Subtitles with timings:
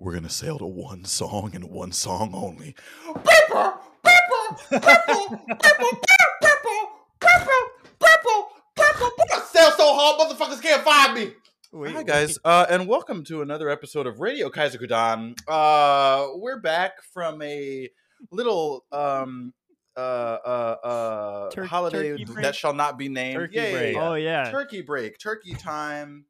[0.00, 2.74] we're gonna sail to one song and one song only.
[3.06, 5.98] Paper, paper, purple, purple, purple,
[6.40, 6.88] purple,
[7.20, 7.68] purple,
[8.00, 11.32] purple, purple, put sail so hard, motherfuckers can't find me.
[11.72, 15.38] Wait, Hi guys, uh, and welcome to another episode of Radio Kaizokudan.
[15.46, 17.90] Uh, we're back from a
[18.30, 19.52] little um
[19.98, 22.44] uh uh uh Tur- holiday turkey break?
[22.44, 23.36] that shall not be named.
[23.36, 24.08] Turkey Yeah, yeah, yeah.
[24.08, 24.50] Oh yeah.
[24.50, 26.24] turkey break, turkey time.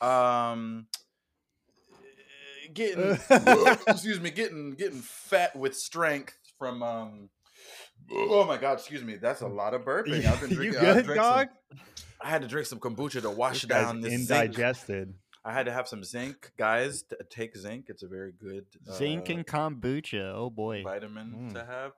[0.00, 0.86] Um,
[2.74, 3.18] getting
[3.86, 7.28] excuse me, getting getting fat with strength from um.
[8.10, 10.24] Oh my god, excuse me, that's a lot of burping.
[10.26, 10.80] I've been you drinking.
[10.80, 11.48] I've good, drank dog?
[11.70, 11.80] Some,
[12.20, 14.40] I had to drink some kombucha to wash down this zinc.
[14.40, 15.14] indigested.
[15.44, 17.02] I had to have some zinc, guys.
[17.04, 17.86] To take zinc.
[17.88, 20.32] It's a very good uh, Zinc and kombucha.
[20.34, 20.82] Oh boy.
[20.84, 21.54] vitamin Mm.
[21.54, 21.92] to have.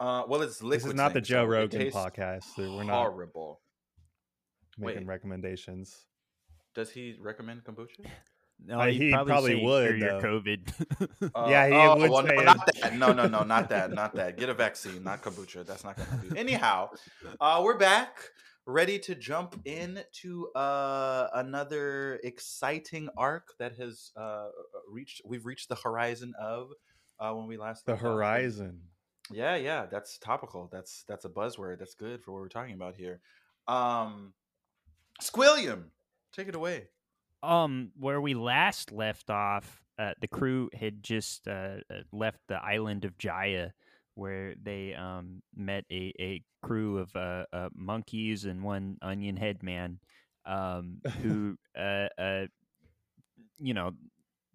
[0.00, 0.80] Uh, well, it's liquid.
[0.82, 2.44] This is not the Joe so Rogan podcast.
[2.54, 3.60] So we're not horrible.
[4.76, 5.06] making Wait.
[5.06, 6.04] recommendations.
[6.74, 8.06] Does he recommend kombucha?
[8.66, 10.20] No, Uh, he'd he probably say would, your.
[10.20, 10.60] COVID.
[11.34, 12.44] Uh, Yeah, he oh, would well, say no, it.
[12.44, 12.94] not that.
[12.96, 14.36] No, no, no, not that, not that.
[14.36, 15.64] Get a vaccine, not kombucha.
[15.66, 16.36] That's not going to do.
[16.36, 16.90] Anyhow,
[17.40, 18.18] uh, we're back,
[18.66, 24.48] ready to jump into uh, another exciting arc that has uh,
[24.90, 25.22] reached.
[25.24, 26.70] We've reached the horizon of
[27.20, 28.12] uh, when we last The left off.
[28.12, 28.80] horizon.
[29.30, 30.68] Yeah, yeah, that's topical.
[30.72, 31.78] That's that's a buzzword.
[31.78, 33.20] That's good for what we're talking about here.
[33.66, 34.32] Um,
[35.22, 35.84] Squilliam,
[36.32, 36.88] take it away.
[37.42, 42.56] Um, where we last left off, uh, the crew had just uh, uh, left the
[42.56, 43.72] island of Jaya,
[44.14, 49.62] where they um met a, a crew of uh, uh monkeys and one onion head
[49.62, 50.00] man,
[50.46, 52.46] um, who uh uh,
[53.58, 53.92] you know.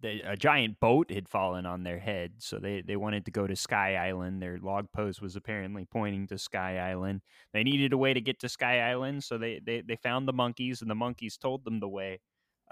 [0.00, 3.46] The, a giant boat had fallen on their head, so they, they wanted to go
[3.46, 4.42] to Sky Island.
[4.42, 7.22] Their log pose was apparently pointing to Sky Island.
[7.54, 10.34] They needed a way to get to Sky Island, so they, they, they found the
[10.34, 12.20] monkeys, and the monkeys told them the way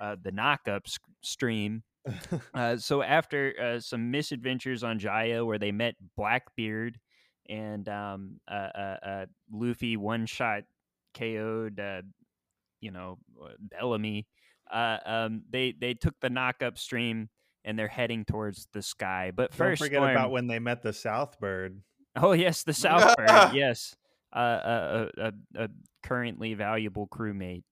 [0.01, 1.83] uh, the knockup sc- stream.
[2.55, 6.99] Uh, so after uh, some misadventures on Jaya, where they met Blackbeard
[7.49, 10.65] and um, uh, uh, uh, Luffy one shot
[11.17, 12.03] KO'd, uh,
[12.81, 14.27] you know, uh, Bellamy.
[14.71, 17.29] Uh, um, they they took the knockup stream
[17.65, 19.31] and they're heading towards the sky.
[19.35, 21.79] But Don't first, forget Storm- about when they met the Southbird.
[22.17, 23.55] Oh yes, the Southbird.
[23.55, 23.95] yes,
[24.35, 25.07] uh,
[25.55, 25.69] a
[26.03, 27.63] currently valuable crewmate.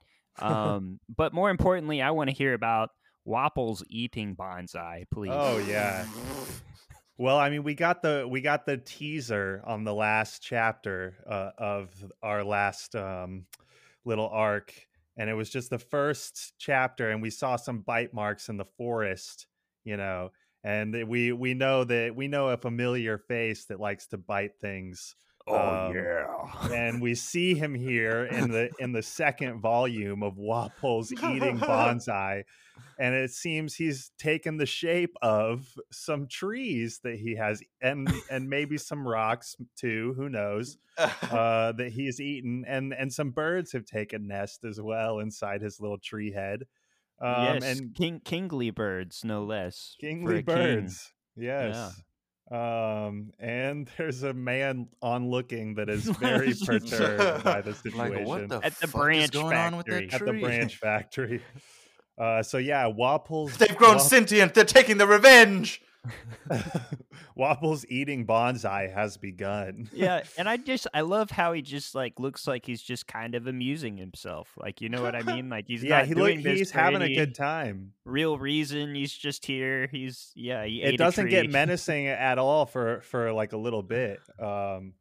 [0.51, 2.91] Um, but more importantly, I want to hear about
[3.25, 5.33] Wapples eating bonsai, please.
[5.33, 6.07] Oh yeah.
[7.21, 11.51] Well, I mean, we got the we got the teaser on the last chapter uh,
[11.59, 11.91] of
[12.23, 13.45] our last um,
[14.07, 14.73] little arc,
[15.19, 18.65] and it was just the first chapter, and we saw some bite marks in the
[18.65, 19.47] forest,
[19.85, 20.31] you know,
[20.65, 25.15] and we we know that we know a familiar face that likes to bite things.
[25.47, 26.71] Oh, Um, yeah.
[26.75, 32.45] and we see him here in the in the second volume of Wapples eating bonsai,
[32.99, 38.49] and it seems he's taken the shape of some trees that he has, and and
[38.51, 40.15] maybe some rocks too.
[40.17, 40.77] Who knows?
[41.31, 45.81] Uh, that he's eaten, and and some birds have taken nest as well inside his
[45.81, 46.65] little tree head.
[47.23, 49.97] Um, yes, and king, kingly birds, no less.
[49.99, 50.55] kingly a king.
[50.55, 51.11] birds.
[51.37, 51.99] Yes.
[52.51, 58.27] Um, and there's a man on looking that is very perturbed by the situation like
[58.27, 60.29] what the At the fuck branch is going on with that factory.
[60.29, 61.43] at the branch factory.
[62.19, 63.57] Uh, so yeah, Wapples.
[63.57, 64.55] They've grown Wap- sentient.
[64.55, 65.81] They're taking the revenge.
[67.37, 69.89] Wapples eating bonsai has begun.
[69.93, 73.35] yeah, and I just I love how he just like looks like he's just kind
[73.35, 74.53] of amusing himself.
[74.57, 75.49] Like you know what I mean?
[75.51, 77.93] Like he's yeah, not he look, he's having a good time.
[78.05, 78.95] real reason.
[78.95, 79.89] He's just here.
[79.91, 80.65] He's yeah.
[80.65, 84.21] He It doesn't get menacing at all for for like a little bit.
[84.39, 84.95] Um,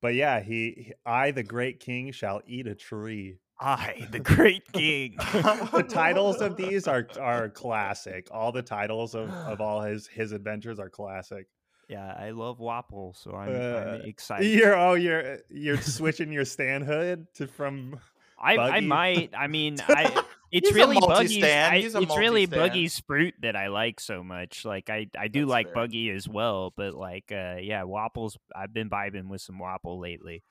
[0.00, 3.38] but yeah, he I the great king shall eat a tree.
[3.60, 5.16] I, the great king.
[5.32, 8.28] the titles of these are are classic.
[8.30, 11.46] All the titles of, of all his his adventures are classic.
[11.88, 14.46] yeah, I love Wapol, so I'm, Uh, I'm excited.
[14.46, 17.98] You're oh you're you're switching your standhood to from
[18.40, 19.30] I, I might.
[19.36, 20.22] I mean, I.
[20.50, 21.08] It's really Buggy's.
[21.08, 21.72] multi-stan.
[21.72, 22.68] I, He's a it's really multi-stan.
[22.68, 24.64] Buggy's fruit that I like so much.
[24.64, 25.74] Like I, I do That's like fair.
[25.74, 28.38] Buggy as well, but like, uh, yeah, Wapples.
[28.56, 30.42] I've been vibing with some Wapol lately.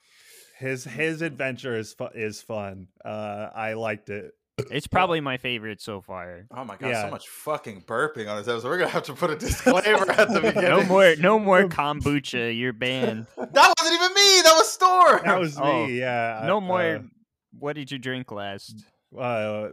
[0.60, 2.88] His his adventure is fu- is fun.
[3.04, 4.32] Uh, I liked it.
[4.72, 6.48] It's probably my favorite so far.
[6.50, 7.04] Oh my god, Yeah.
[7.04, 8.68] so much fucking burping on this episode.
[8.70, 10.70] We're gonna have to put a disclaimer at the beginning.
[10.72, 12.58] No more, no more kombucha.
[12.58, 13.28] You're banned.
[13.38, 14.42] That wasn't even me.
[14.44, 15.20] That was Storm.
[15.26, 16.00] That was Oh, me.
[16.00, 16.44] Yeah.
[16.48, 17.06] No uh, more.
[17.60, 18.84] what did you drink last?
[19.18, 19.70] Uh,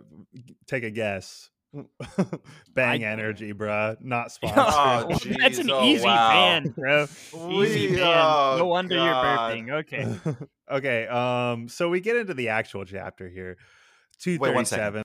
[0.66, 1.48] take a guess.
[2.74, 3.96] Bang I- energy, bruh.
[4.00, 4.64] Not sponsored.
[4.66, 5.70] Oh, Well, That's an.
[5.70, 6.30] Oh, easy wow.
[6.30, 7.04] ban, bro.
[7.04, 8.02] Easy We- ban.
[8.06, 9.56] oh, no wonder God.
[9.56, 9.80] you're burping.
[9.80, 10.36] Okay.
[10.70, 11.06] okay.
[11.06, 11.68] Um.
[11.68, 13.56] So we get into the actual chapter here.
[14.18, 15.02] Two Wait, one thirty-seven.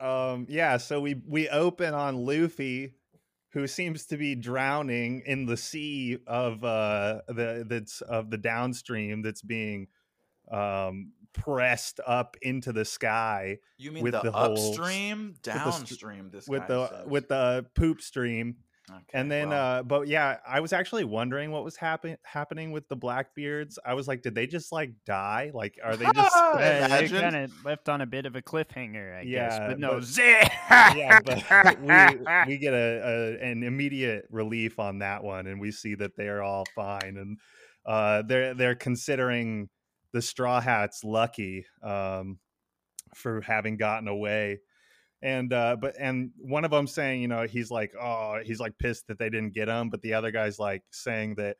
[0.00, 0.76] um, yeah.
[0.76, 2.92] So we we open on Luffy,
[3.52, 9.22] who seems to be drowning in the sea of uh the that's of the downstream
[9.22, 9.88] that's being
[10.50, 15.58] um pressed up into the sky You mean With the, the whole- upstream, the str-
[15.58, 16.30] downstream?
[16.32, 17.06] This with the says.
[17.06, 18.56] with the poop stream
[18.90, 22.70] Okay, and then well, uh but yeah i was actually wondering what was happen- happening
[22.70, 26.34] with the blackbeards i was like did they just like die like are they just
[26.58, 29.58] they kind of left on a bit of a cliffhanger, I guess.
[29.58, 31.80] But no, but- yeah but
[32.46, 36.14] we we get a, a an immediate relief on that one and we see that
[36.18, 37.38] they're all fine and
[37.86, 39.70] uh they're they're considering
[40.14, 42.38] the straw hats lucky um
[43.16, 44.60] for having gotten away
[45.20, 48.78] and uh but and one of them saying you know he's like oh he's like
[48.78, 51.56] pissed that they didn't get him but the other guy's like saying that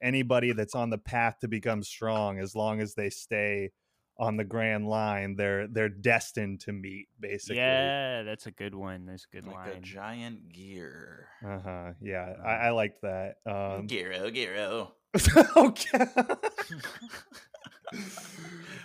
[0.00, 3.70] anybody that's on the path to become strong as long as they stay
[4.18, 9.04] on the grand line they're they're destined to meet basically yeah, that's a good one.
[9.04, 11.28] That's a good like a giant gear.
[11.44, 14.92] uh-huh yeah i, I liked that um Giro, Giro.
[15.56, 16.06] okay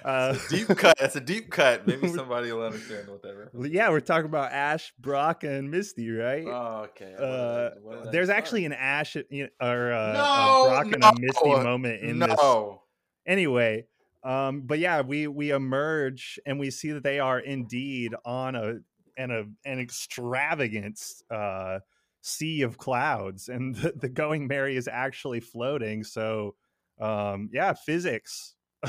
[0.06, 0.96] uh, Deep cut.
[1.00, 1.86] That's a deep cut.
[1.88, 3.70] Maybe somebody will understand what that reference.
[3.70, 7.12] yeah we're talking about ash brock and misty right Oh, okay.
[7.12, 10.20] What did I- uh, what did there's actually an Ash you know, or uh, No,
[10.20, 12.36] a Brock and a Misty moment in this.
[12.38, 12.82] no.
[13.26, 13.86] Anyway,
[14.24, 18.76] um, but yeah, we we emerge and we see that they are indeed on a
[19.18, 21.00] and a an extravagant
[21.30, 21.80] uh,
[22.22, 26.04] sea of clouds, and the, the Going Merry is actually floating.
[26.04, 26.56] So,
[27.00, 28.56] um, yeah, physics.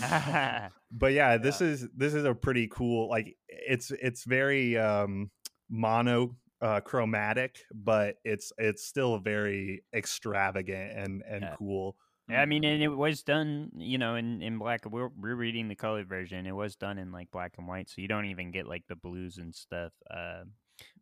[0.90, 3.08] but yeah, this is this is a pretty cool.
[3.08, 5.30] Like it's it's very um,
[5.68, 11.54] mono uh, chromatic, but it's it's still very extravagant and and Yeah.
[11.58, 11.96] cool.
[12.28, 14.84] Yeah, I mean, and it was done, you know, in in black.
[14.88, 16.46] We're we're reading the colored version.
[16.46, 18.94] It was done in like black and white, so you don't even get like the
[18.96, 19.92] blues and stuff.
[20.08, 20.44] Uh,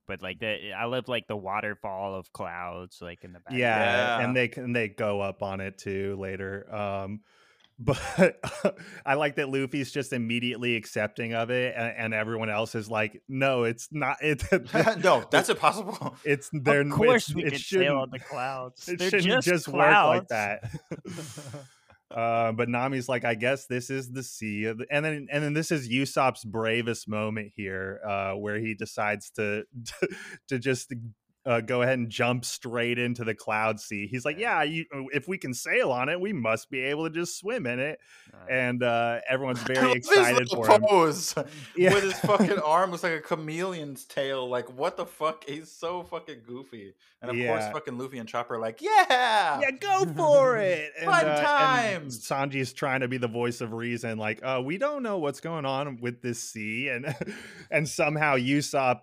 [0.08, 3.52] but like the, I love like the waterfall of clouds, like in the back.
[3.52, 3.78] Yeah,
[4.18, 4.24] Yeah.
[4.24, 6.66] and they can they go up on it too later.
[6.74, 7.20] Um,
[7.78, 8.00] but
[9.06, 13.22] I like that Luffy's just immediately accepting of it, and, and everyone else is like,
[13.28, 14.16] "No, it's not.
[14.22, 14.42] It,
[15.04, 16.16] no, that's impossible.
[16.24, 18.88] it's they're of course it's, we it could shouldn't sail on the clouds.
[18.88, 20.64] it They're shouldn't just, just, work like that."
[22.10, 25.52] Uh, but Nami's like, I guess this is the sea, the-" and then and then
[25.52, 29.64] this is Usopp's bravest moment here, uh, where he decides to
[30.48, 30.92] to just
[31.48, 34.06] uh, go ahead and jump straight into the cloud sea.
[34.06, 34.84] He's like, yeah, you,
[35.14, 37.98] if we can sail on it, we must be able to just swim in it.
[38.32, 40.82] Uh, And uh, everyone's very excited for him.
[40.82, 41.34] pose
[41.76, 41.94] Yeah.
[41.94, 44.46] with his fucking arm looks like a chameleon's tail.
[44.48, 45.44] Like what the fuck?
[45.48, 46.92] He's so fucking goofy.
[47.20, 50.92] And of course, fucking Luffy and Chopper are like, yeah, yeah, go for it.
[51.00, 52.04] And, Fun uh, and.
[52.06, 55.64] Sanji's trying to be the voice of reason, like, uh, we don't know what's going
[55.64, 57.12] on with this sea, and
[57.72, 59.00] and somehow Usopp,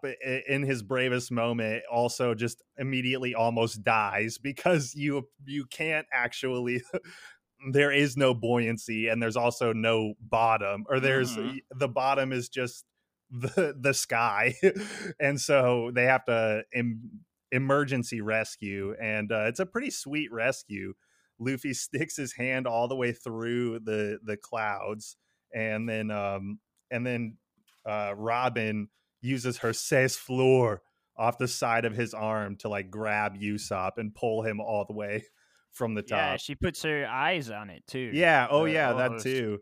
[0.48, 6.82] in his bravest moment, also just immediately almost dies because you you can't actually.
[7.72, 11.60] there is no buoyancy, and there's also no bottom, or there's Mhm.
[11.72, 12.86] the bottom is just
[13.30, 14.56] the the sky,
[15.20, 16.64] and so they have to.
[16.74, 17.22] Im-
[17.52, 20.94] emergency rescue and uh, it's a pretty sweet rescue
[21.40, 25.16] luffy sticks his hand all the way through the the clouds
[25.54, 26.60] and then um
[26.90, 27.38] and then
[27.86, 28.90] uh robin
[29.22, 30.82] uses her Seis Fleur
[31.18, 34.94] off the side of his arm to like grab Usopp and pull him all the
[34.94, 35.24] way
[35.72, 36.18] from the top.
[36.18, 38.10] yeah, she puts her eyes on it too.
[38.14, 39.24] yeah oh Uh, yeah that almost.
[39.24, 39.62] too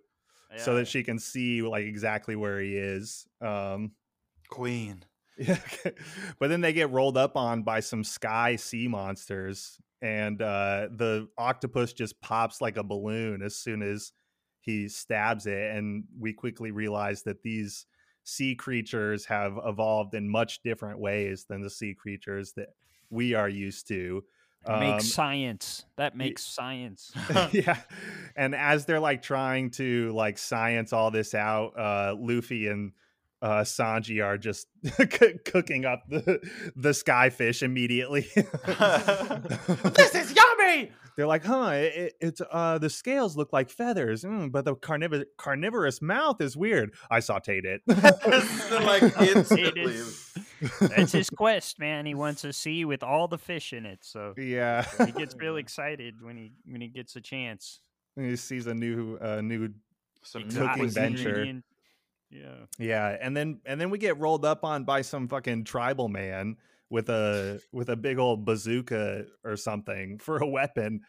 [0.58, 3.92] so that she can see like exactly where he is um
[4.50, 5.04] Queen.
[5.36, 5.58] Yeah,
[6.40, 11.28] but then they get rolled up on by some sky sea monsters, and uh, the
[11.40, 14.12] octopus just pops like a balloon as soon as
[14.62, 15.76] he stabs it.
[15.76, 17.88] And we quickly realize that these
[18.24, 22.70] sea creatures have evolved in much different ways than the sea creatures that
[23.10, 24.24] we are used to.
[24.66, 25.86] It makes Um, science.
[25.98, 27.12] That makes science.
[27.52, 27.82] yeah
[28.36, 32.94] and as they're like trying to like science all this out uh luffy and
[33.44, 36.40] uh sanji are just c- cooking up the
[36.76, 38.22] the skyfish immediately
[39.96, 40.92] this is yummy.
[41.16, 44.74] they're like huh it, it- it's uh the scales look like feathers mm, but the
[44.76, 47.82] carnivor- carnivorous mouth is weird i sauteed it
[48.86, 50.00] like instantly.
[50.80, 52.06] That's his quest, man.
[52.06, 54.00] He wants a sea with all the fish in it.
[54.02, 57.82] So yeah he gets real excited when he when he gets a chance.
[58.16, 59.70] he sees a new uh new
[60.22, 61.62] Some Cooking Exotic venture.
[62.34, 62.66] Yeah.
[62.80, 66.58] Yeah, and then and then we get rolled up on by some fucking tribal man
[66.90, 71.02] with a with a big old bazooka or something for a weapon.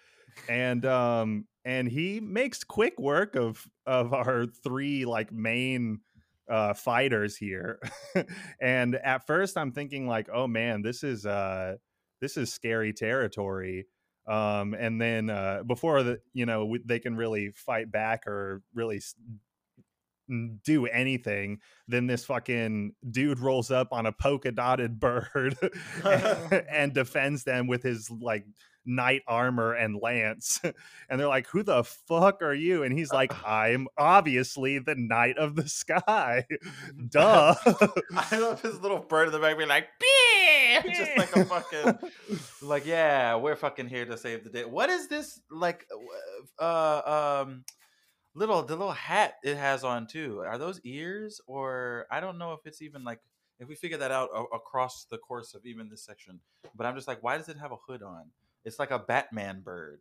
[0.49, 6.01] And um and he makes quick work of of our three like main
[6.51, 7.81] uh fighters here
[8.61, 11.75] and at first i'm thinking like oh man this is uh
[12.21, 13.87] this is scary territory
[14.29, 18.61] um and then uh before the you know we, they can really fight back or
[18.75, 19.01] really
[20.65, 25.57] do anything then this fucking dude rolls up on a polka dotted bird
[26.05, 28.45] and, and defends them with his like
[28.87, 30.61] knight armor and lance
[31.09, 35.39] and they're like who the fuck are you and he's like i'm obviously the knight
[35.39, 36.45] of the sky
[37.09, 37.55] duh
[38.31, 41.99] I love his little bird in the back being like, "Beep!" just like a fucking,
[42.63, 44.65] like, yeah, we're fucking here to save the day.
[44.65, 45.87] What is this like?
[46.59, 47.65] Uh, um,
[48.35, 50.41] little the little hat it has on too.
[50.41, 53.21] Are those ears or I don't know if it's even like
[53.59, 56.41] if we figure that out a- across the course of even this section.
[56.75, 58.31] But I'm just like, why does it have a hood on?
[58.65, 60.01] It's like a Batman bird.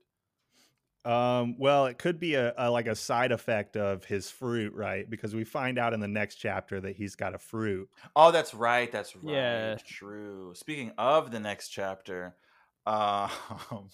[1.05, 5.09] Um, well, it could be a, a like a side effect of his fruit, right?
[5.09, 7.89] Because we find out in the next chapter that he's got a fruit.
[8.15, 8.89] Oh, that's right.
[8.89, 9.33] That's right.
[9.33, 9.75] Yeah.
[9.85, 10.53] True.
[10.55, 12.37] Speaking of the next chapter,
[12.85, 13.29] um,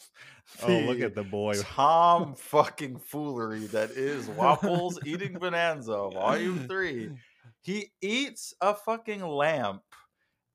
[0.64, 1.54] Oh, look at the boy.
[1.62, 7.12] Tom fucking foolery that is Waffles Eating Bonanza, Volume Three.
[7.62, 9.84] He eats a fucking lamp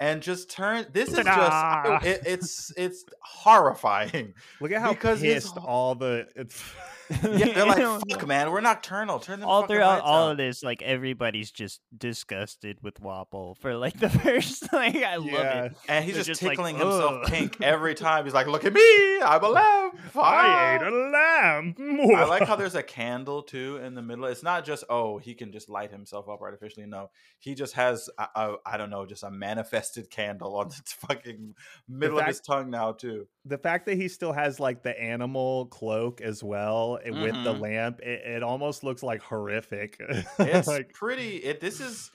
[0.00, 0.86] and just turn.
[0.92, 1.28] This is just.
[1.28, 1.98] Ta-da!
[2.06, 4.34] It, it's it's horrifying.
[4.60, 6.62] Look at how Because pissed all the it's
[7.22, 9.18] Yeah, they're like, "Fuck, man, we're nocturnal.
[9.18, 13.76] Turn them all throughout all out." of this, like everybody's just disgusted with Wapol for
[13.76, 15.64] like the first like I love Yeah.
[15.64, 15.72] it.
[15.88, 18.24] And he's just, just like, tickling himself pink every time.
[18.24, 21.74] He's like, "Look at me, I'm a lamp." I ate Ah." a lamb.
[22.16, 24.24] I like how there's a candle too in the middle.
[24.26, 26.86] It's not just oh he can just light himself up artificially.
[26.86, 30.80] No, he just has a, a, I don't know just a manifested candle on the
[31.08, 31.54] fucking
[31.88, 33.26] middle of his tongue now too.
[33.44, 37.54] the fact that he still has like the animal cloak as well eh, with the
[37.54, 37.60] Mhm.
[37.60, 40.00] lamp, it, it almost looks like horrific.
[40.38, 41.36] It's like pretty.
[41.36, 42.10] It this is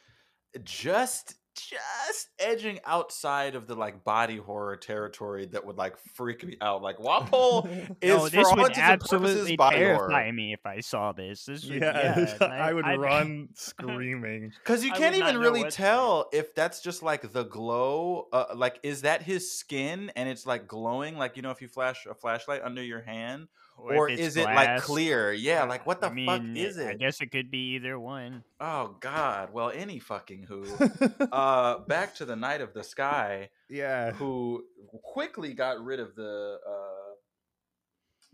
[0.64, 6.56] just just edging outside of the like body horror territory that would like freak me
[6.62, 6.82] out.
[6.82, 7.66] Like Wapol
[8.02, 10.32] is no, this all would intents and purposes absolutely body terrify horror.
[10.34, 11.44] me if I saw this.
[11.44, 14.54] This would, yeah, yeah, I, would I'd- run screaming.
[14.64, 18.28] Because you can't even really what to tell if that's just like the glow.
[18.32, 21.18] Uh, like, is that his skin and it's like glowing?
[21.18, 23.48] Like, you know, if you flash a flashlight under your hand,
[23.84, 25.32] or it's is it like clear?
[25.32, 26.88] Yeah, like what the I mean, fuck is it?
[26.88, 28.44] I guess it could be either one.
[28.60, 29.54] Oh God!
[29.54, 30.66] Well, any fucking who.
[31.32, 34.12] uh, back to the Night of the Sky, yeah.
[34.12, 34.64] who
[35.04, 36.60] quickly got rid of the.
[36.68, 37.10] Uh,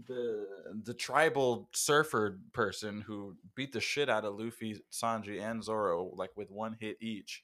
[0.08, 0.46] the
[0.84, 6.32] the tribal surfer person who beat the shit out of Luffy, Sanji, and Zoro like
[6.36, 7.44] with one hit each.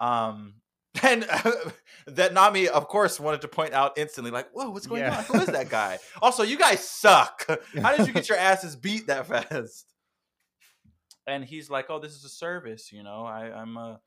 [0.00, 0.54] Um
[1.02, 1.22] and
[2.06, 5.18] that Nami, of course, wanted to point out instantly, like, "Whoa, what's going Yeah.
[5.18, 5.24] on?
[5.24, 7.46] Who is that guy?" Also, you guys suck.
[7.80, 9.86] How did you get your asses beat that fast?
[11.26, 13.24] And he's like, "Oh, this is a service, you know.
[13.24, 14.00] I, I'm a,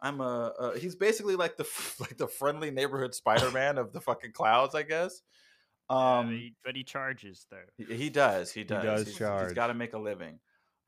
[0.00, 1.68] I'm a." Uh, he's basically like the
[2.00, 5.20] like the friendly neighborhood Spider-Man of the fucking clouds, I guess.
[5.90, 7.58] Yeah, but Um, he- but he charges though.
[7.76, 8.50] he, he does.
[8.50, 8.82] He does.
[8.82, 9.54] does He's- he's charge.
[9.54, 10.38] got to make a living.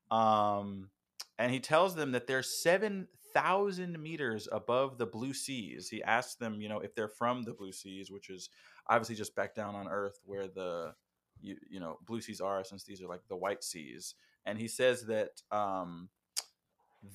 [0.09, 0.89] Um,
[1.37, 5.89] and he tells them that they're seven thousand meters above the blue seas.
[5.89, 8.49] He asks them, you know, if they're from the blue seas, which is
[8.87, 10.95] obviously just back down on Earth where the
[11.41, 14.15] you you know blue seas are, since these are like the white seas.
[14.45, 16.09] And he says that um,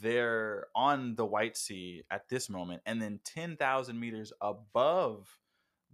[0.00, 5.38] they're on the white sea at this moment, and then ten thousand meters above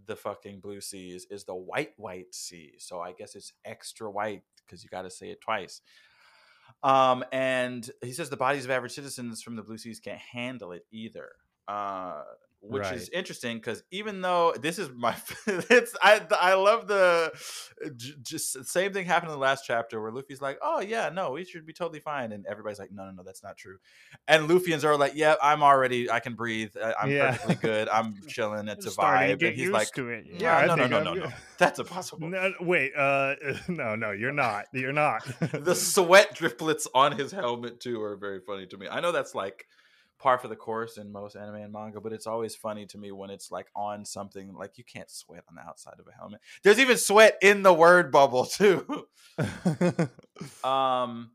[0.07, 4.43] the fucking blue seas is the white white sea so i guess it's extra white
[4.65, 5.81] because you got to say it twice
[6.83, 10.73] um and he says the bodies of average citizens from the blue seas can't handle
[10.73, 11.31] it either.
[11.69, 12.23] Uh
[12.61, 15.15] which is interesting because even though this is my
[15.47, 17.31] it's i i love the
[17.97, 21.33] j- just same thing happened in the last chapter where luffy's like oh yeah no
[21.33, 23.77] we should be totally fine and everybody's like no no no that's not true
[24.27, 27.31] and luffy and zoro are like yeah i'm already i can breathe I- i'm Yeah.
[27.31, 30.67] perfectly good i'm chilling it's a Starting to vibe and he's like yeah, Yeah, I
[30.67, 31.21] no, no, no, I'm no, no.
[31.27, 31.35] good.
[31.59, 32.29] That's impossible.
[32.29, 33.35] No, wait, uh
[33.69, 34.67] no, no, you're not.
[34.73, 35.25] You're not.
[35.53, 38.89] the sweat driplets on his helmet too are very funny to me.
[38.91, 39.67] I know that's like
[40.19, 43.13] par for the course in most anime and manga, but it's always funny to me
[43.13, 46.41] when it's like on something like you can't sweat on the outside of a helmet.
[46.63, 49.07] There's even sweat in the word bubble too.
[50.65, 51.31] um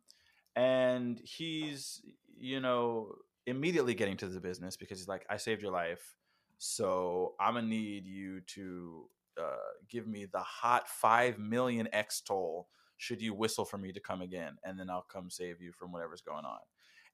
[0.55, 2.01] and he's
[2.39, 3.13] you know
[3.45, 6.15] immediately getting to the business because he's like i saved your life
[6.57, 9.05] so i'm gonna need you to
[9.39, 9.55] uh,
[9.89, 14.57] give me the hot 5 million Extol should you whistle for me to come again
[14.63, 16.59] and then i'll come save you from whatever's going on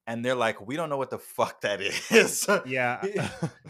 [0.08, 3.00] and they're like we don't know what the fuck that is yeah.
[3.02, 3.12] He-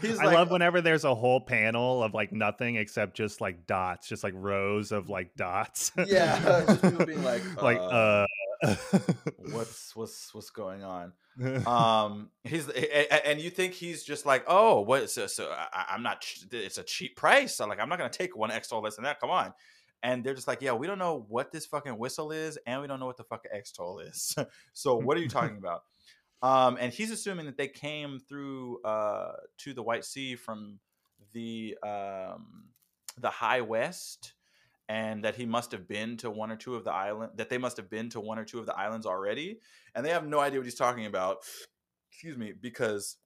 [0.07, 3.67] he's I like- love whenever there's a whole panel of like nothing except just like
[3.67, 5.91] dots, just like rows of like dots.
[6.07, 8.25] yeah just people being like like uh
[9.51, 11.13] what's what's what's going on?
[11.65, 15.09] Um, he's and you think he's just like, oh, what?
[15.09, 16.25] So, so I, I'm not.
[16.51, 17.55] It's a cheap price.
[17.55, 19.19] So like, I'm not gonna take one Extol less than that.
[19.21, 19.53] Come on.
[20.03, 22.87] And they're just like, yeah, we don't know what this fucking whistle is, and we
[22.87, 24.35] don't know what the fucking Extol is.
[24.73, 25.83] so what are you talking about?
[26.41, 30.79] Um, and he's assuming that they came through uh, to the White Sea from
[31.33, 32.69] the um,
[33.19, 34.33] the High West,
[34.87, 37.33] and that he must have been to one or two of the island.
[37.35, 39.59] That they must have been to one or two of the islands already,
[39.93, 41.39] and they have no idea what he's talking about.
[42.11, 43.17] Excuse me, because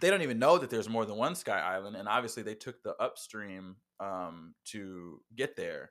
[0.00, 2.82] they don't even know that there's more than one Sky Island, and obviously they took
[2.82, 5.90] the upstream um, to get there.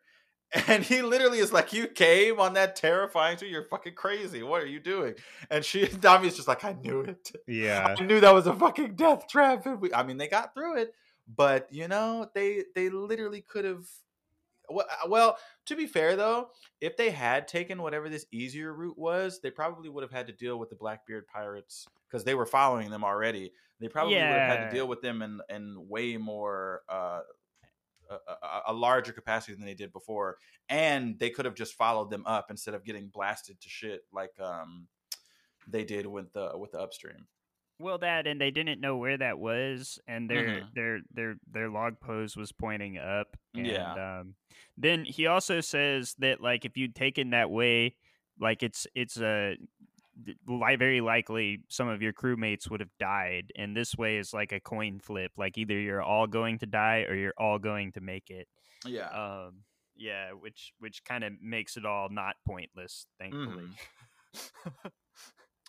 [0.67, 3.49] And he literally is like, "You came on that terrifying tree.
[3.49, 4.43] You're fucking crazy.
[4.43, 5.15] What are you doing?"
[5.49, 7.31] And she, Nami's just like, "I knew it.
[7.47, 7.95] yeah.
[7.97, 10.77] I knew that was a fucking death trap." And we, I mean, they got through
[10.77, 10.93] it,
[11.27, 13.85] but you know, they they literally could have.
[14.69, 15.37] Well, well,
[15.67, 16.49] to be fair though,
[16.81, 20.33] if they had taken whatever this easier route was, they probably would have had to
[20.33, 23.53] deal with the Blackbeard pirates because they were following them already.
[23.79, 27.19] They probably would have had to deal with them in in way more uh,
[28.09, 30.37] a, a, larger capacity than they did before,
[30.69, 34.39] and they could have just followed them up instead of getting blasted to shit like
[34.39, 34.87] um
[35.67, 37.27] they did with the with the upstream.
[37.79, 40.73] Well, that and they didn't know where that was, and their Mhm.
[40.73, 43.37] their their their log pose was pointing up.
[43.53, 44.19] And, Yeah.
[44.19, 44.35] Um,
[44.77, 47.95] then he also says that like if you'd taken that way,
[48.39, 49.57] like it's it's a
[50.47, 54.59] very likely some of your crewmates would have died, and this way is like a
[54.59, 55.31] coin flip.
[55.37, 58.47] Like either you're all going to die or you're all going to make it.
[58.85, 59.07] Yeah.
[59.09, 59.63] Um,
[59.95, 63.65] yeah, which which kind of makes it all not pointless, thankfully.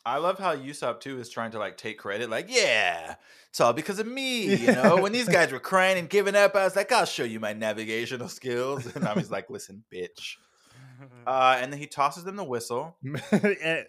[0.05, 3.17] I love how Usopp too is trying to like take credit, like, yeah,
[3.51, 4.55] it's all because of me.
[4.59, 7.25] You know, when these guys were crying and giving up, I was like, I'll show
[7.25, 8.87] you my navigational skills.
[8.97, 10.37] And I was like, listen, bitch.
[11.27, 12.97] Uh, and then he tosses them the whistle.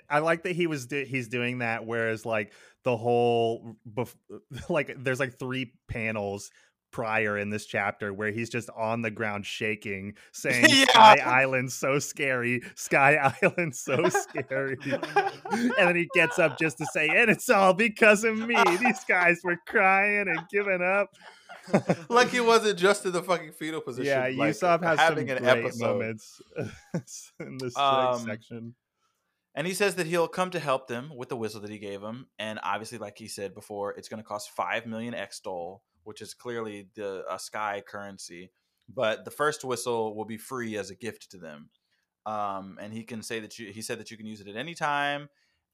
[0.10, 2.52] I like that he was do- he's doing that whereas like
[2.84, 4.16] the whole bef-
[4.70, 6.52] like there's like three panels
[6.92, 10.86] prior in this chapter where he's just on the ground shaking saying Yeah.
[10.86, 14.76] sky island so scary sky island so scary
[15.52, 19.04] and then he gets up just to say and it's all because of me these
[19.08, 21.10] guys were crying and giving up
[22.10, 24.06] like he wasn't just in the fucking fetal position.
[24.08, 25.86] yeah like, Usopp has having some an great episode.
[25.86, 26.42] moments
[27.40, 28.76] in this Um, section
[29.56, 32.02] And he says that he'll come to help them with the whistle that he gave
[32.02, 32.28] him.
[32.38, 36.34] And obviously, like he said before, it's going to cost five million Extol, which is
[36.34, 38.52] clearly the a sky currency.
[38.88, 41.70] But the first whistle will be free as a gift to them.
[42.26, 43.72] Um, and he can say that you.
[43.72, 45.30] He said that you can use it at any time.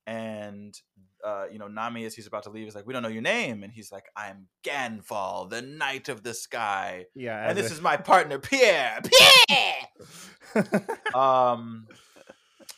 [0.07, 0.79] And
[1.25, 3.21] uh, you know, Nami, as he's about to leave, is like, "We don't know your
[3.23, 7.73] name," and he's like, "I'm Ganfall, the Knight of the Sky." yeah And this a-
[7.73, 8.99] is my partner, Pierre.
[9.47, 10.85] Pierre.
[11.15, 11.87] um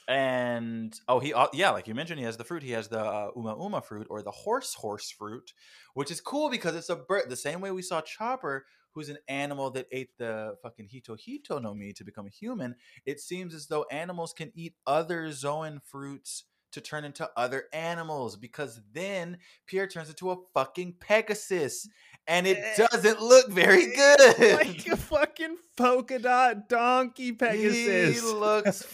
[0.08, 3.00] and oh he uh, yeah like you mentioned he has the fruit he has the
[3.00, 5.52] uh, uma uma fruit or the horse horse fruit
[5.96, 9.18] which is cool because it's a bird the same way we saw chopper who's an
[9.28, 13.54] animal that ate the fucking hito hito no mi to become a human it seems
[13.54, 16.46] as though animals can eat other zoan fruits
[16.78, 21.88] to turn into other animals because then Pierre turns into a fucking Pegasus
[22.30, 24.40] and it Eh, doesn't look very good.
[24.58, 28.20] like a fucking polka dot donkey Pegasus.
[28.22, 28.82] He looks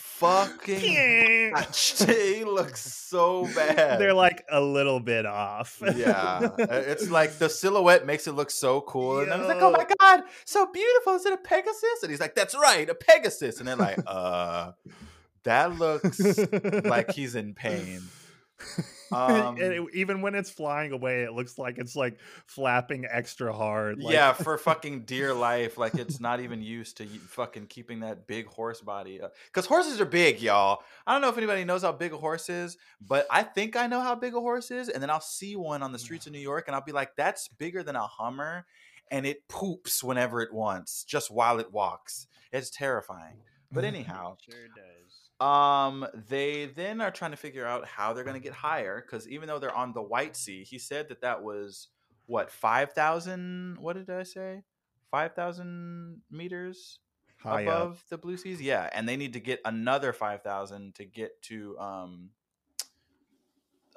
[0.58, 1.52] fucking.
[1.54, 2.04] botched.
[2.04, 4.00] he looks so bad.
[4.00, 5.82] They're like a little bit off.
[5.96, 9.72] yeah, it's like the silhouette makes it look so cool, and I was like, "Oh
[9.72, 11.16] my god, so beautiful!
[11.16, 14.72] Is it a Pegasus?" And he's like, "That's right, a Pegasus." And they're like, "Uh,
[15.44, 16.20] that looks
[16.86, 18.02] like he's in pain."
[19.12, 23.52] Um, And it- even when it's flying away, it looks like it's like flapping extra
[23.54, 24.00] hard.
[24.02, 28.26] Like, yeah, for fucking dear life, like it's not even used to fucking keeping that
[28.26, 29.20] big horse body.
[29.48, 30.82] Because horses are big, y'all.
[31.06, 33.88] I don't know if anybody knows how big a horse is, but I think I
[33.88, 34.88] know how big a horse is.
[34.90, 37.16] And then I'll see one on the streets of New York, and I'll be like,
[37.18, 38.66] "That's bigger than a Hummer,"
[39.12, 42.28] and it poops whenever it wants, just while it walks.
[42.52, 43.42] It's terrifying.
[43.72, 45.03] But anyhow, Sure does.
[45.44, 49.28] Um, they then are trying to figure out how they're going to get higher because
[49.28, 51.90] even though they're on the White Sea, he said that that was
[52.28, 53.78] what five thousand.
[53.78, 54.64] What did I say?
[55.12, 57.00] Five thousand meters
[57.42, 57.68] high up.
[57.68, 58.62] above the Blue Seas.
[58.62, 62.30] Yeah, and they need to get another five thousand to get to um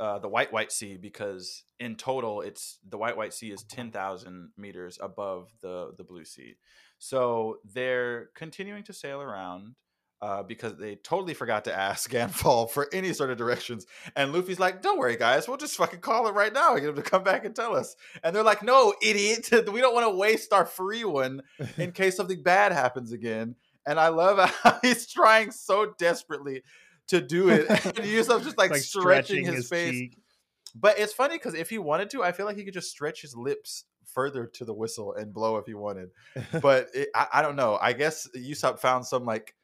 [0.01, 3.93] uh, the White White Sea because in total it's the White White Sea is ten
[3.93, 6.57] thousand meters above the the Blue Sea.
[6.99, 9.77] So they're continuing to sail around
[10.23, 13.87] uh, because they totally forgot to ask Ganfall for any sort of directions.
[14.15, 16.89] And Luffy's like, "Don't worry, guys, we'll just fucking call it right now and get
[16.91, 20.07] him to come back and tell us." And they're like, "No, idiot, we don't want
[20.07, 21.43] to waste our free one
[21.77, 23.55] in case something bad happens again."
[23.87, 26.63] And I love how he's trying so desperately
[27.09, 29.93] to do it, and Usopp's just like, Like stretching, his, face.
[29.93, 30.19] cheek.
[30.75, 33.23] But it's funny because if he wanted to, I feel like he could just stretch
[33.23, 36.11] his lips further to the whistle and blow if he wanted.
[36.61, 37.79] But it, I, I don't know.
[37.81, 39.55] I guess Usopp found some like,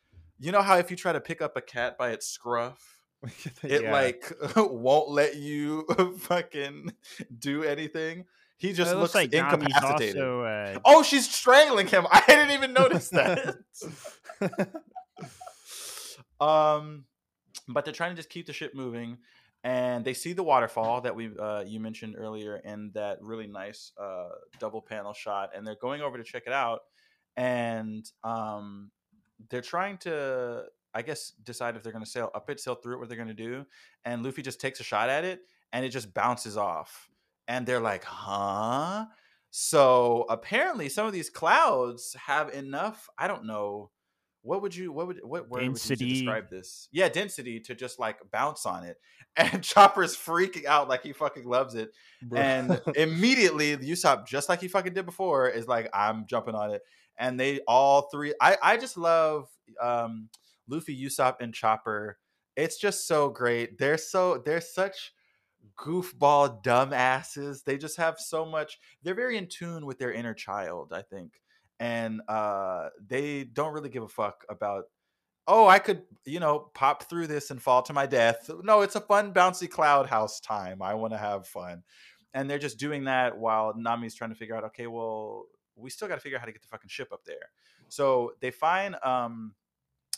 [0.42, 2.98] you know how if you try to pick up a cat by its scruff,
[3.62, 3.92] it Yeah.
[3.92, 5.87] like won't let you
[6.18, 6.92] fucking
[7.38, 8.24] do anything.
[8.59, 10.20] He just looks, looks like incapacitated.
[10.22, 12.07] also uh, Oh, she's strangling him.
[12.11, 13.57] I didn't even notice that.
[16.40, 17.05] um,
[17.68, 19.18] but they're trying to just keep the ship moving,
[19.64, 23.92] and they see the waterfall that we uh, you mentioned earlier in that really nice
[24.00, 24.28] uh,
[24.59, 26.81] double panel shot, and they're going over to check it out,
[27.37, 28.90] and um,
[29.50, 30.64] they're trying to.
[30.94, 33.16] I guess decide if they're going to sail up it, sail through it, what they're
[33.16, 33.64] going to do,
[34.05, 35.40] and Luffy just takes a shot at it,
[35.72, 37.09] and it just bounces off,
[37.48, 39.07] and they're like, "Huh."
[39.50, 43.09] So apparently, some of these clouds have enough.
[43.18, 43.90] I don't know.
[44.42, 44.92] What would you?
[44.92, 45.20] What would?
[45.22, 46.05] What word would you Density.
[46.05, 46.88] use to describe this?
[46.90, 48.98] Yeah, density to just like bounce on it,
[49.37, 51.92] and Chopper's freaking out like he fucking loves it,
[52.35, 56.83] and immediately Usopp, just like he fucking did before, is like, "I'm jumping on it,"
[57.18, 58.35] and they all three.
[58.40, 59.48] I I just love
[59.81, 60.29] um
[60.68, 62.18] Luffy, Usopp, and Chopper.
[62.57, 63.79] It's just so great.
[63.79, 65.12] They're so they're such
[65.79, 67.64] goofball dumbasses.
[67.64, 68.79] They just have so much.
[69.03, 71.40] They're very in tune with their inner child, I think,
[71.81, 74.85] and uh, they don't really give a fuck about.
[75.48, 78.48] Oh, I could, you know, pop through this and fall to my death.
[78.62, 80.81] No, it's a fun, bouncy cloud house time.
[80.81, 81.83] I want to have fun,
[82.33, 84.64] and they're just doing that while Nami's trying to figure out.
[84.64, 87.24] Okay, well, we still got to figure out how to get the fucking ship up
[87.24, 87.50] there.
[87.88, 89.54] So they find um,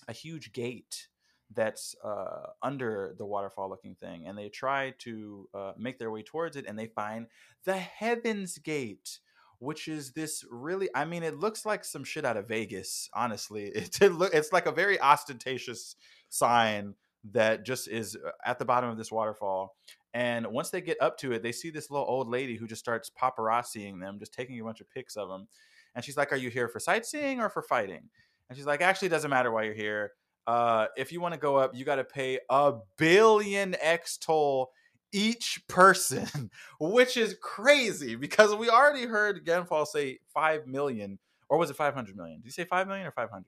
[0.09, 1.09] a huge gate
[1.53, 6.23] that's uh, under the waterfall looking thing and they try to uh, make their way
[6.23, 7.27] towards it and they find
[7.65, 9.19] the heavens gate
[9.59, 13.65] which is this really i mean it looks like some shit out of vegas honestly
[13.75, 15.97] it, it look, it's like a very ostentatious
[16.29, 16.95] sign
[17.33, 19.77] that just is uh, at the bottom of this waterfall
[20.15, 22.81] and once they get up to it they see this little old lady who just
[22.81, 25.47] starts paparazziing them just taking a bunch of pics of them
[25.95, 28.09] and she's like are you here for sightseeing or for fighting
[28.49, 30.13] and she's like actually it doesn't matter why you're here
[30.47, 34.67] uh, if you want to go up, you got to pay a billion Extol
[35.13, 36.51] each person,
[36.81, 42.17] which is crazy because we already heard Ganfall say 5 million, or was it 500
[42.17, 42.41] million?
[42.41, 43.47] Did you say 5 million or 500?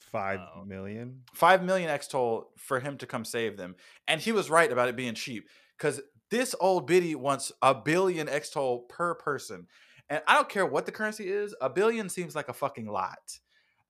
[0.00, 0.64] Five Wow.
[0.66, 1.22] million.
[1.32, 3.76] 5 million Extol for him to come save them.
[4.06, 5.48] And he was right about it being cheap
[5.82, 9.66] because this old biddy wants a billion Extol per person.
[10.08, 13.40] And I don't care what the currency is, a billion seems like a fucking lot.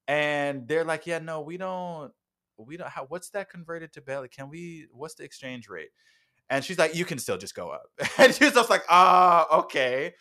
[0.09, 2.11] And they're like, yeah, no, we don't,
[2.57, 4.29] we don't, how, what's that converted to belly?
[4.29, 5.91] Can we, what's the exchange rate?
[6.49, 7.85] And she's like, you can still just go up.
[8.19, 10.15] And she's just like, ah, okay.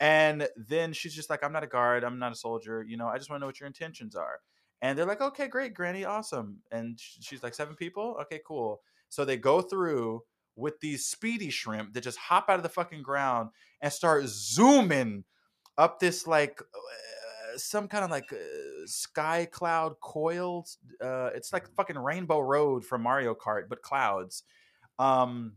[0.00, 2.02] And then she's just like, I'm not a guard.
[2.02, 2.84] I'm not a soldier.
[2.86, 4.40] You know, I just want to know what your intentions are.
[4.82, 6.58] And they're like, okay, great, Granny, awesome.
[6.72, 8.16] And she's like, seven people?
[8.22, 8.80] Okay, cool.
[9.08, 10.22] So they go through
[10.58, 15.24] with these speedy shrimp that just hop out of the fucking ground and start zooming
[15.76, 18.36] up this like uh, some kind of like uh,
[18.86, 20.78] sky cloud coils.
[21.02, 24.42] Uh, it's like fucking Rainbow Road from Mario Kart, but clouds.
[24.98, 25.54] Um,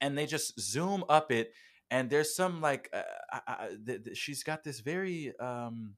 [0.00, 1.52] and they just zoom up it,
[1.90, 5.94] and there's some like uh, uh, uh, th- th- she's got this very um,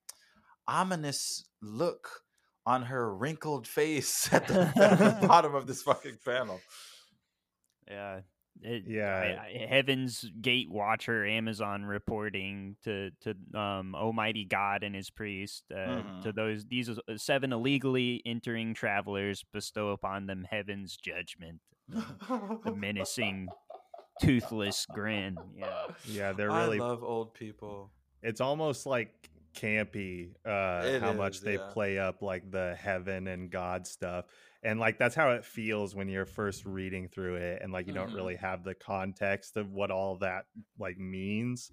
[0.67, 2.23] ominous look
[2.65, 6.61] on her wrinkled face at the, at the bottom of this fucking panel.
[7.91, 8.21] Yeah.
[8.63, 9.37] It, Yeah.
[9.41, 15.65] I- I- Heaven's Gate Watcher, Amazon reporting to to um, Almighty God and His priest
[15.73, 16.23] uh, Mhm.
[16.23, 21.61] to those these uh, seven illegally entering travelers bestow upon them Heaven's judgment.
[21.89, 23.49] The menacing,
[24.21, 25.39] toothless grin.
[25.57, 26.79] Yeah, Yeah, they're I really.
[26.79, 27.91] love old people.
[28.23, 30.35] it's almost like campy.
[30.45, 31.71] Uh, It how much they yeah.
[31.73, 34.27] play up like the heaven and God stuff,
[34.63, 37.93] and like that's how it feels when you're first reading through it, and like you
[37.93, 37.97] Mhm.
[37.97, 40.47] don't really have the context of what all that
[40.79, 41.73] like means.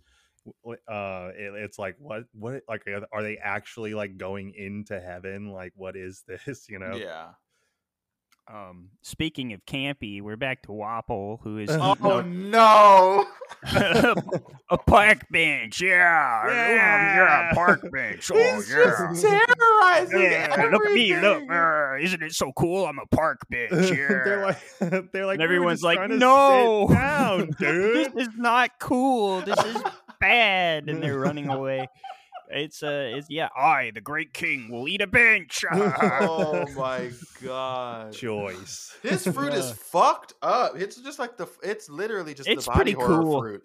[0.65, 5.51] Uh, it, it's like what what like are they actually like going into heaven?
[5.51, 6.67] Like what is this?
[6.69, 6.95] You know?
[6.95, 7.33] Yeah.
[8.49, 13.25] Um, speaking of campy, we're back to Wapol, who is Oh eating no!
[13.73, 14.15] a,
[14.69, 15.81] a park bench.
[15.81, 18.31] Yeah, yeah, yeah, park bench.
[18.33, 19.09] Oh He's yeah.
[19.11, 21.13] just terrorizing Yeah, look at me!
[21.19, 22.85] Look, uh, isn't it so cool?
[22.85, 23.91] I'm a park bench.
[23.97, 24.21] Yeah.
[24.23, 28.27] they're like they're like and everyone's just like, trying to sit "No, down, dude." this
[28.27, 29.41] is not cool.
[29.41, 29.83] This is
[30.21, 31.89] bad," and they're running away.
[32.49, 33.49] It's uh, it's yeah.
[33.55, 35.63] I, the great king, will eat a bench.
[35.73, 37.11] oh my
[37.43, 38.13] god!
[38.13, 38.95] choice.
[39.03, 40.73] His fruit is fucked up.
[40.79, 41.47] It's just like the.
[41.63, 43.41] It's literally just It's the body pretty horror cool.
[43.41, 43.63] fruit.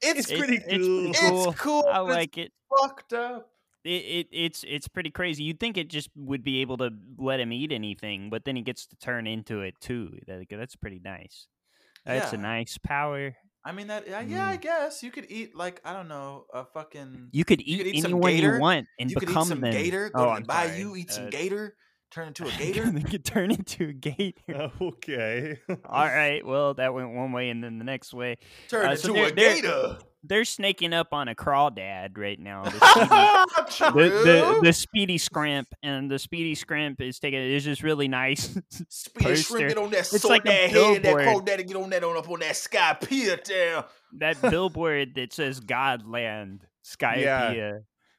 [0.00, 1.12] It's It's pretty it's cool.
[1.12, 1.50] pretty cool.
[1.50, 1.84] It's cool.
[1.90, 2.52] I but it's like it.
[2.80, 3.50] fucked up.
[3.84, 5.44] it, it it's it's pretty crazy.
[5.44, 8.62] You'd think it just would be able to let him eat anything, but then he
[8.62, 10.18] gets to turn into it too.
[10.26, 11.46] That, that's pretty nice.
[12.06, 13.36] That's a nice power.
[13.68, 14.08] I mean that.
[14.08, 14.62] Yeah, yeah, I Mm.
[14.62, 17.28] guess you could eat like I don't know a fucking.
[17.32, 18.54] You could You eat, could eat anyone gator.
[18.54, 19.72] you want and you could eat become some them.
[19.72, 20.08] gator.
[20.08, 21.00] Go oh, to I'm the bayou, sorry.
[21.02, 21.76] eat some Uh, gator,
[22.10, 22.90] turn into a gator.
[22.90, 24.70] they could turn into a gator.
[24.80, 25.58] okay.
[25.84, 26.44] All right.
[26.46, 28.38] Well, that went one way and then the next way.
[28.68, 29.98] turn Uh, into so they're- a they're- gator.
[30.24, 32.64] They're snaking up on a crawdad right now.
[32.64, 32.70] The
[33.70, 38.08] speedy, the, the, the speedy scrimp and the speedy scrimp is taking it's just really
[38.08, 38.58] nice.
[38.88, 41.24] Speedy shrimp, get on that It's sword, like that head, that billboard.
[41.24, 43.84] cold get on that on up on that sky pier down.
[44.18, 47.54] that billboard that says Godland, Skypiea.
[47.54, 47.78] Yeah.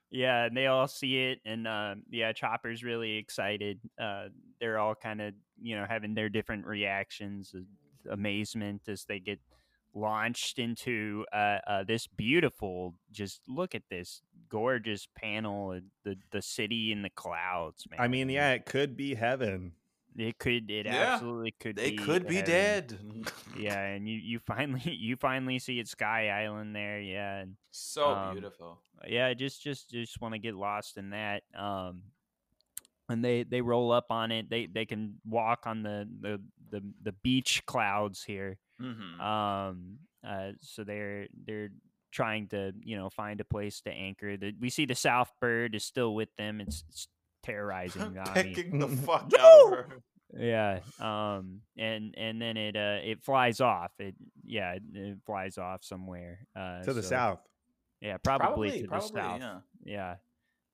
[0.10, 3.80] yeah, and they all see it, and um, yeah, Chopper's really excited.
[4.02, 4.26] Uh,
[4.60, 7.64] they're all kind of you know having their different reactions, of
[8.10, 9.40] amazement as they get
[9.94, 12.96] launched into uh, uh, this beautiful.
[13.12, 18.00] Just look at this gorgeous panel the the city in the clouds, man.
[18.00, 19.74] I mean, yeah, it could be heaven.
[20.18, 21.76] it could, it Yeah, absolutely could.
[21.76, 22.98] They be could be dead.
[23.58, 27.00] Yeah, and you you finally you finally see it Sky Island there.
[27.02, 28.80] Yeah, and so Um, beautiful.
[29.08, 32.04] yeah just just just want to get lost in that um
[33.10, 36.84] and they they roll up on it they they can walk on the the the,
[37.02, 41.70] the beach clouds here hmm um uh so they're they're
[42.12, 45.76] trying to you know find a place to anchor the, we see the south bird
[45.76, 47.08] is still with them it's, it's
[47.44, 48.54] terrorizing Nami.
[48.54, 49.88] The fuck out of her.
[50.38, 54.16] yeah um and and then it uh it flies off it
[54.46, 57.40] yeah it, it flies off somewhere uh to the so- south.
[58.02, 59.60] yeah probably, Probably, to probably, the south yeah.
[59.86, 60.16] yeah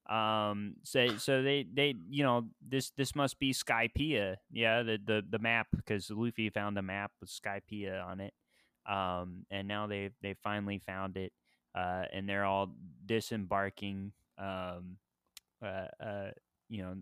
[0.09, 5.23] um so so they they you know this this must be Skypiea yeah the the,
[5.27, 8.33] the map because luffy found a map with Skypiea on it
[8.87, 11.31] um and now they they finally found it
[11.73, 12.71] uh and they're all
[13.05, 14.97] disembarking um
[15.63, 16.29] uh uh
[16.69, 16.95] you know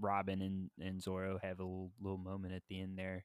[0.00, 3.24] robin and and zoro have a little, little moment at the end there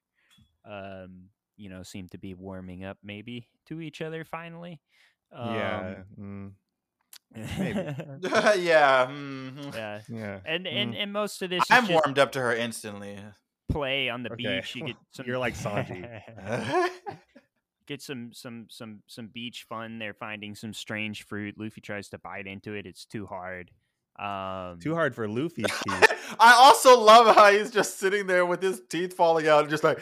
[0.66, 4.82] um you know seem to be warming up maybe to each other finally
[5.32, 5.96] yeah.
[5.98, 6.52] um, mm,
[7.36, 7.80] Maybe.
[8.60, 9.08] yeah.
[9.10, 9.74] mhm.
[9.76, 10.40] yeah yeah.
[10.46, 11.04] and and mm.
[11.04, 13.18] and most of this I'm warmed up to her instantly.
[13.70, 14.58] play on the Okay.
[14.58, 14.76] beach.
[14.76, 15.26] You get some.
[15.26, 16.90] You're like Sanji.
[17.88, 20.00] get some some some some beach fun.
[20.00, 21.56] They're finding some strange fruit.
[21.58, 22.86] Luffy tries to bite into it.
[22.86, 23.72] It's too hard.
[24.20, 26.13] Um, Too hard for Luffy's teeth.
[26.40, 29.84] I also love how he's just sitting there with his teeth falling out and just
[29.84, 30.00] like,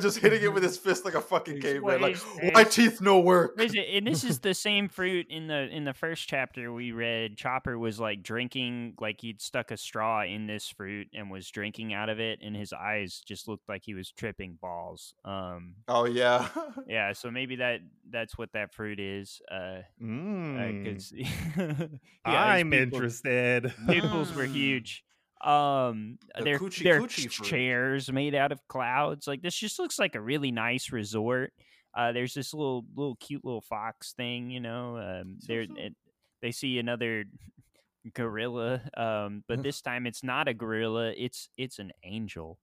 [0.00, 2.00] just hitting it with his fist like a fucking He's caveman.
[2.00, 2.16] Like,
[2.54, 3.60] my teeth no work.
[3.60, 6.92] Is it, and this is the same fruit in the in the first chapter we
[6.92, 7.36] read.
[7.36, 11.92] Chopper was like drinking, like he'd stuck a straw in this fruit and was drinking
[11.94, 15.14] out of it, and his eyes just looked like he was tripping balls.
[15.24, 16.48] Um, Oh yeah.
[16.88, 19.40] yeah, so maybe that that's what that fruit is.
[19.50, 21.88] Uh, Mm, 'cause- yeah,
[22.24, 23.72] I'm pupils- interested.
[23.88, 25.04] Pupils were huge.
[25.40, 27.48] Um, The they're coochie they're coochie fruit.
[27.48, 29.26] chairs made out of clouds.
[29.26, 31.52] Like this just looks like a really nice resort.
[31.94, 34.96] Uh, there's this little little cute little fox thing, you know.
[34.98, 35.94] Um, So there cute.
[36.42, 37.24] they see another
[38.14, 41.12] gorilla, um, but this time it's not a gorilla.
[41.16, 42.58] It's it's an angel,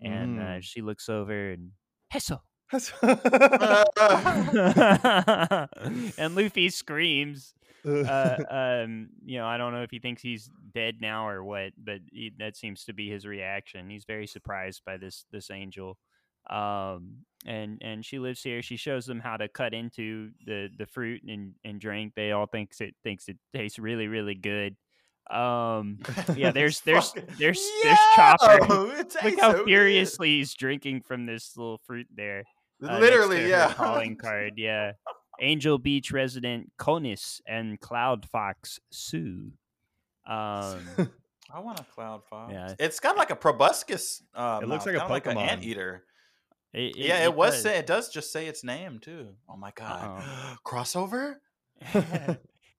[0.00, 0.62] and uh, Mm.
[0.62, 1.72] she looks over and
[2.12, 2.40] Hesso.
[6.18, 7.54] and Luffy screams.
[7.86, 8.36] Uh,
[8.84, 12.00] um, you know, I don't know if he thinks he's dead now or what, but
[12.12, 13.90] he, that seems to be his reaction.
[13.90, 15.98] He's very surprised by this this angel.
[16.50, 18.62] Um, and and she lives here.
[18.62, 22.14] She shows them how to cut into the the fruit and and drink.
[22.14, 24.76] They all thinks it thinks it tastes really really good.
[25.30, 25.98] Um,
[26.36, 28.66] yeah, there's there's there's there's Chopper.
[28.68, 29.64] Look how so good.
[29.66, 32.44] furiously he's drinking from this little fruit there.
[32.86, 33.72] uh, Literally, yeah.
[33.72, 34.92] Calling card, yeah.
[35.42, 39.52] Angel Beach resident Conis and Cloud Fox Sue.
[40.26, 40.78] Um,
[41.52, 42.52] I want a cloud fox.
[42.52, 42.74] Yeah.
[42.78, 44.22] It's got like a proboscis.
[44.34, 45.42] Uh, It looks mouth, like a kinda Pokemon.
[45.42, 46.04] an anteater.
[46.72, 47.54] it, yeah, it, was.
[47.54, 47.62] does.
[47.62, 49.34] Say, it does just say its name too.
[49.48, 50.22] Oh my god,
[50.66, 51.34] crossover.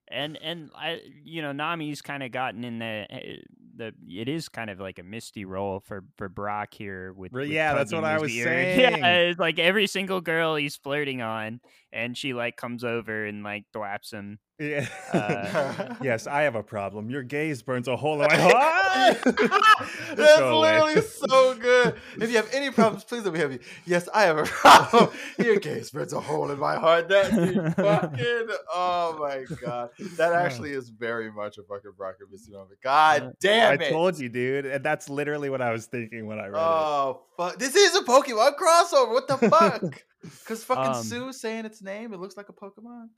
[0.07, 3.35] and and I, you know, Nami's kind of gotten in the eh,
[3.75, 3.93] the.
[4.07, 7.31] It is kind of like a misty role for for Brock here with.
[7.31, 8.45] With yeah, that's what I was ear.
[8.45, 8.79] saying.
[8.79, 11.59] Yeah, it's like every single girl he's flirting on,
[11.91, 14.39] and she like comes over and like thwaps him.
[14.59, 14.87] Yeah.
[15.11, 17.09] Uh, yes, I have a problem.
[17.09, 19.17] Your gaze burns a hole in my heart.
[19.23, 20.79] That's Go away.
[20.79, 21.95] literally so good.
[22.21, 23.59] If you have any problems, please let me have you.
[23.85, 25.09] Yes, I have a problem.
[25.39, 27.09] Your gaze burns a hole in my heart.
[27.09, 27.31] That
[27.75, 28.55] fucking.
[28.73, 32.77] Oh my god, that actually is very much a fucking Brock and Misty moment.
[32.83, 33.87] God damn it!
[33.87, 34.67] I told you, dude.
[34.67, 36.63] And that's literally what I was thinking when I read it.
[36.63, 37.57] Oh fuck!
[37.57, 39.09] This is a Pokemon crossover.
[39.13, 39.81] What the fuck?
[40.21, 43.09] Because fucking Um, Sue saying its name, it looks like a Pokemon.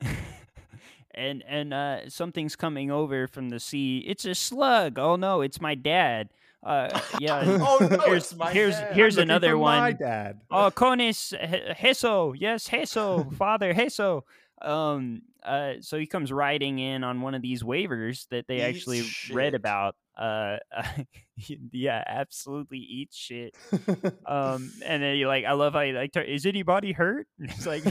[1.15, 4.03] And and uh, something's coming over from the sea.
[4.07, 4.99] It's a slug.
[4.99, 6.29] Oh no, it's my dad.
[6.63, 7.43] Uh, yeah.
[7.45, 8.93] oh no, here's it's my here's dad.
[8.95, 9.79] here's another one.
[9.79, 10.41] My dad.
[10.49, 11.33] Oh, Conis
[11.75, 12.35] Heso.
[12.37, 14.23] Yes, Heso, father Heso.
[14.61, 18.77] Um, uh, so he comes riding in on one of these Wavers that they Eats
[18.79, 19.03] actually
[19.33, 19.95] read about.
[20.17, 20.57] Uh,
[21.71, 23.53] yeah, absolutely eat shit.
[24.25, 27.27] Um, and then you like, I love how you like, is anybody hurt?
[27.39, 27.85] It's like,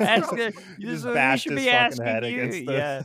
[0.00, 2.42] ask the, this just is what we should be fucking asking head you.
[2.42, 3.02] against the yeah,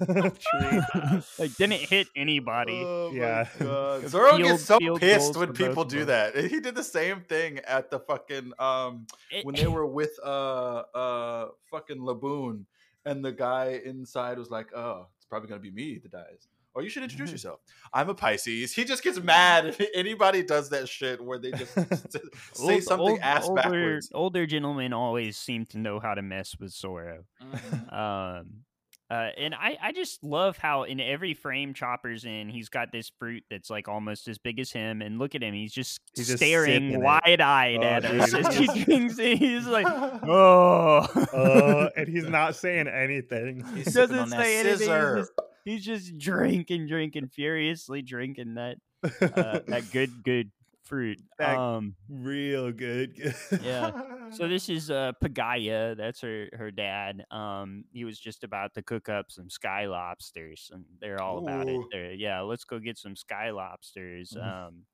[1.09, 1.21] tree.
[1.39, 2.81] like didn't hit anybody.
[2.85, 3.47] Oh Yeah.
[3.59, 4.07] God.
[4.09, 6.31] Zoro Field- gets so pissed when people do them.
[6.33, 6.45] that.
[6.51, 10.83] He did the same thing at the fucking um It- when they were with uh
[10.93, 12.65] uh fucking Laboon
[13.05, 16.81] and the guy inside was like, "Oh, it's probably gonna be me that dies." Or
[16.83, 17.35] you should introduce Mm-hmm.
[17.35, 17.61] yourself.
[17.93, 18.73] I'm a Pisces.
[18.73, 21.73] He just gets mad if anybody does that shit where they just
[22.53, 24.11] say Old- something old- ass older, backwards.
[24.13, 27.23] Older gentlemen always seem to know how to mess with Zoro.
[27.41, 27.93] Mhm.
[27.93, 28.64] Um,
[29.09, 33.11] uh, and I, I just love how in every frame Chopper's in, he's got this
[33.19, 36.33] fruit that's like almost as big as him, and look at him, he's just He's
[36.35, 36.99] staring it.
[36.99, 39.37] wide eyed Oh, at us as he's he drinks it.
[39.37, 40.99] He's like, oh,
[41.33, 43.63] uh, and he's not saying anything.
[43.75, 44.87] He's doesn't sipping on that say anything.
[44.87, 45.31] He's just,
[45.65, 50.51] he's just drinking, drinking, furiously drinking that uh, that good, good
[50.85, 51.19] fruit.
[51.39, 53.17] That- Um, Real good.
[53.61, 53.91] Yeah.
[54.31, 57.25] So this is uh Pagaya, that's her her dad.
[57.31, 61.67] Um he was just about to cook up some sky lobsters and they're all about
[61.67, 61.81] it.
[61.91, 64.33] They're, yeah, let's go get some sky lobsters.
[64.37, 64.43] Mhm.
[64.67, 64.85] Um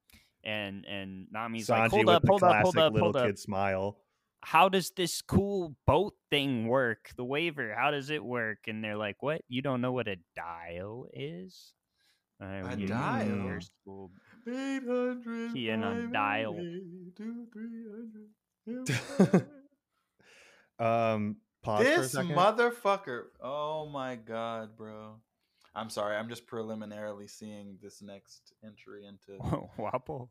[0.44, 3.28] and and Nami's Sanji like, hold up, hold up, hold up, little hold up.
[3.28, 3.98] kid smile.
[4.44, 7.12] How does this cool boat thing work?
[7.16, 8.58] The Waver, how does it work?
[8.68, 9.42] And they're like, What?
[9.48, 11.74] You don't know what a dial is?
[12.42, 13.60] Uh, A dial?
[13.62, 14.10] school-
[14.48, 16.54] 800 Key in on dial.
[16.54, 17.48] 582,
[18.68, 19.46] 300.
[20.80, 23.24] um, pause for a This motherfucker.
[23.42, 25.16] Oh my god, bro.
[25.74, 26.18] I'm sorry.
[26.18, 29.42] I'm just preliminarily seeing this next entry into
[29.80, 30.30] Wapol.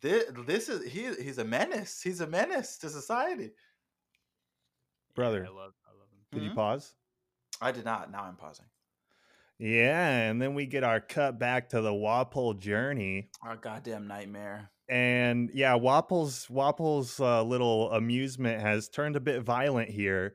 [0.00, 0.24] this.
[0.46, 1.08] This is he.
[1.22, 2.02] He's a menace.
[2.02, 3.50] He's a menace to society.
[5.14, 5.46] Brother.
[5.46, 6.18] I love I love him.
[6.32, 6.54] Did you Mhm.
[6.54, 6.94] pause?
[7.60, 8.10] I did not.
[8.10, 8.66] Now I'm pausing.
[9.64, 13.28] Yeah, and then we get our cut back to the Wapol journey.
[13.44, 14.70] Our goddamn nightmare.
[14.88, 20.34] and yeah, Wapol's Wapol's uh, little amusement has turned a bit violent here,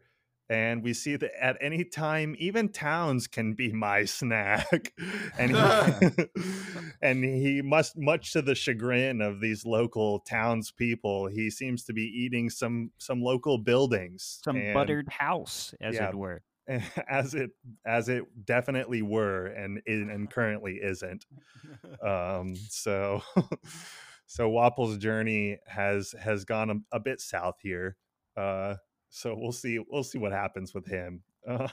[0.50, 4.94] and we see that at any time, even towns can be my snack,
[5.38, 6.26] and he,
[7.02, 12.04] and he must, much to the chagrin of these local townspeople, he seems to be
[12.04, 16.08] eating some some local buildings, Some and- buttered house, as Yeah.
[16.10, 16.44] it were.
[17.10, 17.52] as it
[17.86, 21.26] as it definitely were, and and currently isn't.
[22.02, 23.22] Um so
[24.26, 27.98] so Wapol's journey has has gone a, a bit south here.
[28.36, 28.76] Uh
[29.10, 31.24] so we'll see we'll see what happens with him.
[31.48, 31.68] Uh,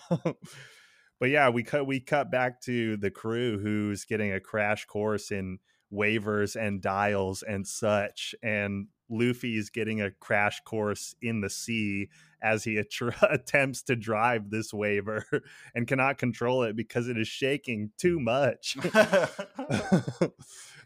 [1.20, 5.30] but yeah we cut we cut back to the crew who's getting a crash course
[5.30, 5.59] in
[5.94, 12.09] Wavers and dials and such and luffy's getting a crash course in the sea
[12.42, 15.24] as he attr- attempts to drive this Waver
[15.74, 18.76] and cannot control it because it is shaking too much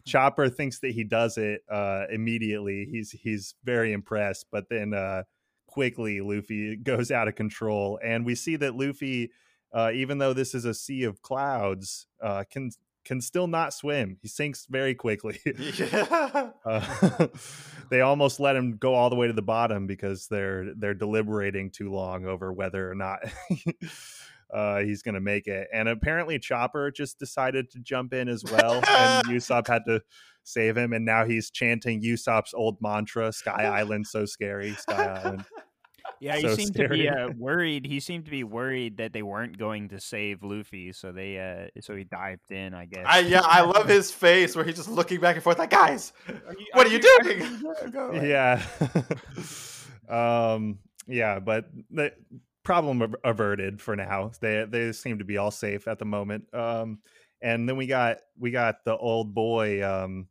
[0.05, 2.87] Chopper thinks that he does it uh, immediately.
[2.89, 5.23] He's he's very impressed, but then uh,
[5.67, 9.31] quickly Luffy goes out of control, and we see that Luffy,
[9.73, 12.71] uh, even though this is a sea of clouds, uh, can
[13.09, 14.17] can still not swim.
[14.21, 15.39] He sinks very quickly.
[15.77, 16.51] yeah.
[16.65, 17.27] Uh,
[17.89, 21.71] they almost let him go all the way to the bottom because they're they're deliberating
[21.71, 23.19] too long over whether or not
[24.53, 25.67] uh, he's going to make it.
[25.73, 30.01] And apparently, Chopper just decided to jump in as well, and Usopp had to
[30.43, 30.93] save him.
[30.93, 35.45] And now he's chanting Usopp's old mantra: "Sky Island, so scary, Sky Island."
[36.21, 37.85] Yeah, he So seemed to be uh, worried.
[37.85, 41.81] He seemed to be worried that they weren't going to save Luffy, so they uh,
[41.81, 42.73] so he dived in.
[42.73, 43.05] I guess.
[43.07, 46.11] I yeah, I love his face where he's just looking back and forth like, guys,
[46.27, 47.63] Are you- what are you are doing?
[47.91, 48.29] Go away.
[48.29, 48.61] yeah
[50.09, 52.11] um yeah but the
[52.63, 56.99] problem averted for now they they seem to be all safe at the moment um
[57.41, 60.27] and then we got we got the old boy um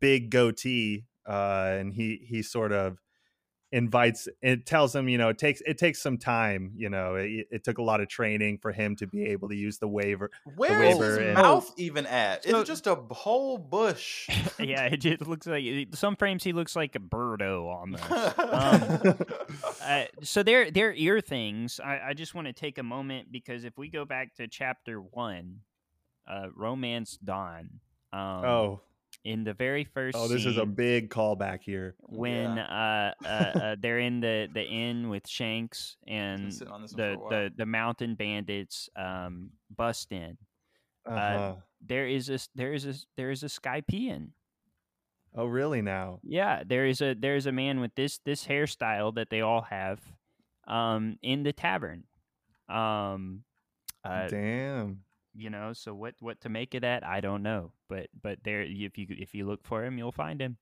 [0.00, 2.98] big goatee uh and he he sort of
[3.72, 7.46] invites it tells him you know it takes it takes some time you know it,
[7.50, 10.30] it took a lot of training for him to be able to use the Waver
[10.56, 12.44] Where is Waver his and- mouth even at?
[12.44, 14.28] So- it's just a whole bush.
[14.58, 15.64] yeah, it just looks like
[15.94, 18.10] some frames he looks like a birdo almost.
[18.38, 19.18] Um,
[19.82, 21.80] uh, so their their ear things.
[21.82, 25.00] I, I just want to take a moment because if we go back to chapter
[25.00, 25.60] one,
[26.28, 27.80] uh, romance dawn.
[28.12, 28.80] Um, oh
[29.24, 30.16] in the very first.
[30.16, 31.94] Oh, this is a big callback here.
[32.00, 36.92] when uh, uh, uh, they're in the the inn with Shanks and sitting on this
[36.92, 37.30] one the for a while.
[37.30, 40.36] the the mountain bandits um bust in.
[41.06, 41.54] Uh-huh.
[41.86, 44.28] there is a there is a there is a s- there is a Skypiean.
[45.34, 45.80] oh, really?
[45.82, 46.20] Now?
[46.22, 49.62] Yeah, there is a there is a man with this this hairstyle that they all
[49.62, 50.00] have,
[50.68, 52.04] um, in the tavern.
[52.68, 53.44] Um,
[54.04, 55.00] uh, Damn.
[55.34, 57.04] You know, so what what to make of that?
[57.06, 60.40] I don't know, but but there if you if you look for him, you'll find
[60.40, 60.56] him.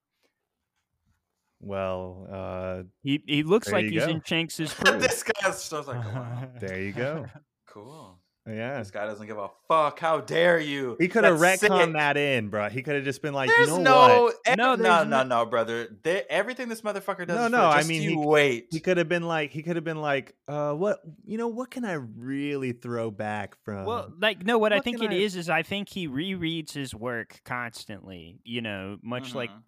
[1.60, 4.10] Well, uh, He he looks like you he's go.
[4.10, 4.98] in Shanks's crew.
[4.98, 7.26] this guy's just like, wow, there you go.
[7.66, 8.18] cool.
[8.48, 8.78] Yeah.
[8.78, 9.98] This guy doesn't give a fuck.
[10.00, 10.96] How dare you?
[10.98, 12.68] He could have That's retconned that in, bro.
[12.68, 14.34] He could have just been like, There's you know no, what?
[14.46, 15.88] eh, No, no, there's no, no- no, brother.
[16.02, 17.36] They, everything this motherfucker does.
[17.36, 18.66] No, is no, for I mean, you he- wait.
[18.70, 21.70] He could have been like, he could have been like, uh, what, you know, what
[21.70, 23.84] can I really throw back from?
[23.84, 26.72] Well, like no, what, I think can it I- is is I think he rereads
[26.72, 28.40] his work constantly.
[28.44, 29.62] You know, much like Mhm.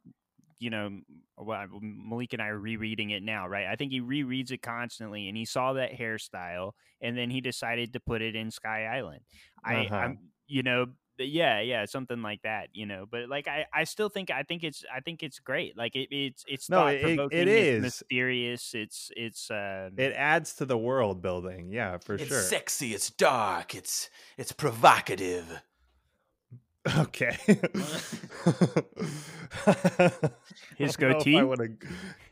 [0.61, 1.01] You know,
[1.37, 3.67] well, Malik and I are rereading it now, right?
[3.67, 7.95] I think he rereads it constantly, and he saw that hairstyle, and then he decided
[7.95, 9.23] to put it in Sky Island.
[9.65, 9.95] I, Uh-huh.
[9.97, 10.87] I'm, you know,
[11.19, 13.05] yeah, yeah, something like that, you know.
[13.11, 15.77] But like, I, I still think, I think it's, I think it's great.
[15.77, 17.49] Like, it, it's, it's No, thought it- it provoking.
[17.49, 18.75] It's mysterious.
[18.75, 21.73] It's, it's, uh, it adds to the world building.
[21.73, 22.39] Yeah, for it's sure.
[22.39, 22.95] It's sexy.
[22.95, 23.75] It's dark.
[23.75, 24.09] It's
[24.39, 25.61] it's provocative.
[26.99, 27.37] Okay.
[30.76, 31.43] His I don't know if I goatee?
[31.43, 31.68] wanna-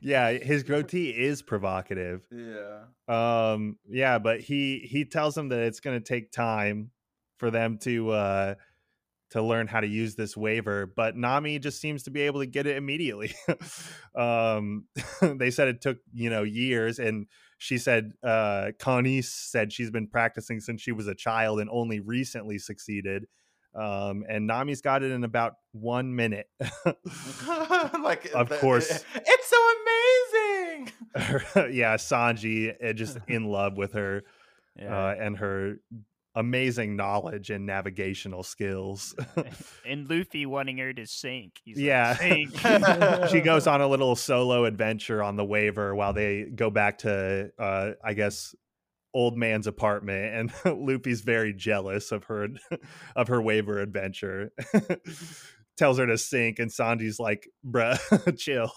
[0.01, 2.23] Yeah, his goatee is provocative.
[2.31, 2.85] Yeah.
[3.09, 6.91] Um, yeah, but he he tells them that it's going to take time
[7.39, 8.55] for them to uh
[9.31, 12.47] to learn how to use this Waver, but Nami just seems to be able to
[12.47, 13.35] get it immediately.
[14.15, 14.87] um,
[15.23, 17.27] they said it took you know years, and
[17.59, 22.01] she said uh, Connie said she's been practicing since she was a child and only
[22.01, 23.27] recently succeeded.
[23.75, 26.49] Um, and Nami's got it in about one minute.
[28.03, 28.89] like Of the- course.
[29.15, 29.57] it's so
[31.15, 31.75] amazing.
[31.75, 34.25] yeah, Sanji uh, just in love with her
[34.77, 35.09] yeah.
[35.09, 35.77] uh, and her
[36.35, 39.15] amazing knowledge and navigational skills.
[39.87, 41.59] and Luffy wanting her to sink.
[41.65, 42.15] He's like, Yeah.
[42.15, 46.99] "Sink." she goes on a little solo adventure on the Waver while they go back
[46.99, 48.55] to, uh, I guess,
[49.19, 52.47] old man's apartment, and Luffy's very jealous of her
[53.17, 54.53] of her Waver adventure.
[55.77, 57.99] Tells her to sink, and Sanji's like, "Bruh,
[58.39, 58.73] chill."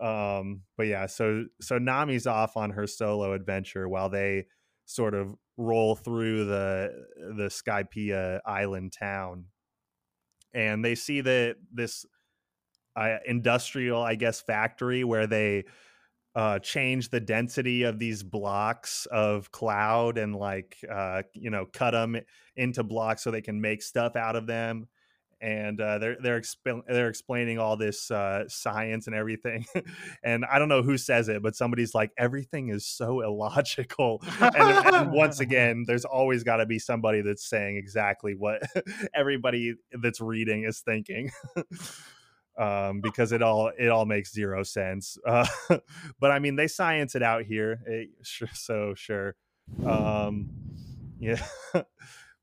[0.00, 4.46] Um, but yeah, so so Nami's off on her solo adventure while they
[4.86, 6.90] sort of roll through the
[7.36, 9.46] the Skypiea island town,
[10.52, 12.04] and they see that this
[12.96, 15.64] uh, industrial, I guess, factory where they
[16.34, 21.90] uh, change the density of these blocks of cloud and like uh, you know cut
[21.90, 22.18] them
[22.56, 24.88] into blocks so they can make stuff out of them.
[25.42, 29.66] And uh, they're they're exp- they're explaining all this uh, science and everything,
[30.22, 34.22] and I don't know who says it, but somebody's like everything is so illogical.
[34.40, 38.62] and, and once again, there's always got to be somebody that's saying exactly what
[39.14, 41.32] everybody that's reading is thinking.
[42.58, 45.18] Um, because it all it all makes zero sense.
[45.26, 45.46] Uh,
[46.20, 49.36] but I mean, they science it out here, eh, sure, so sure.
[49.86, 50.50] Um,
[51.18, 51.42] yeah,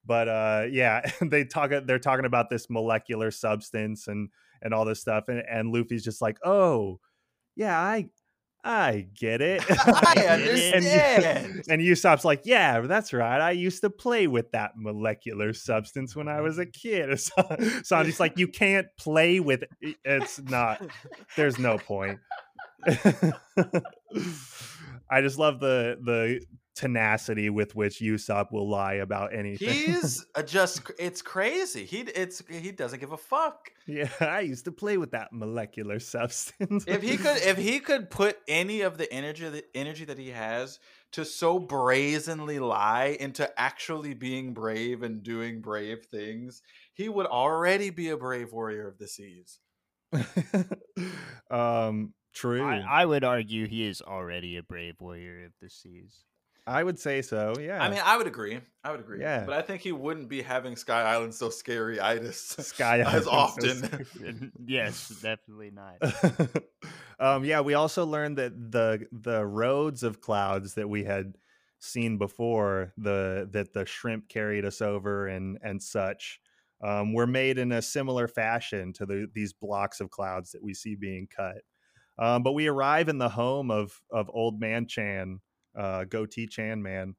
[0.05, 1.71] but uh, yeah, they talk.
[1.85, 4.29] They're talking about this molecular substance and
[4.61, 6.99] and all this stuff, and, and Luffy's just like, oh,
[7.55, 8.09] yeah, I
[8.63, 9.63] I get it.
[9.69, 10.73] I get it.
[10.75, 11.63] And, understand.
[11.69, 13.39] and Usopp's like, yeah, that's right.
[13.39, 17.09] I used to play with that molecular substance when I was a kid.
[17.19, 19.95] So, Sanji's like, you can't play with it.
[20.03, 20.81] It's not.
[21.35, 22.19] There's no point.
[25.11, 26.41] I just love the the
[26.79, 29.67] tenacity with which Usopp will lie about anything.
[29.67, 31.83] He's a just it's crazy.
[31.83, 33.69] He it's he doesn't give a fuck.
[33.85, 36.85] yeah, I used to play with that molecular substance.
[36.87, 40.29] If he could if he could put any of the energy the energy that he
[40.29, 40.79] has
[41.11, 46.61] to so brazenly lie into actually being brave and doing brave things,
[46.93, 49.59] he would already be a brave warrior of the seas.
[51.51, 52.63] um, true.
[52.63, 56.23] I, I would argue he is already a brave warrior of the seas.
[56.69, 57.55] I would say so.
[57.59, 57.83] Yeah.
[57.83, 58.59] I mean, I would agree.
[58.83, 59.21] I would agree.
[59.21, 59.43] Yeah.
[59.45, 63.23] But I think he wouldn't be having Sky Island so scary itis Sky as Island,
[63.25, 64.51] so often.
[64.65, 65.97] yes, definitely not.
[67.19, 71.33] um, yeah, we also learned that the the roads of clouds that we had
[71.79, 76.39] seen before, the that the shrimp carried us over and and such,
[76.83, 80.75] um, were made in a similar fashion to the, these blocks of clouds that we
[80.75, 81.61] see being cut.
[82.19, 85.39] Um, but we arrive in the home of of Old Man Chan,
[85.75, 87.15] uh, Goatee Chan Man,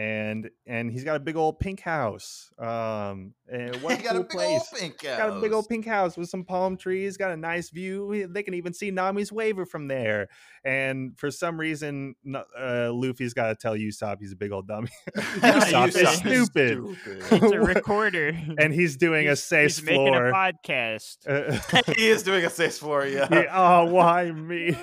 [0.00, 2.50] and and he's got a big old pink house.
[2.58, 4.60] Um, and what a he got cool a big place!
[4.72, 7.16] old pink Got a big old pink house with some palm trees.
[7.16, 8.26] Got a nice view.
[8.28, 10.28] They can even see Nami's Waver from there.
[10.64, 14.68] And for some reason, n- uh, Luffy's got to tell Usopp he's a big old
[14.68, 14.88] dummy.
[15.16, 16.98] Usopp's Usopp is stupid.
[17.06, 18.28] It's a recorder.
[18.58, 20.32] and he's doing a safe he's making a floor.
[20.32, 21.16] podcast.
[21.26, 23.26] Uh, he is doing a safe floor, yeah.
[23.30, 24.76] yeah, oh, why me?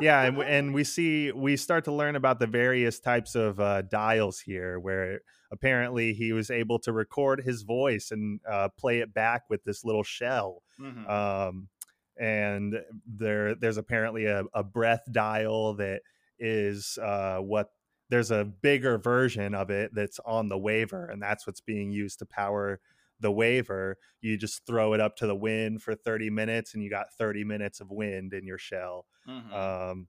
[0.00, 3.82] yeah, and, and we see we start to learn about the various types of uh,
[3.82, 9.12] dials here, where apparently he was able to record his voice and uh, play it
[9.14, 10.62] back with this little shell.
[10.80, 11.08] Mhm.
[11.08, 11.68] Um,
[12.16, 16.02] and there, there's apparently a, a breath dial that
[16.38, 17.70] is uh, what
[18.10, 22.18] there's a bigger version of it that's on the Waver, and that's what's being used
[22.20, 22.80] to power
[23.20, 23.96] the Waver.
[24.20, 27.44] You just throw it up to the wind for 30 minutes, and you got 30
[27.44, 29.06] minutes of wind in your shell.
[29.28, 29.52] Mhm.
[29.52, 30.08] Um,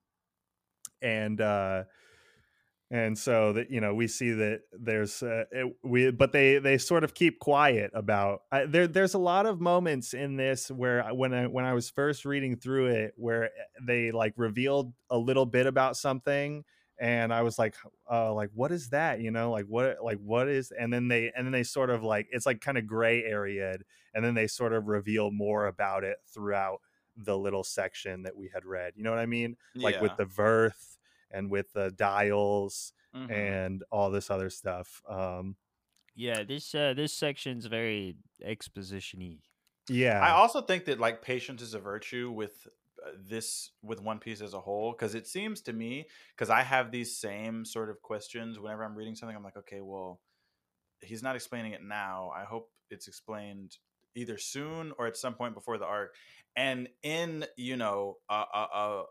[1.02, 1.84] and uh,
[2.92, 6.78] and so that you know we see that there's uh, it, we but they they
[6.78, 11.04] sort of keep quiet about I, there there's a lot of moments in this where
[11.04, 13.50] I- when I when I was first reading through it where
[13.82, 16.64] they like revealed a little bit about something
[17.00, 17.76] and I was like
[18.10, 19.20] uh like what is that?
[19.20, 22.04] You know like what like what is and then they and then they sort of
[22.04, 23.78] like it's like kind of gray area
[24.14, 26.82] and then they sort of reveal more about it throughout
[27.18, 29.58] the little section that we had read you know what I mean?
[29.82, 30.95] Like with the Vearth
[31.32, 33.58] and with the dials Mhm.
[33.64, 35.02] and all this other stuff.
[35.08, 35.58] Um,
[36.16, 39.42] Yeah, this uh, this section's very exposition-y.
[39.90, 42.68] yeah, I also think that like patience is a virtue with
[43.06, 46.62] uh, this with One Piece as a whole because it seems to me because I
[46.64, 49.36] have these same sort of questions whenever I'm reading something.
[49.36, 50.22] I'm like, okay, well,
[51.02, 52.32] he's not explaining it now.
[52.32, 53.78] I hope it's explained
[54.16, 56.16] either soon or at some point before the arc.
[56.56, 59.04] And in you know, uh, uh,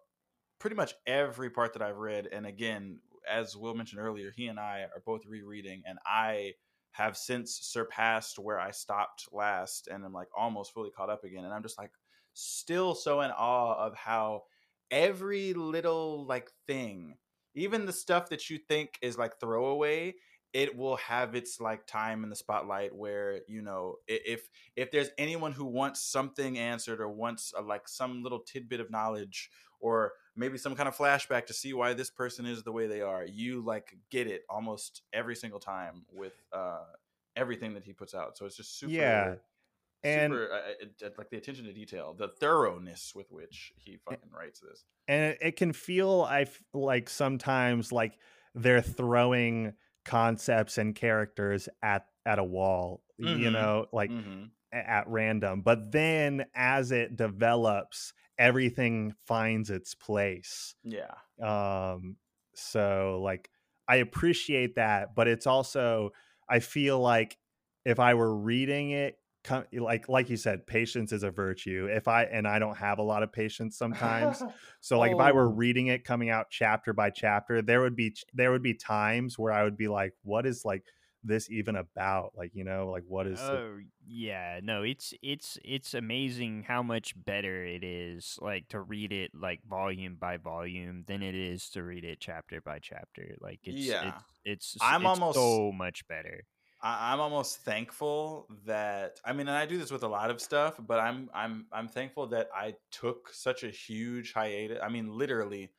[0.64, 2.98] pretty much every part that I've read, and again,
[3.30, 6.54] as Will mentioned earlier, he and I are both rereading, and I
[6.92, 11.44] have since surpassed where I stopped last, and I'm like almost fully caught up again,
[11.44, 11.90] and I'm just like
[12.32, 14.44] still so in awe of how
[14.90, 17.18] every little like thing,
[17.54, 20.14] even the stuff that you think is like throwaway,
[20.54, 25.10] it will have its like time in the spotlight where you know if if there's
[25.18, 29.50] anyone who wants something answered or wants a, like some little tidbit of knowledge
[29.80, 33.02] or maybe some kind of flashback to see why this person is the way they
[33.02, 36.84] are you like get it almost every single time with uh
[37.36, 39.34] everything that he puts out so it's just super Yeah.
[40.04, 44.60] And- super uh, like the attention to detail the thoroughness with which he fucking writes
[44.60, 48.18] this and it, it can feel I f- like sometimes like
[48.54, 49.72] they're throwing
[50.04, 53.50] concepts and characters at at a wall, you Mhm.
[53.50, 55.62] know, like hmm at random.
[55.62, 60.74] But then as it develops, everything finds its place.
[60.84, 62.16] yeah um
[62.54, 63.50] so like
[63.88, 66.10] i appreciate that but it's also
[66.48, 67.38] i feel like
[67.84, 69.16] if i were reading it
[69.72, 73.02] like like you said patience is a virtue if i and i don't have a
[73.02, 74.42] lot of patience sometimes
[74.80, 75.52] so like if i were Oh.
[75.52, 79.52] reading it coming out chapter by chapter there would be there would be times where
[79.52, 80.82] i would be like what is like
[81.26, 85.56] this even about like you know like what is the- Oh yeah, no, it's it's
[85.64, 91.04] it's amazing how much better it is like to read it like volume by volume
[91.08, 93.36] than it is to read it chapter by chapter.
[93.40, 94.12] Like it's Yeah.
[94.44, 96.44] it's it's, I'm it's almost- so much better.
[96.84, 100.40] I, I'm almost thankful that I mean, and I do this with a lot of
[100.40, 104.78] stuff, but I'm I'm I'm thankful that I took such a huge hiatus.
[104.82, 105.72] I mean, literally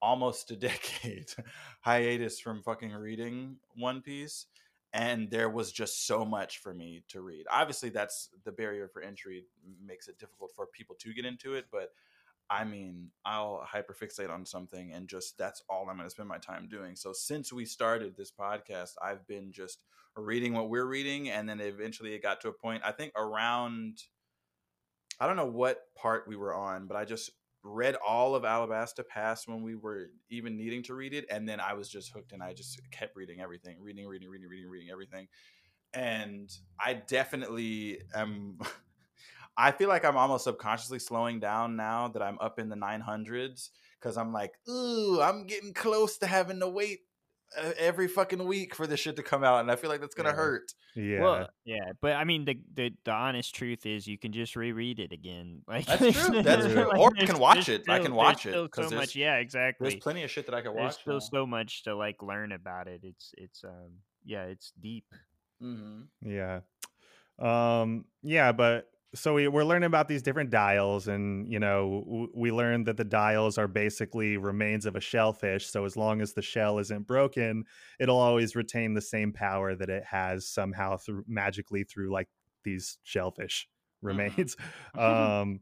[0.00, 1.30] almost a decade
[1.82, 4.46] hiatus from fucking reading One Piece,
[4.92, 7.46] and there was just so much for me to read.
[7.50, 9.44] Obviously, that's the barrier for entry
[9.86, 11.92] makes it difficult for people to get into it, but
[12.48, 16.38] I mean, I'll hyperfixate on something and just that's all I'm going to spend my
[16.38, 16.94] time doing.
[16.94, 19.80] So since we started this podcast, I've been just
[20.16, 23.98] reading what we're reading and then eventually it got to a point I think around
[25.20, 27.30] I don't know what part we were on, but I just
[27.62, 31.58] read all of Alabasta Pass when we were even needing to read it and then
[31.58, 34.90] I was just hooked and I just kept reading everything, reading, reading, reading, reading, reading
[34.90, 35.26] everything.
[35.92, 38.58] And I definitely am
[39.58, 43.70] I feel like I'm almost subconsciously slowing down now that I'm up in the 900s
[44.00, 47.00] because I'm like, ooh, I'm getting close to having to wait
[47.56, 50.16] uh, every fucking week for this shit to come out, and I feel like that's
[50.16, 50.34] gonna Yeah.
[50.34, 50.74] hurt.
[50.96, 54.56] yeah Well, yeah, but I mean the, the the honest truth is you can just
[54.56, 55.62] reread it again.
[55.68, 56.90] Like That's true, that's true.
[56.98, 57.88] Or I can watch there's it.
[57.88, 59.16] I can watch it, still 'cause so there's- much.
[59.16, 59.88] Yeah, exactly.
[59.88, 60.96] There's plenty of shit that I can watch.
[61.04, 61.22] There's watch.
[61.22, 63.00] still so much to like learn about it.
[63.04, 63.92] It's it's um
[64.24, 65.06] yeah, it's deep.
[65.62, 66.28] Mm-hmm.
[66.28, 66.60] Yeah.
[67.38, 72.28] Um yeah, but so we, we're learning about these different dials and you know w-
[72.34, 76.34] we learned that the dials are basically remains of a shellfish so as long as
[76.34, 77.64] the shell isn't broken
[77.98, 82.28] it'll always retain the same power that it has somehow through magically through like
[82.64, 83.68] these shellfish
[84.02, 84.56] remains.
[84.94, 85.60] Um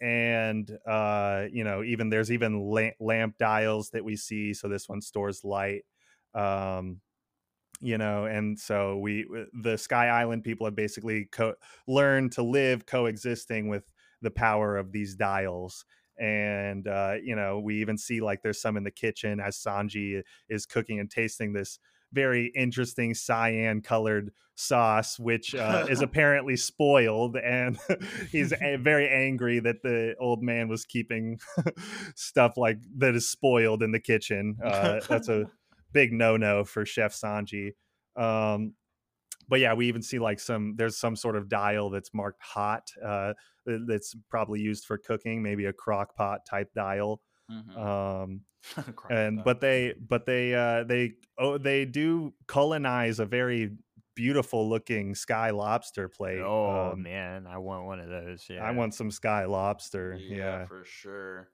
[0.00, 4.88] and uh you know even there's even la- lamp dials that we see so this
[4.88, 5.84] one stores light.
[6.34, 7.00] Um
[7.80, 9.26] you know and so we
[9.62, 11.54] the sky island people have basically co-
[11.86, 15.84] learned to live coexisting with the power of these dials
[16.18, 20.22] and uh, you know we even see like there's some in the kitchen as sanji
[20.48, 21.78] is cooking and tasting this
[22.12, 27.78] very interesting cyan colored sauce which uh, is apparently spoiled and
[28.32, 31.38] he's a- very angry that the old man was keeping
[32.14, 35.44] stuff like that is spoiled in the kitchen uh, that's a
[35.92, 37.72] big no no for Chef Sanji.
[38.16, 38.74] Um,
[39.48, 42.90] but yeah, we even see like some there's some sort of dial that's marked hot
[43.04, 43.34] uh,
[43.64, 47.20] that's probably used for cooking, maybe a crock pot type dial.
[47.50, 47.76] Mhm.
[47.76, 48.40] Um,
[49.10, 53.76] and but they but they uh, they oh they do colonize a very
[54.14, 56.40] beautiful looking sky lobster plate.
[56.40, 58.46] Oh Um, man, I want one of those.
[58.48, 60.16] Yeah, I want some sky lobster.
[60.18, 60.66] yeah, yeah.
[60.66, 61.50] for sure.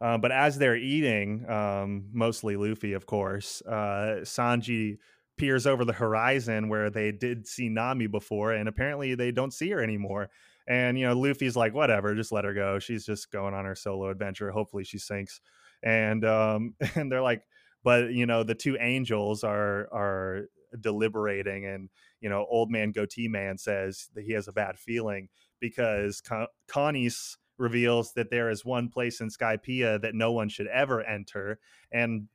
[0.00, 4.98] Uh, but as they're eating, um, mostly Luffy, of course, uh, Sanji
[5.36, 9.70] peers over the horizon where they did see Nami before, and apparently they don't see
[9.70, 10.30] her anymore.
[10.66, 12.78] And you know, Luffy's like, whatever, just let her go.
[12.78, 14.50] She's just going on her solo adventure.
[14.50, 15.40] Hopefully, she sinks.
[15.82, 17.42] And um, and they're like,
[17.82, 20.48] but you know, the two angels are are
[20.80, 21.90] deliberating, and
[22.20, 25.28] you know, old man goatee man says that he has a bad feeling
[25.60, 30.66] because Con- Connie's reveals that there is one place in Skypiea that no one should
[30.68, 31.58] ever enter.
[31.92, 32.28] And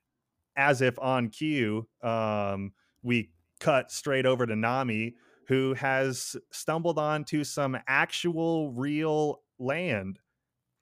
[0.56, 5.16] as if on cue, um, we cut straight over to Nami,
[5.48, 10.20] who has stumbled onto some actual real land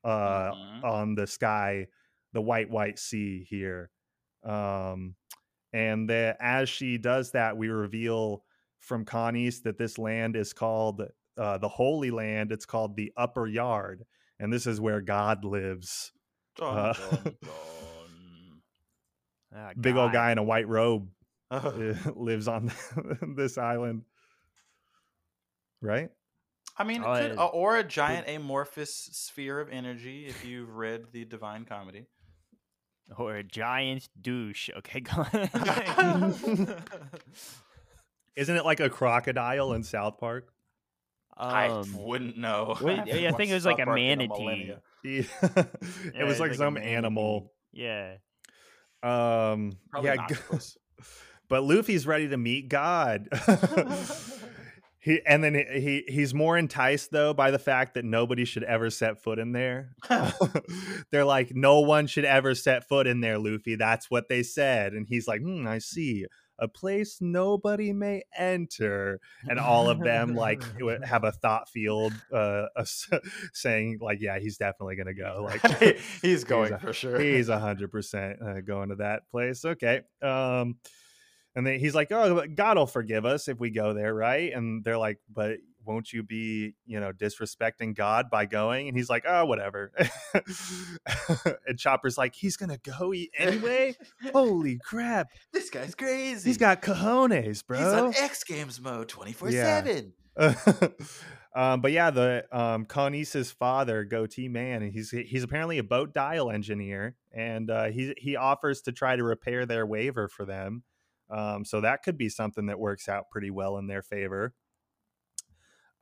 [0.03, 0.83] uh, Mhm.
[0.83, 1.87] on the sky,
[2.33, 3.91] the white, white sea here.
[4.43, 5.15] Um,
[5.73, 8.45] and that as she does that, we reveal
[8.79, 11.01] from Connie's that this land is called
[11.37, 12.51] uh, the Holy Land.
[12.51, 14.05] It's called the Upper Yard,
[14.39, 16.11] and this is where God lives.
[16.57, 17.35] Dun, Uh, dun,
[19.55, 21.09] Ah, Big old guy in a white robe
[21.51, 21.71] uh,
[22.15, 22.71] lives on
[23.35, 24.03] this island,
[25.81, 26.09] right?
[26.77, 31.05] I mean, Oh, could, uh, or a giant amorphous sphere of energy if you've read
[31.11, 32.05] the Divine Comedy.
[33.17, 34.69] or a giant douche.
[34.77, 36.75] Okay, go on.
[38.35, 40.49] Isn't it like a crocodile in South Park?
[41.39, 42.75] I Um, wouldn't know.
[42.81, 44.27] wait, haven't I think it was like a manatee.
[44.27, 44.81] millennia.
[45.03, 45.21] Yeah.
[45.43, 47.53] it was it's like, some animal.
[47.71, 48.15] Yeah.
[49.03, 50.77] Um, Probably yeah, an g- octopus.
[51.49, 53.29] but Luffy's ready to meet God.
[54.99, 58.63] he and then he, he he's more enticed though by the fact that nobody should
[58.63, 59.91] ever set foot in there.
[61.11, 63.75] They're like, no one should ever set foot in there, Luffy.
[63.75, 66.25] That's what they said, and he's like, hmm, I see.
[66.59, 70.63] A place nobody may enter, and all of them like
[71.03, 72.65] have a thought field, uh,
[73.53, 77.19] saying like, "Yeah, he's definitely gonna go." Like, He's going a- for sure.
[77.19, 79.63] he's a hundred percent uh, going to that place.
[79.65, 80.01] Okay.
[80.21, 80.77] Um,
[81.55, 84.83] and then he's like, "Oh, God will forgive us if we go there, right?" And
[84.83, 85.57] they're like, "But
[85.87, 89.91] won't you be, you know, disrespecting God by going?" And he's like, "Oh, whatever."
[91.67, 93.95] and Chopper's like, "He's gonna go e- anyway.
[94.33, 95.27] Holy crap!
[95.53, 96.49] this guy's crazy.
[96.49, 97.77] He's got cojones, bro.
[97.77, 100.13] He's on X Games mode 24 7.
[101.55, 106.51] um, but yeah, the um, Connie's father, Goatee Man, he's he's apparently a boat dial
[106.51, 110.83] engineer, and uh, he he offers to try to repair their Waver for them.
[111.29, 114.53] Um, so that could be something that works out pretty well in their favor.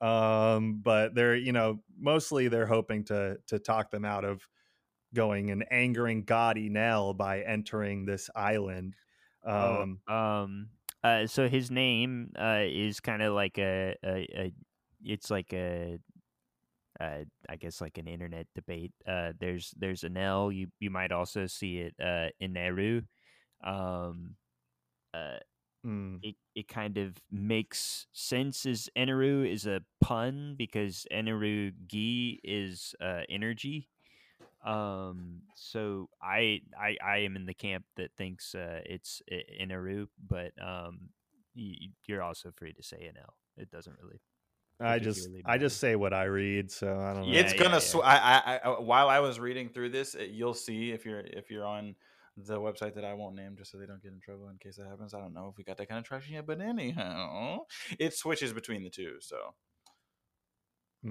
[0.01, 4.47] Um, but they're you know mostly they're hoping to to talk them out of
[5.13, 8.95] going and angering God Enel by entering this island.
[9.45, 10.67] Um, oh, um.
[11.03, 11.27] Uh.
[11.27, 14.53] So his name uh is kind of like a, a a
[15.03, 15.99] it's like a
[16.99, 18.91] uh I guess like an internet debate.
[19.07, 19.31] Uh.
[19.39, 20.51] There's there's an L.
[20.51, 23.01] You you might also see it uh in Nehru.
[23.63, 24.35] Um.
[25.85, 25.87] Uh.
[25.89, 32.39] mm, it, it kind of makes sense as Eneru is a pun because Eneru Gi
[32.43, 33.87] is uh, energy.
[34.65, 40.07] Um, so I, I I am in the camp that thinks uh, it's I- Eneru,
[40.27, 41.09] but um,
[41.55, 43.33] y- you're also free to say NL.
[43.57, 44.19] It doesn't really.
[44.79, 47.33] I just particularly I just say what I read, so I don't know.
[47.33, 47.75] Yeah, it's gonna.
[47.75, 47.79] yeah.
[47.79, 51.21] Sw- I, I, I, while I was reading through this, it, you'll see if you're
[51.21, 51.95] if you're on
[52.37, 54.77] the website that I won't name, just so they don't get in trouble in case
[54.77, 55.13] that happens.
[55.13, 57.65] I don't know if we got that kind of traction yet, but anyhow,
[57.99, 59.19] it switches between the two.
[59.21, 59.55] So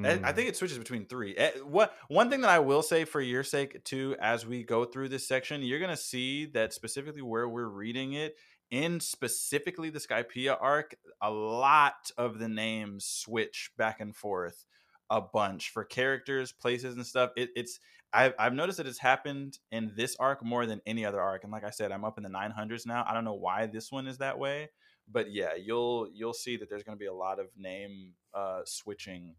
[0.03, 0.35] I- I Mm.
[0.35, 1.35] think it switches between three.
[1.37, 4.85] Eh, What one thing that I will say for your sake too, as we go
[4.85, 8.37] through this section, you're gonna see that specifically where we're reading it
[8.71, 14.67] in specifically the Skypiea arc, a lot of the names switch back and forth
[15.11, 17.31] a bunch for characters, places, and stuff.
[17.37, 17.79] It, it's
[18.15, 21.53] I've I've noticed that it's happened in this arc more than any other arc, and
[21.53, 23.05] like I said, I'm up in the 900s now.
[23.09, 24.71] I don't know why this one is that way,
[25.11, 28.61] but yeah, you'll you'll see that there's going to be a lot of name uh,
[28.65, 29.35] switching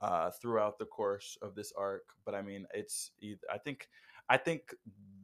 [0.00, 2.02] uh, throughout the course of this arc.
[2.24, 3.12] But I mean, it's
[3.52, 3.88] I think
[4.28, 4.74] I think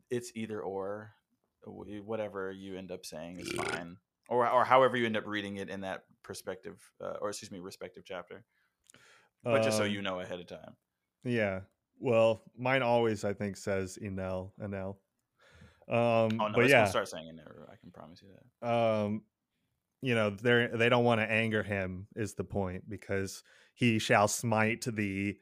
[0.08, 1.14] it's either or,
[1.64, 3.96] whatever you end up saying is fine,
[4.28, 7.58] or or however you end up reading it in that perspective, uh, or excuse me,
[7.58, 8.44] respective chapter.
[9.42, 10.76] But just so Um, you know ahead of time.
[11.24, 11.60] Yeah.
[11.98, 14.96] Well, mine always I think says Enel, Enel.
[15.88, 17.66] Um Oh no, but it's yeah, gonna start saying there.
[17.70, 18.66] I can promise you that.
[18.66, 19.22] um
[20.02, 23.42] you know, they they don't want to anger him is the point because
[23.74, 25.36] he shall smite the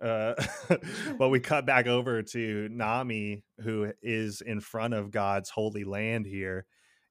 [0.00, 0.34] uh
[1.18, 6.26] but we cut back over to Nami who is in front of God's holy land
[6.26, 6.66] here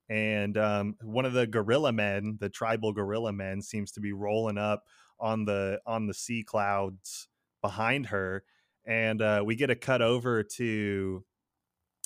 [0.09, 4.57] and um one of the gorilla men, the tribal gorilla men seems to be rolling
[4.57, 4.83] up
[5.19, 7.27] on the on the sea clouds
[7.61, 8.43] behind her
[8.85, 11.23] and uh we get a cut over to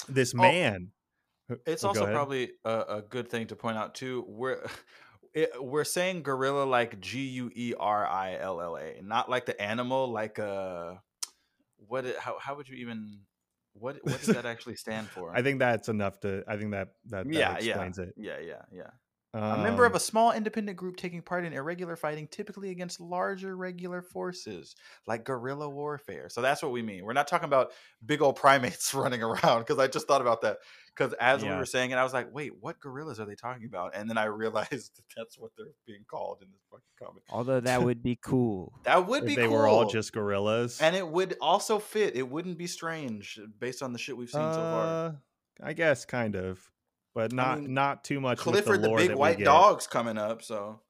[0.10, 0.92] this Oh, man
[1.66, 4.26] It's oh, go also probably a, a good thing to point out too.
[4.28, 4.66] We're
[5.34, 9.46] it, we're saying gorilla like G U E R I L L A, not like
[9.46, 10.96] the animal, like uh,
[11.88, 12.06] what?
[12.06, 13.20] it- How how would you even?
[13.74, 15.36] What what does that actually stand for?
[15.36, 16.44] I think that's enough to.
[16.48, 18.14] I think that that, that yeah, yeah, explains it.
[18.18, 18.90] yeah, yeah, yeah.
[19.36, 23.00] A member of Um, a small independent group taking part in irregular fighting, typically against
[23.02, 24.76] larger regular forces,
[25.08, 26.30] like guerrilla warfare.
[26.30, 27.04] So that's what we mean.
[27.04, 27.72] We're not talking about
[28.06, 30.58] big old primates running around because I just thought about that.
[30.96, 33.66] Because as we were saying it, I was like, wait, what gorillas are they talking
[33.66, 33.94] about?
[33.94, 37.24] And then I realized that that's what they're being called in this fucking comic.
[37.30, 38.72] Although that would be cool.
[38.84, 39.58] That would if be they cool.
[39.58, 40.80] were all just gorillas.
[40.80, 42.16] And it would also fit.
[42.16, 44.86] It wouldn't be strange based on the shit we've seen so far.
[44.86, 45.12] Uh,
[45.62, 46.60] I guess kind of,
[47.16, 48.38] but not mean, not too much.
[48.38, 50.82] Clifford, the, the, big white dog's coming up, so.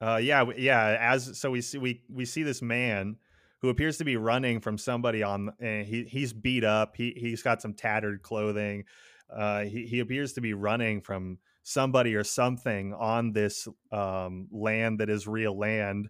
[0.00, 0.96] Uh, yeah, yeah.
[0.98, 3.16] As so we see we we see this man
[3.60, 5.52] who appears to be running from somebody on.
[5.60, 6.96] And he he's beat up.
[6.96, 8.84] He he's got some tattered clothing.
[9.30, 15.00] Uh, he he appears to be running from somebody or something on this um land
[15.00, 16.08] that is real land.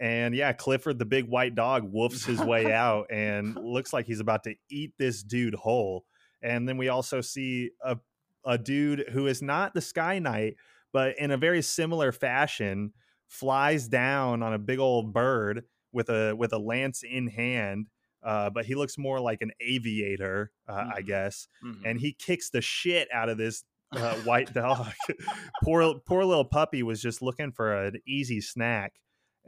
[0.00, 4.20] And yeah, Clifford the big white dog woofs his way out and looks like he's
[4.20, 6.04] about to eat this dude whole.
[6.42, 7.98] And then we also see a
[8.44, 10.56] a dude who is not the Sky Knight,
[10.92, 12.92] but in a very similar fashion,
[13.26, 17.88] flies down on a big old bird with a with a lance in hand.
[18.22, 21.06] Uh, but he looks more like an aviator, uh, I Mhm.
[21.06, 21.48] guess.
[21.64, 21.82] mhm.
[21.84, 24.92] And he kicks the shit out of this uh, white dog.
[25.62, 28.94] poor poor little puppy was just looking for an easy snack.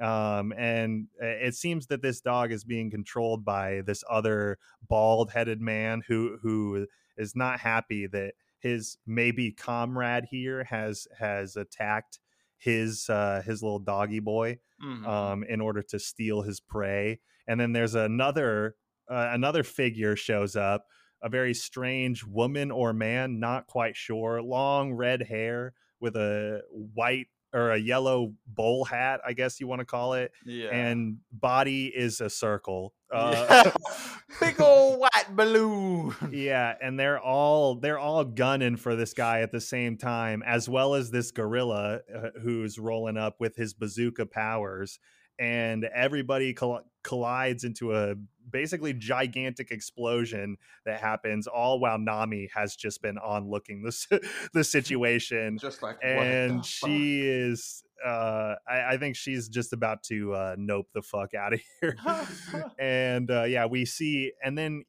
[0.01, 5.31] Um, and uh, it seems that this dog is being controlled by this other bald
[5.33, 6.87] headed man who who
[7.19, 12.21] is not happy that his maybe comrade here has has attacked
[12.59, 15.07] his uh his little doggy boy Mhm.
[15.07, 18.77] um in order to steal his prey and then there's another
[19.11, 20.87] uh, another figure shows up
[21.23, 27.27] a very strange woman or man not quite sure long red hair with a white
[27.53, 30.69] or a yellow bowl hat i guess you want to call it yeah.
[30.69, 33.69] and body is a circle uh,
[34.39, 36.15] Big old white balloon.
[36.31, 40.69] yeah and they're all they're all gunning for this guy at the same time as
[40.69, 45.01] well as this gorilla uh, who's rolling up with his bazooka powers
[45.41, 48.15] and everybody coll- collides into a
[48.51, 54.07] basically gigantic explosion that happens all while nami has just been onlooking this
[54.53, 55.59] the situation.
[55.59, 60.89] Just like and she is uh I, I think she's just about to uh nope
[60.93, 61.97] the fuck out of here.
[62.79, 64.85] And uh yeah we see and then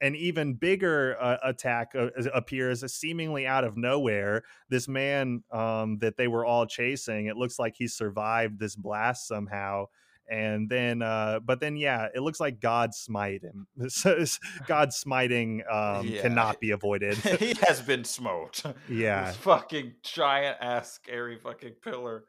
[0.00, 6.16] an even bigger uh, attack uh, appears seemingly out of nowhere this man um that
[6.16, 9.84] they were all chasing it looks like he survived this blast somehow
[10.30, 14.24] and then uh but then yeah it looks like god smite him so
[14.66, 16.20] god smiting um Yeah.
[16.22, 18.64] cannot be avoided he has been smoked.
[18.88, 22.24] yeah This fucking giant ass scary fucking pillar.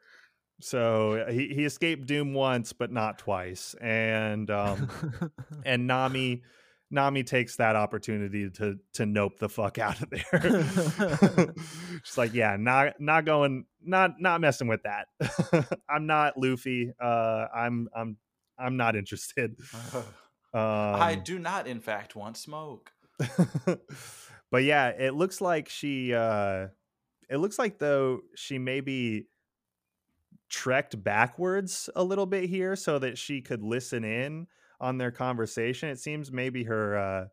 [0.62, 3.74] So he, he escaped doom once, but not twice.
[3.80, 4.90] And um
[5.64, 6.42] and Nami
[6.90, 11.54] Nami takes that opportunity to to nope the fuck out of there.
[12.04, 15.06] She's like, yeah, not not going, not not messing with that.
[15.88, 16.92] I'm not Luffy.
[17.00, 18.16] Uh, I'm I'm
[18.58, 19.56] I'm not interested.
[19.94, 20.04] Um,
[20.52, 22.90] I do not, in fact, want smoke.
[24.50, 26.68] but yeah, it looks like she uh
[27.28, 29.28] it looks like though she maybe
[30.48, 34.48] trekked backwards a little bit here so that she could listen in
[34.80, 35.88] on their conversation.
[35.88, 37.24] It seems maybe her uh,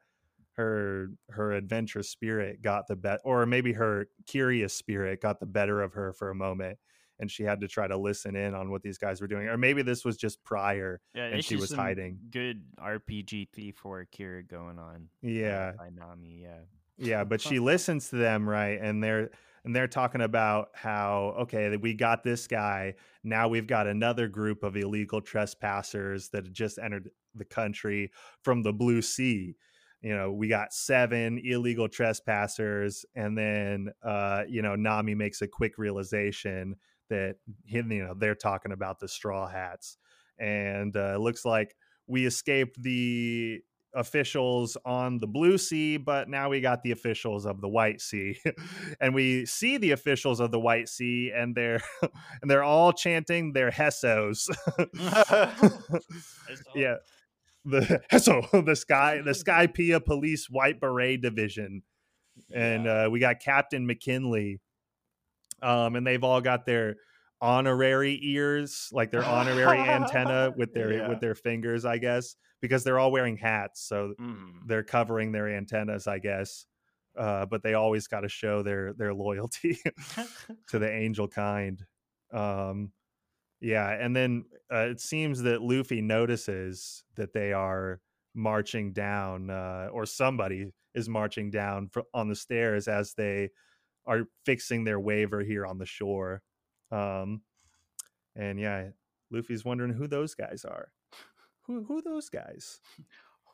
[0.54, 5.82] her her adventurous spirit got the bet, or maybe her curious spirit got the better
[5.82, 6.78] of her for a moment,
[7.20, 9.58] and she had to try to listen in on what these guys were doing, or
[9.58, 11.00] maybe this was just prior.
[11.14, 12.20] Yeah, and she was hiding.
[12.32, 15.08] Good RPG three four Akira going on.
[15.24, 16.41] uh, Yeah, by Nami.
[16.43, 16.60] Yeah.
[16.98, 19.30] yeah, but she listens to them right, and they're
[19.64, 24.64] and they're talking about how okay we got this guy now we've got another group
[24.64, 28.12] of illegal trespassers that just entered the country
[28.44, 29.56] from the blue sea.
[30.02, 35.48] You know we got seven illegal trespassers and then uh you know nami makes a
[35.48, 36.76] quick realization
[37.10, 37.36] that
[37.66, 39.98] you know they're talking about the straw hats.
[40.40, 41.76] And uh, it looks like
[42.06, 43.62] we escaped the
[43.96, 48.38] officials on the blue sea but now we got the officials of the white sea.
[49.00, 51.82] And we see the officials of the white sea and they're
[52.42, 54.50] and they're all chanting their hessos.
[56.76, 56.98] Yeah
[57.70, 61.84] the Hesso, the sky the Skypiea police white beret division
[62.53, 64.59] and uh, we got captain mckinley
[65.61, 66.95] um and they've all got their
[67.41, 71.09] honorary ears like their honorary antenna with their Yeah.
[71.09, 74.68] with their fingers i guess because they're all wearing hats so Mm.
[74.68, 76.65] they're covering their antennas i guess
[77.18, 79.78] uh, but they always got to show their their loyalty
[80.70, 81.84] to the angel kind
[82.34, 82.91] um
[83.62, 87.99] yeah and then uh, it seems that luffy notices that they are
[88.36, 93.49] marching down uh, or somebody is marching down fr- on the stairs as they
[94.05, 96.41] are fixing their Waver here on the shore
[96.91, 97.41] um
[98.36, 98.89] and yeah
[99.32, 100.91] luffy's wondering who those guys are
[101.64, 102.80] who who those guys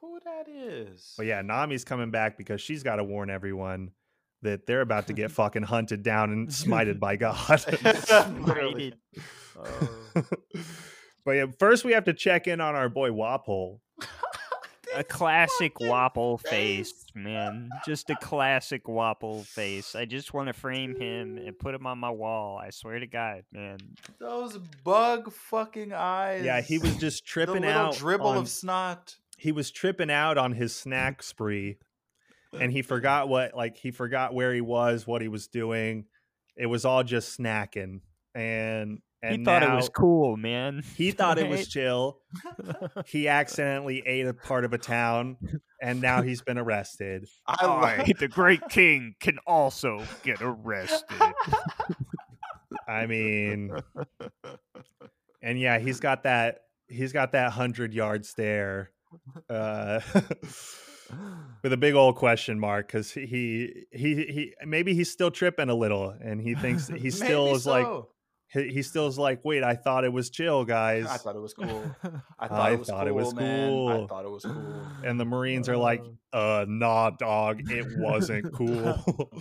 [0.01, 1.13] Who that is?
[1.17, 3.91] but yeah, Nami's coming back because she's got to warn everyone
[4.43, 7.63] that they're about to get fucking hunted down and smited by God.
[8.47, 8.93] Literally.
[9.57, 10.23] Oh.
[11.25, 13.79] but yeah, first we have to check in on our boy Wapol.
[14.95, 16.91] A classic Wapol face.
[16.91, 17.67] face, man.
[17.83, 19.95] Just a classic Wapol face.
[19.95, 22.59] I just want to frame him and put him on my wall.
[22.63, 23.77] I swear to God, man.
[24.19, 26.45] Those bug fucking eyes.
[26.45, 27.95] Yeah, he was just the tripping little out.
[27.95, 29.15] dribble on- of snot.
[29.35, 31.77] he was tripping out on his snack spree,
[32.59, 36.05] and he forgot what like he forgot where he was, what he was doing.
[36.55, 38.01] It was all just snacking,
[38.35, 40.83] and and he thought it was cool, man.
[40.95, 42.19] He thought it was chill.
[43.07, 45.37] he accidentally ate a part of a town
[45.83, 47.27] and now he's been arrested.
[47.47, 51.21] I I, love the Great King, can also get arrested.
[52.87, 53.71] I mean,
[55.41, 58.91] and yeah, he's got that he's got that 100-yard stare
[59.49, 59.99] uh
[61.63, 65.75] with a big old question mark cuz he he he maybe he's still tripping a
[65.75, 67.87] little and he thinks he still Maybe is like
[68.53, 71.39] he, he still is like, "Wait, I thought it was chill, guys." I thought it
[71.39, 71.83] was cool.
[72.39, 73.87] I thought, I it, was thought it cool, was man.
[74.03, 74.85] I thought it was cool.
[75.03, 79.31] and the Marines are like, "Uh, nah, dog, it wasn't cool."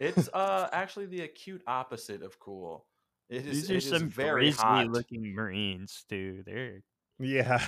[0.00, 2.86] It's uh actually the acute opposite of cool.
[3.28, 4.86] It is, These it are is some very hot.
[4.88, 6.42] looking Marines, too.
[6.46, 6.82] They're
[7.18, 7.66] Yeah.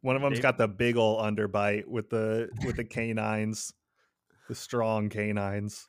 [0.00, 3.72] One of them's They- got the big ol' underbite with the with the canines,
[4.48, 5.88] the strong canines.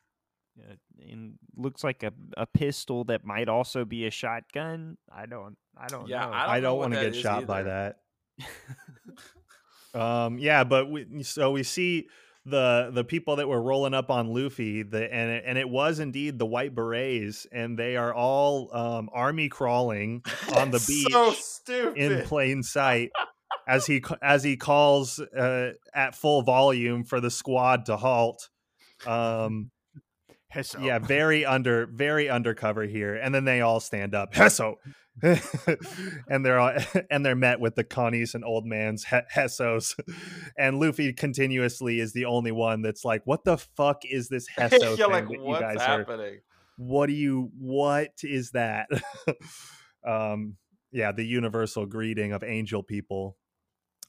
[0.59, 0.75] uh,
[1.11, 4.97] and looks like a, a pistol that might also be a shotgun.
[5.13, 6.31] I don't I don't Yeah, know.
[6.33, 7.97] I don't I don't want to get is shot by that.
[9.93, 12.07] Um yeah, but we, so we see
[12.45, 15.99] the the people that were rolling up on Luffy, the and it, and it was
[15.99, 20.21] indeed the white berets and they are all um army crawling
[20.53, 21.97] on the beach So stupid.
[21.97, 23.11] in plain sight
[23.67, 28.49] as he as he calls uh, at full volume for the squad to halt.
[29.05, 29.71] Um,
[30.53, 30.83] Hesso.
[30.83, 34.33] yeah, very under very undercover here, and then they all stand up.
[34.33, 34.75] Hesso.
[36.29, 36.73] and they're all,
[37.09, 39.95] and they're met with the Connies and old man's he- Hessos,
[40.57, 44.97] and Luffy continuously is the only one that's like, "What the fuck is this Hesso
[44.97, 46.39] thing like, that you what's guys are happening?
[46.77, 48.87] what do you what is that
[50.07, 50.55] um
[50.91, 53.37] yeah the universal greeting of angel people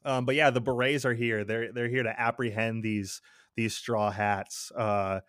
[0.06, 3.20] um but yeah the berets are here they're they're here to apprehend these
[3.56, 5.20] these straw hats uh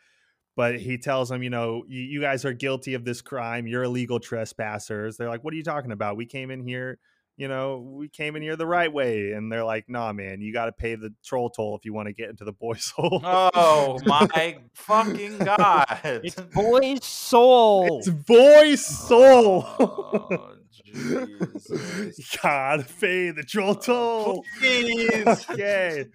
[0.56, 3.84] but he tells them you know you, you guys are guilty of this crime you're
[3.84, 6.98] illegal trespassers they're like what are you talking about we came in here
[7.38, 10.52] you know we came in here the right way and they're like nah man you
[10.52, 13.22] got to pay the troll toll if you want to get into the boys hole
[13.24, 16.00] Oh my fucking god!
[16.04, 18.00] It's boy's soul.
[18.00, 20.67] it's voice soul Oh, Jesus.
[22.42, 24.44] Gotta pay the troll toll.
[24.60, 25.26] Please.
[25.50, 26.06] okay.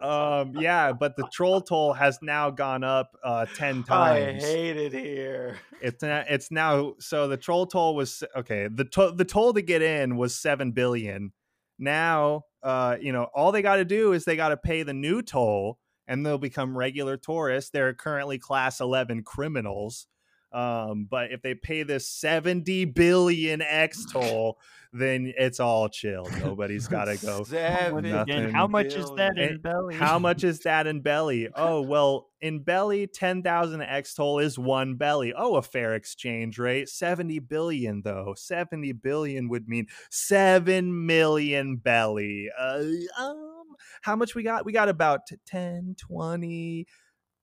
[0.00, 4.44] Um, yeah, but the troll toll has now gone up uh ten times.
[4.44, 5.58] I hate it here.
[5.80, 8.68] It's now, it's now so the troll toll was okay.
[8.68, 11.32] The to- the toll to get in was seven billion.
[11.78, 14.94] Now, uh, you know, all they got to do is they got to pay the
[14.94, 17.70] new toll, and they'll become regular tourists.
[17.70, 20.06] They're currently class eleven criminals.
[20.52, 24.58] Um, but if they pay this seventy billion Extol,
[24.92, 26.28] then it's all chill.
[26.40, 27.44] Nobody's got to go.
[27.44, 28.04] Seven
[28.52, 29.94] how much is that in belly?
[29.94, 31.48] How much is that in belly?
[31.58, 35.34] Oh, well, in belly, 10,000 Extol is one belly.
[35.36, 36.88] Oh, a fair exchange rate.
[36.88, 38.34] 70 billion, though.
[38.36, 42.48] 70 billion would mean 7 million belly.
[42.56, 42.84] Uh,
[43.18, 43.64] um,
[44.02, 44.64] how much we got?
[44.64, 46.86] We got about 10, 20,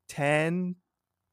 [0.08, 0.76] 10,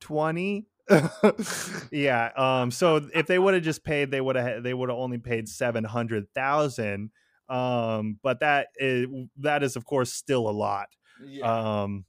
[0.00, 0.66] 20.
[1.90, 2.30] yeah.
[2.36, 2.70] Um.
[2.70, 5.48] So if they would have just paid, they would have they would have only paid
[5.48, 7.10] seven hundred thousand.
[7.48, 8.18] Um.
[8.22, 9.06] But that is
[9.38, 10.88] that is of course still a lot
[11.24, 11.82] Yeah.
[11.82, 12.04] um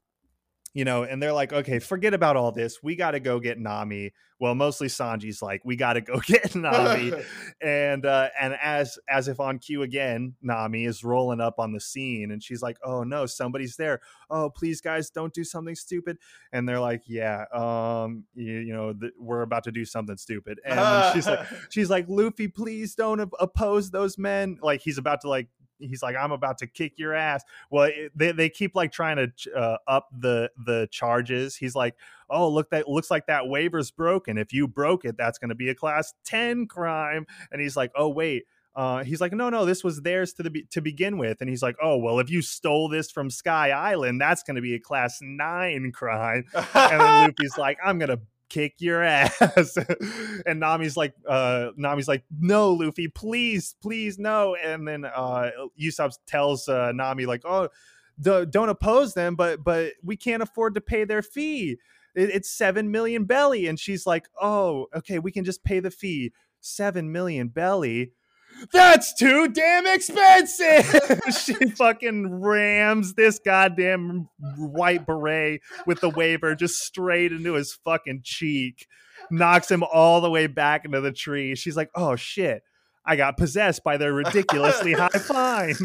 [0.73, 2.81] you know and they're like okay forget about all this.
[2.81, 4.11] We got to go get nami.
[4.39, 7.13] Well mostly sanji's like we got to go get nami.
[7.61, 11.79] And uh and as as if on cue again nami is rolling up on the
[11.79, 14.01] scene and she's like oh no somebody's there.
[14.29, 16.17] Oh please guys don't do something stupid.
[16.51, 20.59] And they're like yeah um you, you know th- we're about to do something stupid.
[20.65, 24.57] And she's like she's like luffy please don't op- oppose those men.
[24.61, 25.47] Like he's about to like
[25.79, 27.43] he's like i'm about to kick your ass.
[27.69, 31.55] Well it, they, they keep like trying to uh, up the the charges.
[31.55, 31.95] He's like
[32.29, 34.37] oh look that looks like that Waver's broken.
[34.37, 37.25] If you broke it that's going to be a class 10 crime.
[37.51, 38.43] And he's like oh wait.
[38.75, 41.49] Uh, he's like, no, no, this was theirs to the be- to begin with, and
[41.49, 44.73] he's like, oh, well, if you stole this from Sky Island, that's going to be
[44.73, 46.45] a class nine crime.
[46.55, 46.99] And then
[47.39, 48.17] Luffy's like, I'm gonna
[48.53, 49.77] kick your ass.
[50.45, 54.55] and Nami's like, uh, Nami's like, no, Luffy, please, please, no.
[54.55, 55.49] And then uh,
[55.81, 57.69] Usopp tells uh, Nami like, oh,
[58.21, 61.77] don't oppose them, but but we can't afford to pay their fee.
[62.15, 65.91] It- it's seven million belly, and she's like, oh, okay, we can just pay the
[65.91, 66.31] fee.
[66.61, 68.11] Seven million belly.
[68.71, 71.19] That's too damn expensive.
[71.43, 78.21] she fucking rams this goddamn white beret with the Waver just straight into his fucking
[78.23, 78.87] cheek,
[79.29, 81.55] knocks him all the way back into the tree.
[81.55, 82.63] She's like, oh shit.
[83.05, 85.75] I got possessed by their ridiculously high fine.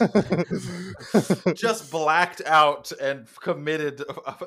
[1.54, 4.02] just blacked out and committed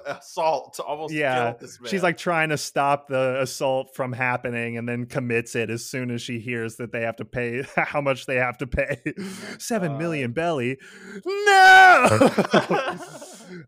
[0.06, 1.90] assault to almost Yeah, kill this man.
[1.90, 6.12] She's like trying to stop the assault from happening and then commits it as soon
[6.12, 9.02] as she hears that they have to pay how much they have to pay.
[9.58, 10.78] Seven million belly.
[11.26, 12.30] No.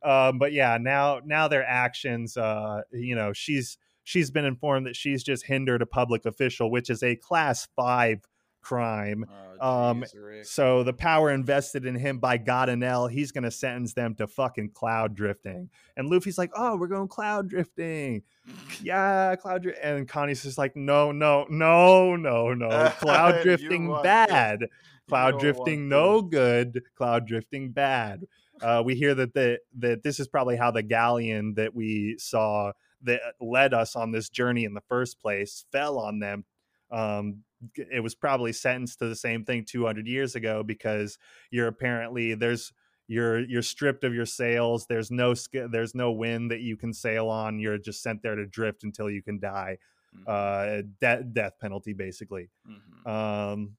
[0.03, 4.95] um, but yeah, now now their actions uh, you know, she's she's been informed that
[4.95, 8.19] she's just hindered a public official, which is a class five
[8.65, 9.25] crime.
[9.61, 10.03] Oh, um.
[10.43, 14.71] So the power invested in him by God Enel, he's gonna sentence them to fucking
[14.71, 15.69] cloud drifting.
[15.95, 18.23] And Luffy's like, "Oh, we're going cloud drifting,
[18.81, 24.61] yeah, cloud drift." And Conis just like, "No, no, no, no, no, cloud drifting bad,
[24.61, 24.67] You
[25.07, 26.31] cloud drifting no this.
[26.31, 28.25] good, cloud drifting bad."
[28.61, 32.71] Uh, we hear that the that this is probably how the galleon that we saw
[33.03, 36.45] that led us on this journey in the first place fell on them.
[36.91, 37.43] Um,
[37.75, 41.17] it was probably sentenced to the same thing 200 years ago because
[41.51, 42.73] you're apparently there's
[43.07, 46.93] you're you're stripped of your sails there's no sk- there's no wind that you can
[46.93, 49.77] sail on you're just sent there to drift until you can die
[50.13, 53.05] Mhm, uh de- death penalty basically mhm.
[53.09, 53.77] um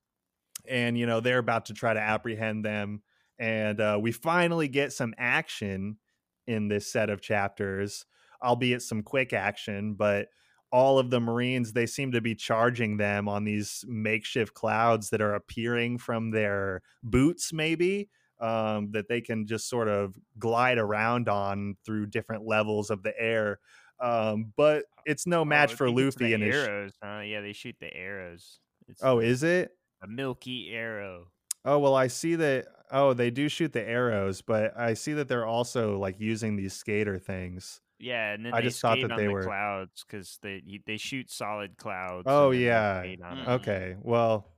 [0.69, 3.03] and you know they're about to try to apprehend them
[3.39, 5.99] and uh we finally get some action
[6.47, 8.07] in this set of chapters
[8.43, 10.29] albeit some quick action but
[10.73, 15.21] all of the marines they seem to be charging them on these makeshift clouds that
[15.21, 18.09] are appearing from their boots maybe
[18.41, 23.19] um, that they can just sort of glide around on through different levels of the
[23.19, 23.59] air
[24.01, 26.93] um, but it's no match Oh, for luffy and his arrows.
[27.03, 27.21] huh?
[27.21, 28.61] yeah, they shoot the arrows.
[28.89, 29.71] It's oh is it
[30.03, 31.29] a milky arrow.
[31.65, 32.67] Oh well, I see that.
[32.91, 36.75] Oh, they do shoot the arrows, but I see that they're also like using these
[36.75, 37.81] skater things.
[37.99, 40.97] Yeah, and then I they just thought that they the were- clouds because they they
[40.99, 42.25] shoot solid clouds.
[42.27, 43.01] Oh, and then they yeah.
[43.01, 43.49] skate on 'em.
[43.49, 44.53] Okay, well,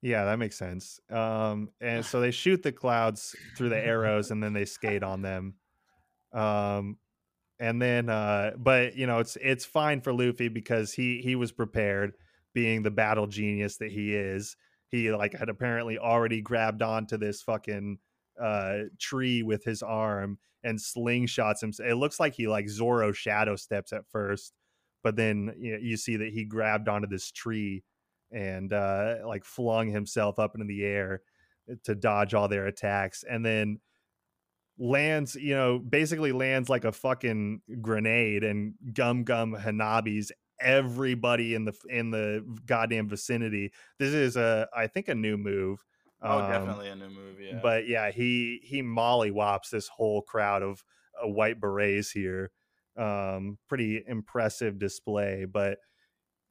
[0.00, 0.98] yeah, that makes sense.
[1.10, 5.22] Um, and so they shoot the clouds through the arrows, and then they skate on
[5.22, 5.54] them.
[6.32, 6.98] Um,
[7.60, 11.52] and then, uh, but you know, it's it's fine for Luffy because he he was
[11.52, 12.14] prepared,
[12.52, 14.56] being the battle genius that he is.
[14.88, 17.98] He like had apparently already grabbed onto this fucking
[18.40, 21.72] uh tree with his arm and slingshots him.
[21.84, 24.52] It looks like he like Zoro shadow steps at first,
[25.02, 27.84] but then you, know, you see that he grabbed onto this tree
[28.30, 31.22] and uh, like flung himself up into the air
[31.84, 33.78] to dodge all their attacks, and then
[34.78, 41.64] lands, you know, basically lands like a fucking grenade and gum gum Hanabi's everybody in
[41.64, 43.72] the in the goddamn vicinity.
[43.98, 45.84] This is a I think a new move.
[46.22, 47.46] Oh, Um, definitely a new movie.
[47.46, 47.60] Yeah.
[47.60, 50.84] But yeah, he he mollywops this whole crowd of
[51.22, 52.50] uh, white berets here.
[52.96, 55.78] Um, pretty impressive display, but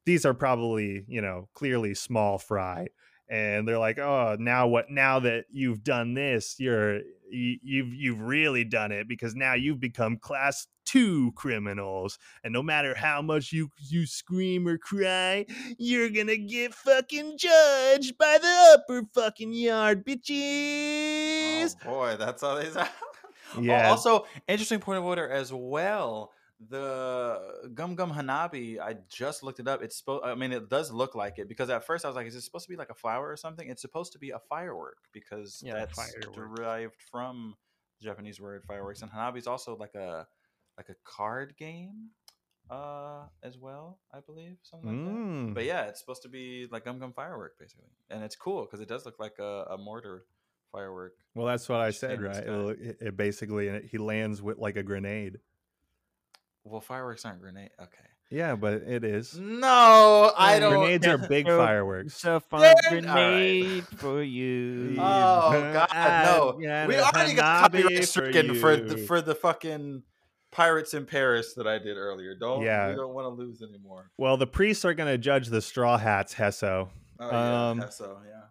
[0.05, 2.88] these are probably you know clearly small fry,
[3.32, 4.91] and they're like, oh, now what?
[4.91, 6.97] Now that you've done this, you're
[7.32, 12.61] you, you've you've really done it because now you've become class two criminals, and no
[12.61, 15.45] matter how much you you scream or cry,
[15.77, 21.75] you're gonna get fucking judged by the upper fucking yard, oh, bitches.
[21.86, 22.69] Oh boy, that's how they.
[23.53, 23.89] Oh, Yeah.
[23.89, 26.32] Also, interesting point of order as well.
[26.70, 29.82] The Gum Gum Hanabi, I just looked it up.
[29.82, 30.26] It's supposed.
[30.26, 32.41] I mean, it does look like it because at first I was like, "Is it
[32.41, 35.62] supposed to be like a flower or something?" It's supposed to be a firework because
[35.66, 37.55] Yeah, that's derived from
[37.99, 39.01] the Japanese word fireworks.
[39.01, 40.28] And Hanabi is also like a
[40.78, 42.09] like a card game,
[42.70, 43.99] uh, as well.
[44.14, 45.20] I believe something like that.
[45.20, 45.53] Mm.
[45.55, 48.80] But yeah, it's supposed to be like Gum Gum firework basically, and it's cool because
[48.82, 50.26] it does look like a, a mortar
[50.72, 51.16] firework.
[51.34, 52.38] Well, that's what I said, right?
[52.45, 55.39] It, it basically it- he lands with like a grenade.
[56.64, 57.72] Well, fireworks aren't grenade.
[57.82, 57.97] Okay.
[58.30, 59.38] Yeah, but it is.
[59.38, 60.78] No, I don't.
[60.80, 62.14] Grenades are big So- fireworks.
[62.18, 64.95] So fun Then- grenade for you.
[64.97, 65.89] Oh God,
[66.26, 66.55] no!
[66.57, 70.03] We already got Hanabi copyright for stricken for the for the fucking
[70.51, 72.34] pirates in Paris that I did earlier.
[72.36, 72.89] Don't Yeah.
[72.89, 74.09] we don't want to lose anymore.
[74.18, 76.89] Well, the priests are going to judge the straw hats, Heso.
[77.20, 78.41] Oh yeah, Um, so yeah.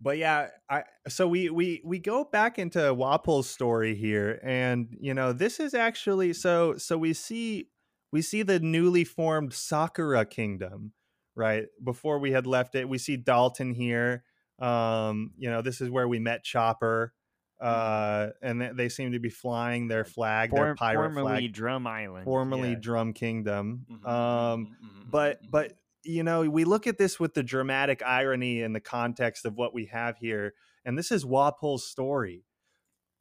[0.00, 5.12] But yeah, I so we we we go back into Wapol's story here, and you
[5.12, 7.68] know this is actually so so we see
[8.12, 10.92] we see the newly formed Sakura Kingdom,
[11.34, 11.66] right?
[11.82, 14.22] Before we had left it, we see Dalton here.
[14.60, 17.12] Um, you know, this is where we met Chopper,
[17.60, 21.86] uh, and they, they seem to be flying their flag, their pirate formerly flag, Drum
[21.86, 22.24] Island.
[22.24, 22.78] formerly yeah.
[22.80, 23.86] Drum Kingdom.
[23.90, 25.72] Mhm, Um, mhm, mhm, but mhm, but
[26.08, 29.74] you know we look at this with the dramatic irony in the context of what
[29.74, 30.54] we have here
[30.84, 32.44] and this is Wapol's story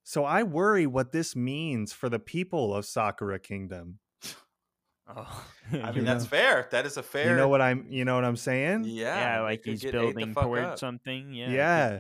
[0.04, 4.00] so i worry what this means for the people of sakura kingdom
[5.10, 5.46] Oh.
[5.72, 6.68] I you mean that's know- fair.
[6.72, 7.30] That is a fair.
[7.30, 9.92] you know what i'm you know what i'm saying Yeah, yeah, like he's get ate
[9.94, 10.80] the building fuck toward up.
[10.80, 11.34] something.
[11.34, 11.50] Yeah.
[11.50, 12.00] Yeah.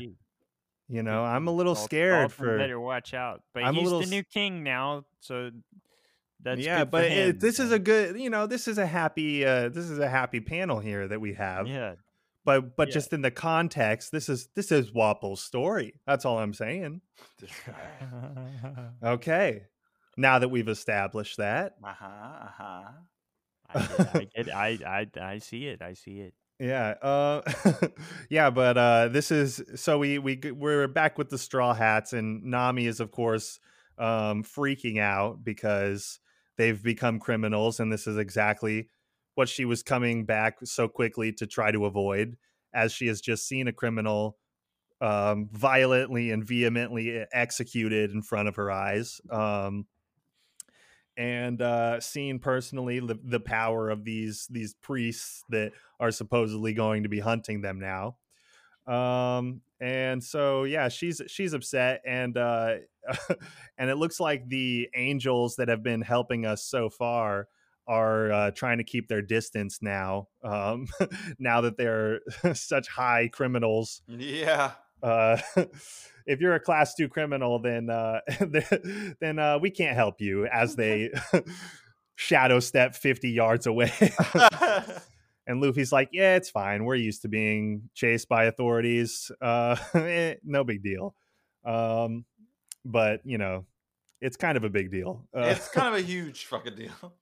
[0.89, 3.41] you know i'm a little scared Dalton for Better watch out.
[3.53, 5.51] But I'm a he's little the new king now, so
[6.47, 9.69] that's yeah but it, this is a good you know this is a happy uh
[9.69, 11.93] this is a happy panel here that we have yeah.
[12.45, 12.93] but but Yeah.
[12.93, 17.01] just in the context this is this is Wapol's story that's all i'm saying
[19.03, 19.63] okay
[20.17, 22.83] now that we've established that Uh-huh, uh-huh.
[24.13, 25.81] I get, I, I, I I see it.
[25.81, 26.33] I see it.
[26.59, 27.41] Yeah, uh,
[28.29, 32.43] yeah, but uh, this is so we we we're back with the straw hats, and
[32.45, 33.59] Nami is of course
[33.97, 36.19] um, freaking out because
[36.57, 38.89] they've become criminals, and this is exactly
[39.35, 42.37] what she was coming back so quickly to try to avoid,
[42.73, 44.37] as she has just seen a criminal
[44.99, 49.21] um, violently and vehemently executed in front of her eyes.
[49.29, 49.85] Um,
[51.15, 57.03] and uh, seen personally the, the power of these these priests that are supposedly going
[57.03, 58.17] to be hunting them now.
[58.85, 62.75] Um, and so yeah, she's she's upset, and uh,
[63.77, 67.47] and it looks like the angels that have been helping us so far
[67.87, 70.27] are uh, trying to keep their distance now.
[70.43, 70.87] Um,
[71.39, 72.19] now that they're
[72.53, 74.71] such high criminals Yeah.
[75.01, 75.37] uh,
[76.25, 78.19] if you're a class two criminal, then uh,
[79.21, 80.45] then uh, we can't help you.
[80.47, 81.11] As they
[82.15, 83.91] shadow step fifty yards away,
[85.47, 86.85] and Luffy's like, "Yeah, it's fine.
[86.85, 89.31] We're used to being chased by authorities.
[89.41, 91.15] Uh, eh, no big deal."
[91.65, 92.25] Um,
[92.85, 93.65] but you know,
[94.21, 95.27] it's kind of a big deal.
[95.35, 97.13] Uh, it's kind of a huge fucking deal.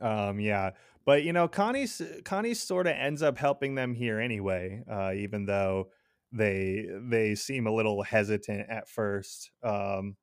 [0.00, 0.70] um, yeah,
[1.04, 5.46] but you know, Conis Connie sort of ends up helping them here anyway, uh, even
[5.46, 5.88] though
[6.32, 9.50] they they seem a little hesitant at first.
[9.62, 10.16] Um,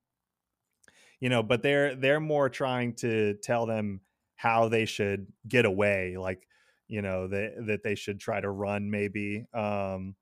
[1.19, 4.01] you know, but they're they're more trying to tell them
[4.35, 6.45] how they should get away, like
[6.93, 9.45] you know that that they should try to run maybe.
[9.53, 10.15] Um,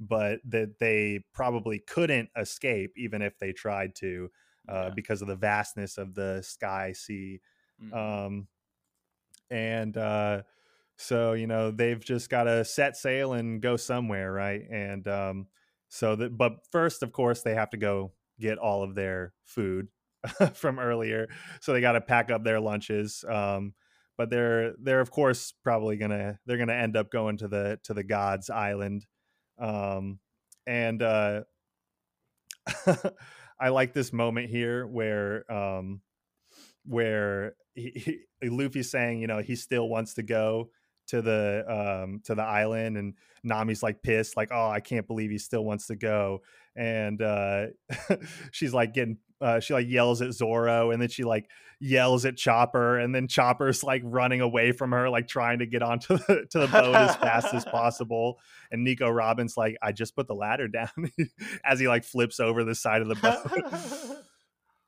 [0.00, 4.30] but that they probably couldn't escape even if they tried to
[4.68, 4.94] uh, Yeah.
[4.94, 7.40] because of the vastness of the sky sea
[7.78, 7.94] Mhm.
[7.96, 8.48] um
[9.50, 10.42] and uh
[10.96, 15.48] so you know they've just got to set sail and go somewhere right and um
[15.88, 19.88] so that but first of course they have to go get all of their food
[20.54, 21.28] from earlier
[21.60, 23.74] so they got to pack up their lunches um
[24.16, 27.94] but they're they're of course probably gonna they're gonna end up going to the to
[27.94, 29.06] the gods island
[29.58, 30.18] um
[30.66, 31.42] and uh
[33.60, 36.00] i like this moment here where um
[36.86, 40.70] where he, he, luffy's saying you know he still wants to go
[41.06, 45.30] to the um to the island and nami's like pissed like oh i can't believe
[45.30, 46.40] he still wants to go
[46.76, 47.66] and uh
[48.50, 51.48] she's like getting uh, she like yells at Zoro and then she like
[51.80, 55.82] yells at Chopper and then Chopper's like running away from her like trying to get
[55.82, 58.38] onto the to the boat as fast as possible
[58.70, 60.88] and Nico Robin's like I just put the ladder down
[61.64, 64.24] as he like flips over the side of the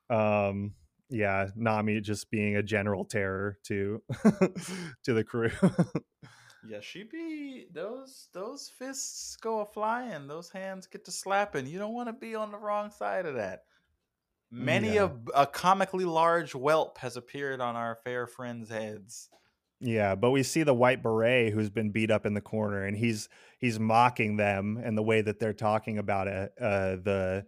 [0.08, 0.16] boat
[0.50, 0.74] um
[1.10, 4.02] yeah Nami just being a general terror to
[5.04, 5.50] to the crew
[6.68, 11.66] Yeah, she be those those fists go a flying, those hands get to slapping.
[11.66, 13.60] You don't want to be on the wrong side of that.
[14.56, 15.10] Many Yeah.
[15.34, 19.30] a, a comically large whelp has appeared on our fair friends' heads.
[19.80, 22.96] Yeah, but we see the white beret who's been beat up in the corner, and
[22.96, 23.28] he's
[23.58, 27.46] he's mocking them and the way that they're talking about it, uh, the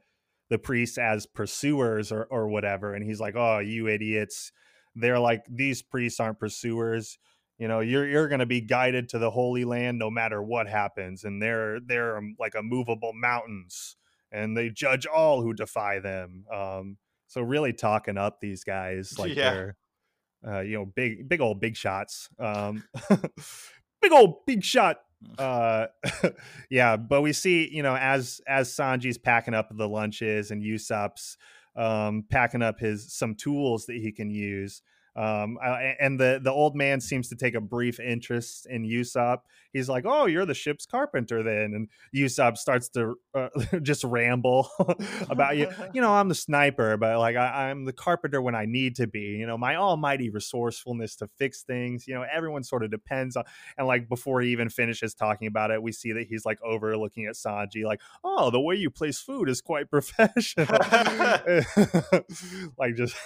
[0.50, 2.92] the priests as pursuers or or whatever.
[2.94, 4.52] And he's like, "Oh, you idiots!
[4.94, 7.18] They're like these priests aren't pursuers.
[7.56, 10.68] You know, you're you're going to be guided to the Holy Land no matter what
[10.68, 13.96] happens, and they're they're um, like immovable mountains,
[14.32, 16.96] and they judge all who defy them." Um,
[17.26, 19.50] so really talking up these guys like Yeah.
[19.50, 19.76] they're
[20.46, 22.28] uh, you know, big, big old big shots.
[22.38, 22.84] Um,
[24.00, 24.98] big old big shot.
[25.36, 25.86] Uh,
[26.70, 31.36] yeah, but we see, you know, as as Sanji's packing up the lunches and Usopp's
[31.74, 34.82] um, packing up his some tools that he can use.
[35.18, 39.38] Um, I- and the the old man seems to take a brief interest in Usopp.
[39.72, 43.48] He's like, "Oh, you're the ship's carpenter, then." And Usopp starts to uh,
[43.82, 44.70] just ramble
[45.30, 45.68] about you.
[45.94, 49.06] You know, I'm the sniper, but like I, I'm the carpenter when I need to
[49.06, 49.20] be.
[49.40, 52.06] You know, my almighty resourcefulness to fix things.
[52.06, 53.44] You know, everyone sort of depends on.
[53.76, 57.26] And like before he even finishes talking about it, we see that he's like overlooking
[57.26, 60.66] at Sanji, like, "Oh, the way you place food is quite professional."
[62.78, 63.16] like just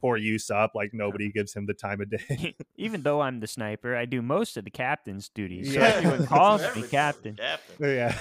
[0.00, 2.54] poor Usopp, like nobody gives him the time of day.
[2.76, 5.72] Even though I'm the sniper, I do most of the captain's duties.
[5.72, 5.86] So Yeah.
[5.86, 7.36] everyone calls me captain.
[7.36, 7.76] Captain.
[7.96, 8.14] yeah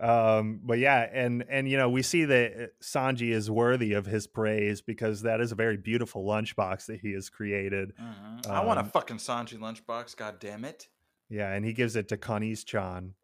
[0.00, 4.06] um but yeah and and you know we see that uh, sanji is worthy of
[4.06, 8.46] his praise because that is a very beautiful lunchbox that he has created Mhm.
[8.50, 10.16] I want a Um, fucking Sanji lunchbox.
[10.16, 10.88] God damn it!
[11.30, 13.14] yeah and he gives it to Conis chan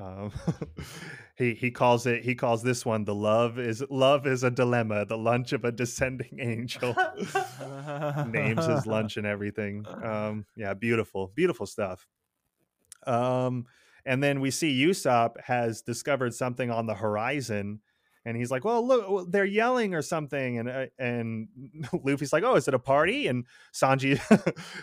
[0.00, 0.30] um
[1.36, 5.06] he he calls it he calls this one the love is love is a dilemma
[5.06, 6.94] the lunch of a descending angel
[8.26, 9.84] names his lunch and everything.
[10.02, 12.06] Um, yeah, beautiful, beautiful stuff.
[13.06, 13.66] Um,
[14.04, 17.80] and then we see Usopp has discovered something on the horizon,
[18.24, 21.48] and he's like, "Well, look, they're yelling or something." And uh, and
[22.04, 24.20] Luffy's like, "Oh, is it a party?" And Sanji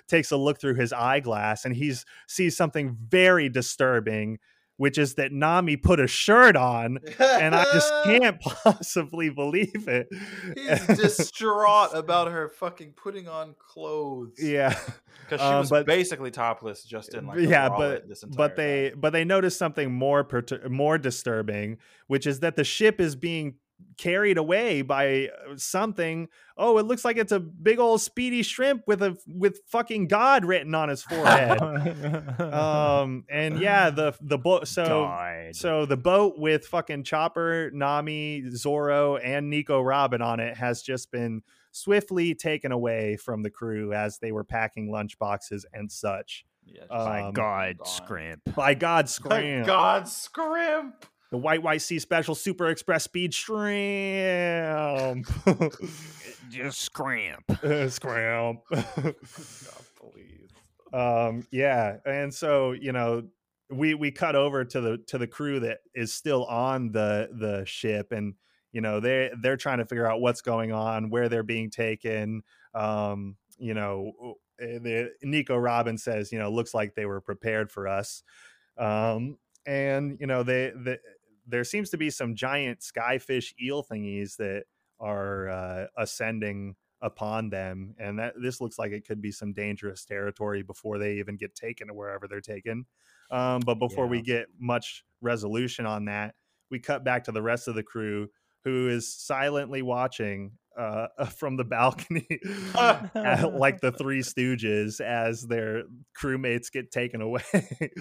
[0.08, 4.40] takes a look through his eyeglass, and he's sees something very disturbing,
[4.78, 10.08] which is that Nami put a shirt on, and I just can't possibly believe it.
[10.56, 14.38] He's distraught about her fucking putting on clothes.
[14.42, 14.78] yeah.
[15.24, 18.56] because she um, was but- basically topless, just in like yeah, but this entire but
[18.56, 19.00] they time.
[19.00, 21.78] but they noticed something more pertur- more disturbing,
[22.08, 23.56] which is that the ship is being
[23.98, 26.28] carried away by uh, something.
[26.58, 30.46] Oh, it looks like it's a big old speedy shrimp with a with fucking God
[30.46, 31.62] written on his forehead.
[32.42, 34.68] um, and yeah, the the boat.
[34.68, 35.56] So God.
[35.56, 41.12] so the boat with fucking Chopper, Nami, Zoro, and Nico Robin on it has just
[41.12, 41.42] been
[41.72, 46.46] swiftly taken away from the crew as they were packing lunch boxes and such.
[46.66, 48.42] yeah, just uh, My um, God, scrimp.
[48.56, 49.34] By God, Scrimp.
[49.34, 49.66] scram!
[49.66, 51.06] God, scrimp!
[51.34, 55.26] The White Sea Special Super Express Speed Shrimp.
[56.52, 57.44] Just scrimp.
[57.64, 58.54] Uh.
[58.70, 59.16] God,
[60.00, 60.50] please.
[60.94, 63.24] um yeah and so you know
[63.72, 67.66] we we cut over to the to the crew that is still on the the
[67.66, 68.36] ship and
[68.72, 72.44] you know they they're trying to figure out what's going on where they're being taken
[72.76, 74.12] um you know
[74.62, 78.22] uh, the nico robin says you know looks like they were prepared for us
[78.78, 79.36] um
[79.66, 81.00] and you know they the,
[81.48, 84.64] there seems to be some giant skyfish eel thingies that
[85.00, 90.06] are uh, ascending upon them and that this looks like it could be some dangerous
[90.06, 92.86] territory before they even get taken to wherever they're taken.
[93.30, 96.36] Um, but before we get much resolution on that
[96.74, 98.28] we cut back to the rest of the crew
[98.64, 101.08] who is silently watching uh,
[101.38, 102.28] from the balcony
[102.76, 105.84] at- like the three stooges as their
[106.20, 107.44] crewmates get taken away.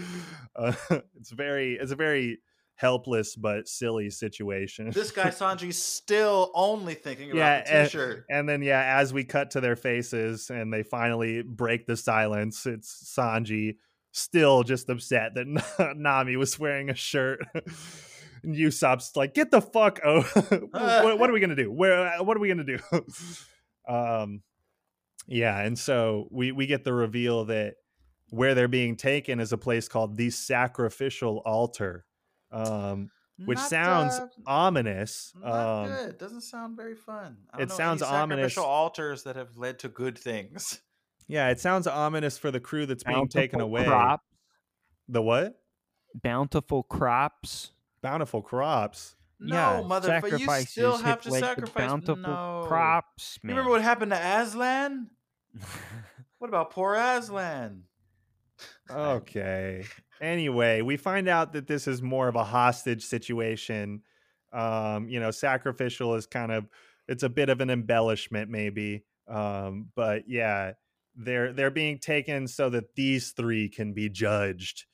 [0.55, 0.75] Uh,
[1.17, 2.39] it's very it's a very
[2.83, 4.91] helpless but silly situation.
[4.91, 8.25] This guy Sanji's still only thinking about Yeah, the and- t-shirt.
[8.29, 12.67] And then yeah, as we cut to their faces and they finally break the silence,
[12.67, 13.77] it's Sanji
[14.11, 17.39] still just upset that Nami was wearing a shirt.
[18.43, 20.23] and Usopp's like, "Get the fuck oh,
[20.73, 21.71] what, what are we gonna do?
[21.71, 22.23] Where?
[22.23, 22.79] What are we gonna do?"
[23.89, 24.43] um,
[25.29, 27.75] yeah, and so we we get the reveal that
[28.31, 32.05] where they're being taken is a place called the Sacrificial Altar.
[32.53, 33.11] Um,
[33.45, 35.33] which Not, sounds uh, ominous.
[35.41, 36.19] not Um, good.
[36.19, 37.39] Doesn't sound very fun.
[37.53, 38.53] I it don't know sounds any ominous.
[38.55, 40.81] Sacrificial altars that have led to good things.
[41.29, 43.85] Yeah, it sounds ominous for the crew that's being taken away.
[43.87, 44.21] Crop,
[45.09, 45.55] The what?
[46.23, 47.71] bountiful crops.
[48.03, 49.17] Bountiful crops.
[49.41, 51.75] No, yeah, motherfucker, you still have have to led sacrifice.
[51.89, 52.65] bountiful no.
[52.69, 53.39] crops.
[53.43, 55.09] You remember what happened to Aslan?
[56.39, 57.85] What about poor Aslan?
[58.91, 59.85] Okay.
[60.23, 64.03] Anyway, we find out that this is more of a hostage situation.
[64.53, 66.67] Um, you know, sacrificial is kind of
[67.09, 69.05] it's a bit of an embellishment, maybe.
[69.29, 70.73] Um, but yeah,
[71.17, 74.87] they're they're being taken so that these three can be judged.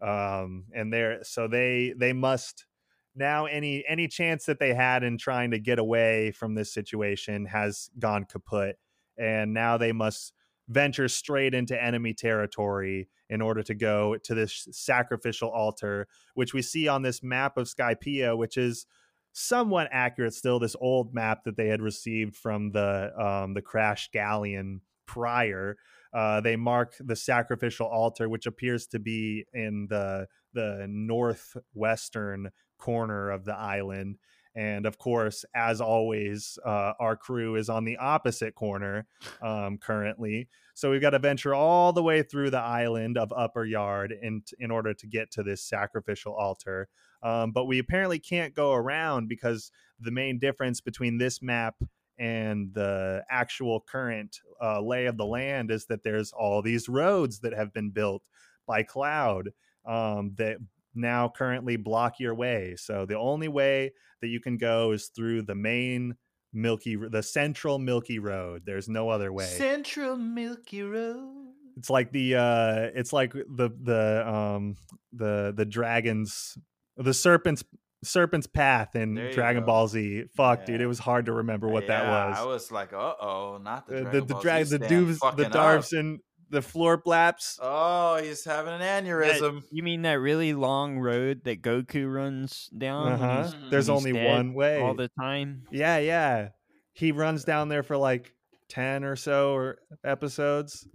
[0.00, 2.66] Um, and they're so they they must
[3.14, 7.46] now any any chance that they had in trying to get away from this situation
[7.46, 8.76] has gone kaput
[9.18, 10.32] and now they must
[10.68, 16.62] venture straight into enemy territory in order to go to this sacrificial altar which we
[16.62, 18.86] see on this map of skypiea which is
[19.32, 24.08] somewhat accurate still this old map that they had received from the um, the crash
[24.10, 25.76] galleon prior.
[26.12, 33.30] Uh, they mark the sacrificial altar which appears to be in the the northwestern corner
[33.30, 34.16] of the island
[34.56, 39.06] and of course as always uh, our crew is on the opposite corner
[39.42, 40.48] um, currently.
[40.74, 44.42] So we've got to venture all the way through the island of upper yard in,
[44.58, 46.88] in order to get to this sacrificial altar
[47.22, 49.70] um, but we apparently can't go around because
[50.00, 51.74] the main difference between this map
[52.18, 57.40] and the actual current uh, lay of the land is that there's all these roads
[57.40, 58.22] that have been built
[58.66, 59.50] by cloud
[59.86, 60.58] um, that
[60.96, 62.74] now currently block your way.
[62.76, 66.16] So the only way that you can go is through the main
[66.52, 68.62] Milky, the central Milky Road.
[68.64, 69.44] There's no other way.
[69.44, 71.52] Central Milky Road.
[71.76, 74.76] It's like the uh it's like the the um
[75.12, 76.56] the the dragons
[76.96, 77.62] the serpent's
[78.02, 79.66] serpent's path in Dragon go.
[79.66, 80.24] Ball Z.
[80.34, 82.38] Fuck, dude, it was hard to remember what Yeah, that was.
[82.38, 85.08] I was like, uh oh, not the Dragon the the Ball drag Z the stand
[85.08, 86.20] the fucking and
[86.50, 87.58] the floor blaps.
[87.60, 89.62] Oh, he's having an That- aneurysm.
[89.70, 93.36] you mean that really long road that Goku runs down Uh-huh.
[93.42, 93.70] he's- Mhm.
[93.70, 94.80] There's he's only dead one way.
[94.80, 95.64] all the time?
[95.70, 96.50] Yeah, yeah.
[96.92, 98.34] He runs down there for like
[98.68, 100.88] 10 or so or episodes.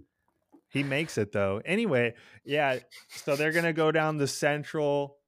[0.70, 1.60] He makes it though.
[1.66, 2.14] Anyway,
[2.44, 2.78] yeah,
[3.10, 5.18] so they're going to go down the central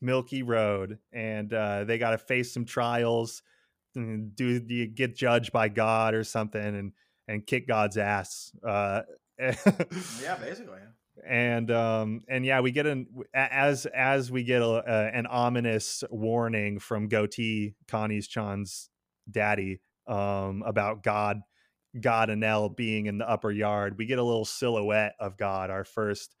[0.00, 3.42] Milky Road and uh they got to face some trials.
[3.94, 6.92] and Do do you get judged by God or something and
[7.28, 8.52] and kick God's ass?
[8.66, 9.02] Uh
[9.38, 10.80] yeah, basically.
[11.26, 16.78] and um and yeah we get an as as we get a, an ominous warning
[16.78, 18.88] from goatee conis chan's
[19.30, 21.40] daddy um about god
[22.00, 25.84] god Enel being in the upper yard we get a little silhouette of god our
[25.84, 26.34] first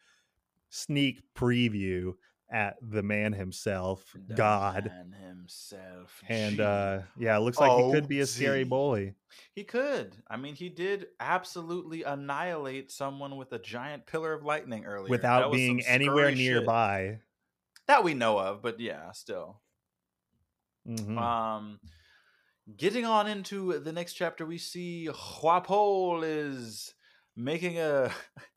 [0.70, 2.12] sneak preview
[2.52, 6.22] at the man himself The god man himself.
[6.28, 9.14] and uh yeah it looks like he could be a scary bully.
[9.54, 10.14] He could.
[10.28, 15.08] I mean, he did absolutely annihilate someone with a giant pillar of lightning earlier.
[15.08, 16.36] Without being anywhere shit.
[16.38, 17.20] nearby
[17.86, 19.62] That we know of, but yeah, still.
[20.86, 21.16] Mhm.
[21.16, 21.80] Um,
[22.76, 26.92] getting on into the next chapter, we see Wapol is
[27.34, 28.10] making a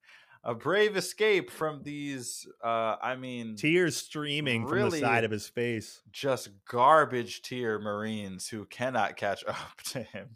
[0.45, 2.47] a brave escape from these.
[2.63, 8.47] Uh, I mean, tears streaming from the side of his face just garbage tier Marines
[8.47, 10.29] who cannot catch up to him.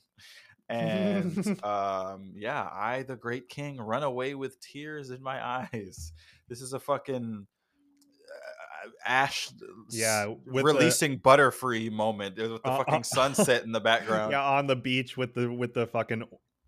[0.68, 6.12] And um, yeah, I, the Great King, run away with tears in my eyes.
[6.48, 7.46] This is a fucking
[8.86, 9.50] uh, Ash,
[9.90, 14.32] Yeah, with the- releasing Butterfree moment with the Uh, uh, fucking sunset in the background.
[14.32, 16.24] yeah, on the beach with the with the fucking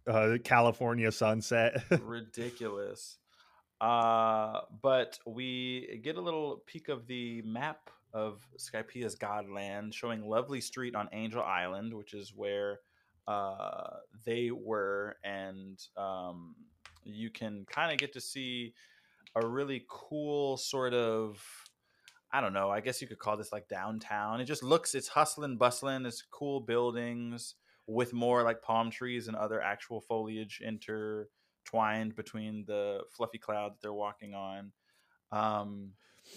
[0.08, 1.84] uh, California sunset.
[2.02, 3.18] ridiculous.
[3.82, 10.62] Uh, but we get a little peek of the map of Skypiea's Godland, showing Lovely
[10.62, 12.80] Street on Angel Island, which is where
[13.28, 16.56] uh, they were, and um,
[17.04, 18.76] you can kind of get to see
[19.36, 21.44] a really cool sort of.
[22.34, 22.70] I don't know.
[22.70, 24.40] I guess you could call this like downtown.
[24.40, 26.06] It just looks, it's hustling, bustling.
[26.06, 27.56] It's cool buildings
[27.88, 30.62] with more like palm trees and other actual foliage
[31.62, 34.72] intertwined between the fluffy cloud that they're walking on.
[35.32, 35.92] Um,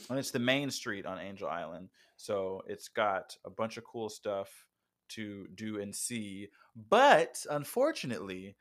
[0.09, 1.89] and it's the main street on Angel Island.
[2.17, 4.67] So it's got a bunch of cool stuff
[5.11, 6.49] to do and see.
[6.89, 8.57] But unfortunately,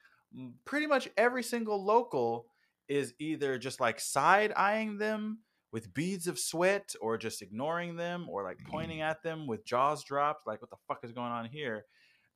[0.65, 2.47] pretty much every single local
[2.89, 5.39] is either just like side eyeing them
[5.71, 10.03] with beads of sweat or just ignoring them or like pointing at them with jaws
[10.03, 11.85] dropped like what the fuck is going on here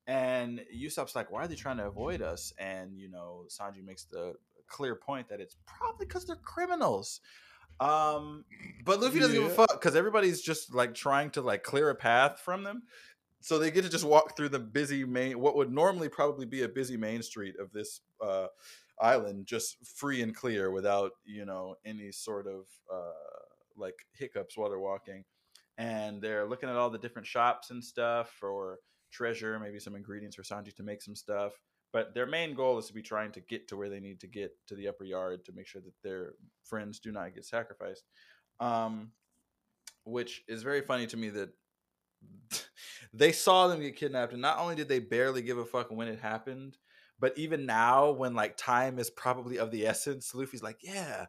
[0.07, 2.53] and Usopp's like why are they trying to avoid us?
[2.57, 4.33] And you know Sanji makes the
[4.67, 7.21] clear point that it's probably because they're criminals.
[7.79, 8.45] Um
[8.85, 11.95] but Luffy doesn't give a fuck because everybody's just like trying to like clear a
[11.95, 12.83] path from them.
[13.41, 16.63] So they get to just walk through the busy main what would normally probably be
[16.63, 18.47] a busy main street of this uh
[18.99, 23.11] island just free and clear without you know any sort of uh
[23.77, 25.23] like hiccups while they're walking.
[25.77, 28.79] And they're looking at all the different shops and stuff for
[29.17, 31.53] treasure maybe some ingredients for sanji to make some stuff
[31.91, 34.27] but their main goal is to be trying to get to where they need to
[34.27, 36.33] get to the upper yard to make sure that their
[36.63, 38.03] friends do not get sacrificed
[38.59, 39.11] um
[40.03, 41.49] which is very funny to me that
[43.13, 46.07] they saw them get kidnapped and not only did they barely give a fuck when
[46.07, 46.77] it happened
[47.19, 51.25] but even now when like time is probably of the essence luffy's like yeah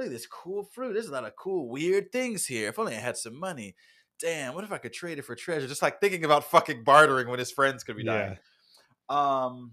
[0.00, 0.94] look at this cool fruit.
[0.94, 2.68] There's a lot of cool weird things here.
[2.68, 3.74] If only i had some money
[4.20, 7.28] damn what if i could trade it for treasure just like thinking about fucking bartering
[7.28, 8.36] when his friends could be dying
[9.08, 9.44] Yeah.
[9.44, 9.72] um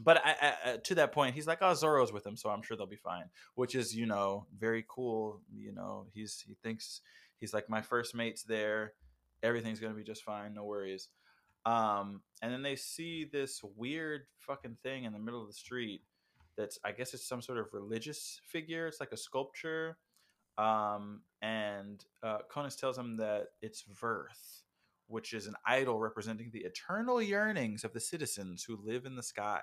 [0.00, 2.76] but I, I, to that point, he's like, "Oh, Zoro's with him, so I'm sure
[2.76, 3.24] they'll be fine."
[3.56, 5.40] Which is, you know, very cool.
[5.52, 7.00] You know, he's he thinks
[7.40, 8.92] he's like, "My first mate's there.
[9.42, 10.54] Everything's gonna be just fine.
[10.54, 11.08] No worries."
[11.66, 16.02] Um, and then they see this weird fucking thing in the middle of the street.
[16.56, 18.86] That's I guess it's some sort of religious figure.
[18.86, 19.98] It's like a sculpture.
[20.58, 24.62] Um, and uh, Conis tells him that it's Vearth,
[25.06, 29.22] which is an idol representing the eternal yearnings of the citizens who live in the
[29.22, 29.62] sky.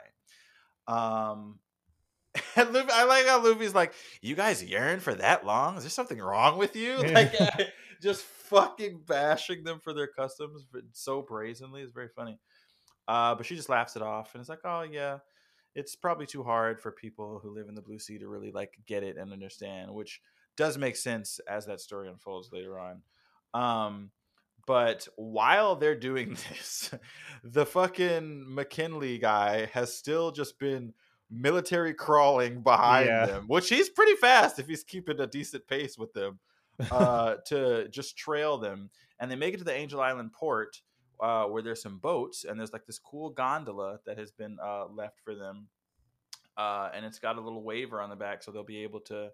[0.87, 1.59] Um,
[2.55, 5.77] and Luffy, I like how Luffy's like, "You guys yearn for that long?
[5.77, 7.33] Is there something wrong with you?" Like,
[8.01, 11.81] just fucking bashing them for their customs, but so brazenly.
[11.81, 12.39] is very funny.
[13.07, 15.19] Uh, but she just laughs it off and it's like, "Oh yeah."
[15.75, 18.77] It's probably too hard for people who live in the Blue Sea to really like
[18.85, 20.21] get it and understand, which
[20.57, 23.01] does make sense as that story unfolds later on.
[23.53, 24.11] Um,
[24.67, 26.91] but while they're doing this,
[27.43, 30.93] the fucking McKinley guy has still just been
[31.29, 33.25] military crawling behind Yeah.
[33.25, 36.39] them, which he's pretty fast if he's keeping a decent pace with them
[36.91, 38.89] uh, to just trail them.
[39.19, 40.81] And they make it to the Angel Island port
[41.19, 44.85] uh, where there's some boats and there's like this cool gondola that has been uh,
[44.87, 45.67] left for them.
[46.57, 49.29] Uh, and it's got a little Waver on the back so they'll be able to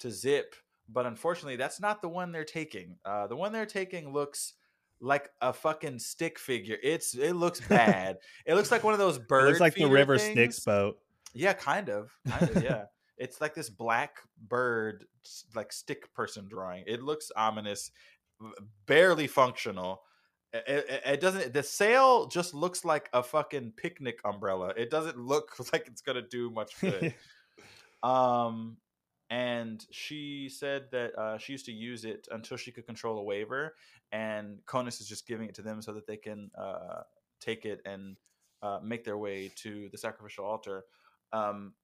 [0.00, 0.54] to zip.
[0.92, 2.96] But unfortunately, that's not the one they're taking.
[3.04, 4.54] Uh, the one they're taking looks
[5.00, 6.76] like a fucking stick figure.
[6.82, 8.18] It's it looks bad.
[8.46, 9.46] it looks like one of those It bird.
[9.48, 10.32] looks like the River things.
[10.32, 10.98] Styx boat.
[11.32, 12.10] Yeah, kind of.
[12.28, 12.84] Kind of, yeah.
[13.18, 14.16] It's like this black
[14.48, 15.04] bird,
[15.54, 16.84] like stick person drawing.
[16.86, 17.90] It looks ominous,
[18.86, 20.00] barely functional.
[20.54, 21.52] It, it, it doesn't.
[21.52, 24.72] The sail just looks like a fucking picnic umbrella.
[24.74, 27.14] It doesn't look like it's gonna do much good.
[28.02, 28.78] um,
[29.30, 33.22] and she said that uh, she used to use it until she could control a
[33.22, 33.74] Waver,
[34.10, 37.02] and Conis is just giving it to them so that they can uh,
[37.40, 38.16] take it and
[38.62, 40.84] uh, make their way to the sacrificial altar.
[41.32, 41.74] Um,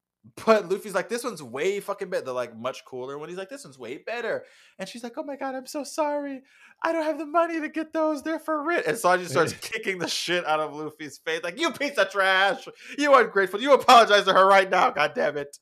[0.45, 2.25] but Luffy's like, this one's way fucking better.
[2.25, 4.45] They're like much cooler when he's like, this one's way better.
[4.79, 6.43] And she's like, oh my god, I'm so sorry.
[6.83, 8.23] I don't have the money to get those.
[8.23, 8.87] They're for rent.
[8.87, 12.67] And Sanji starts kicking the shit out of Luffy's face, like, you piece of trash.
[12.99, 13.61] You ungrateful.
[13.61, 14.91] You apologize to her right now.
[14.91, 15.59] God damn it.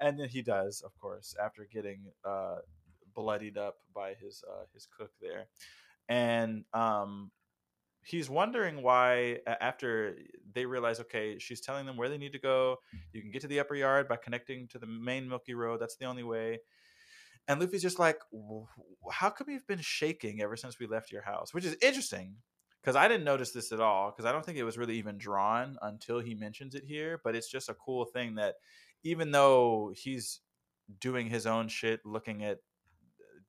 [0.00, 2.56] And then he does, of course, after getting uh,
[3.14, 5.46] bloodied up by his uh, his cook there.
[6.08, 7.30] And um,
[8.06, 10.16] he's wondering why after
[10.54, 12.76] they realize okay she's telling them where they need to go.
[13.12, 15.80] You can get to the upper yard by connecting to the main milky road.
[15.80, 16.60] That's the only way.
[17.48, 18.20] And luffy's just like
[19.10, 21.52] how come you've been shaking ever since we left your house?
[21.52, 22.36] Which is interesting
[22.82, 25.18] because i didn't notice this at all because i don't think it was really even
[25.18, 27.20] drawn until he mentions it here.
[27.24, 28.54] But it's just a cool thing that
[29.10, 30.40] even though he's
[31.00, 32.58] doing his own shit looking at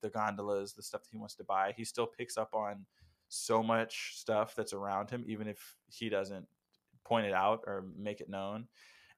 [0.01, 2.85] the gondolas the stuff that he wants to buy he still picks up on
[3.29, 6.47] so much stuff that's around him, even if he doesn't
[7.03, 8.67] point it out or make it known.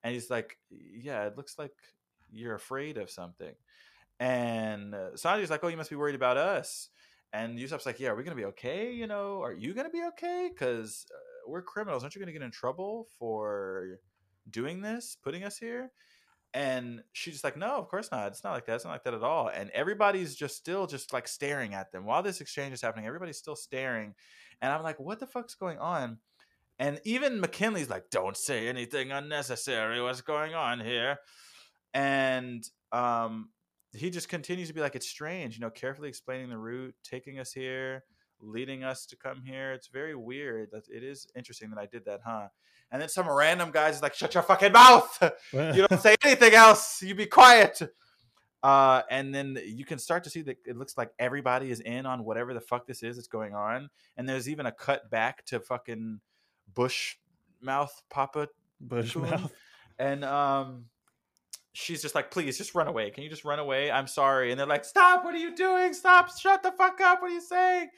[0.03, 1.73] And he's like, "Yeah, it looks like
[2.31, 3.53] you're afraid of something."
[4.19, 6.89] And uh, Sanji's like, "Oh, you must be worried about us."
[7.33, 8.91] And Usopp's like, "Yeah, are we gonna be okay?
[8.91, 10.49] You know, are you gonna be okay?
[10.51, 12.03] Because uh, we're criminals.
[12.03, 13.99] Aren't you gonna get in trouble for
[14.49, 15.91] doing this, putting us here?"
[16.53, 18.27] And she's just like, no, of course not.
[18.27, 18.75] It's not like that.
[18.75, 19.49] It's not like that at all.
[19.49, 23.05] And everybody's just still just like staring at them while this exchange is happening.
[23.05, 24.15] Everybody's still staring.
[24.61, 26.17] And I'm like, what the fuck's going on?
[26.79, 30.01] And even McKinley's like, don't say anything unnecessary.
[30.01, 31.17] What's going on here?
[31.93, 33.49] And um,
[33.93, 37.39] he just continues to be like, it's strange, you know, carefully explaining the route, taking
[37.39, 38.03] us here,
[38.39, 39.73] leading us to come here.
[39.73, 40.69] It's very weird.
[40.73, 42.47] It is interesting that I did that, huh?
[42.91, 45.33] And then some random guys is like, shut your fucking mouth.
[45.53, 47.01] you don't say anything else.
[47.01, 47.81] You be quiet.
[48.61, 52.05] Uh, and then you can start to see that it looks like everybody is in
[52.05, 53.89] on whatever the fuck this is that's going on.
[54.17, 56.19] And there's even a cut back to fucking
[56.73, 57.15] Bush
[57.61, 58.47] mouth Papa
[58.89, 59.03] Coon.
[59.03, 59.51] Bushmouth.
[59.97, 60.85] And um
[61.73, 63.09] she's just like, please just run away.
[63.11, 63.91] Can you just run away?
[63.91, 64.51] I'm sorry.
[64.51, 65.93] And they're like, stop, what are you doing?
[65.93, 67.21] Stop, shut the fuck up.
[67.21, 67.89] What are you saying?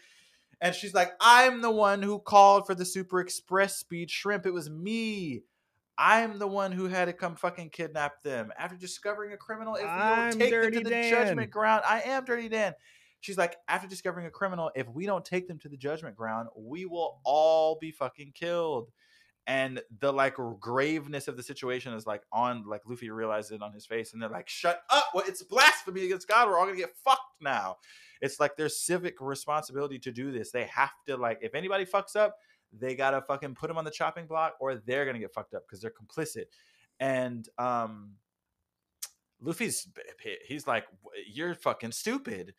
[0.61, 4.45] And she's like, I'm the one who called for the super express speed shrimp.
[4.45, 5.41] It was me.
[5.97, 8.51] I'm the one who had to come fucking kidnap them.
[8.57, 11.09] After discovering a criminal, if we don't take them to the Dan.
[11.09, 12.73] judgment ground, I am Dirty Dan.
[13.19, 16.49] She's like, after discovering a criminal, if we don't take them to the judgment ground,
[16.55, 18.89] we will all be fucking killed.
[19.47, 23.73] And the like graveness of the situation is like on like Luffy realizes it on
[23.73, 25.05] his face, and they're like, "Shut up!
[25.13, 26.47] Well, it's blasphemy against God.
[26.47, 27.77] We're all gonna get fucked now."
[28.21, 30.51] It's like their civic responsibility to do this.
[30.51, 32.37] They have to like, if anybody fucks up,
[32.73, 35.63] they gotta fucking put them on the chopping block, or they're gonna get fucked up
[35.67, 36.45] because they're complicit.
[36.99, 38.11] And um,
[39.41, 39.87] Luffy's
[40.45, 40.85] he's like,
[41.27, 42.53] "You're fucking stupid."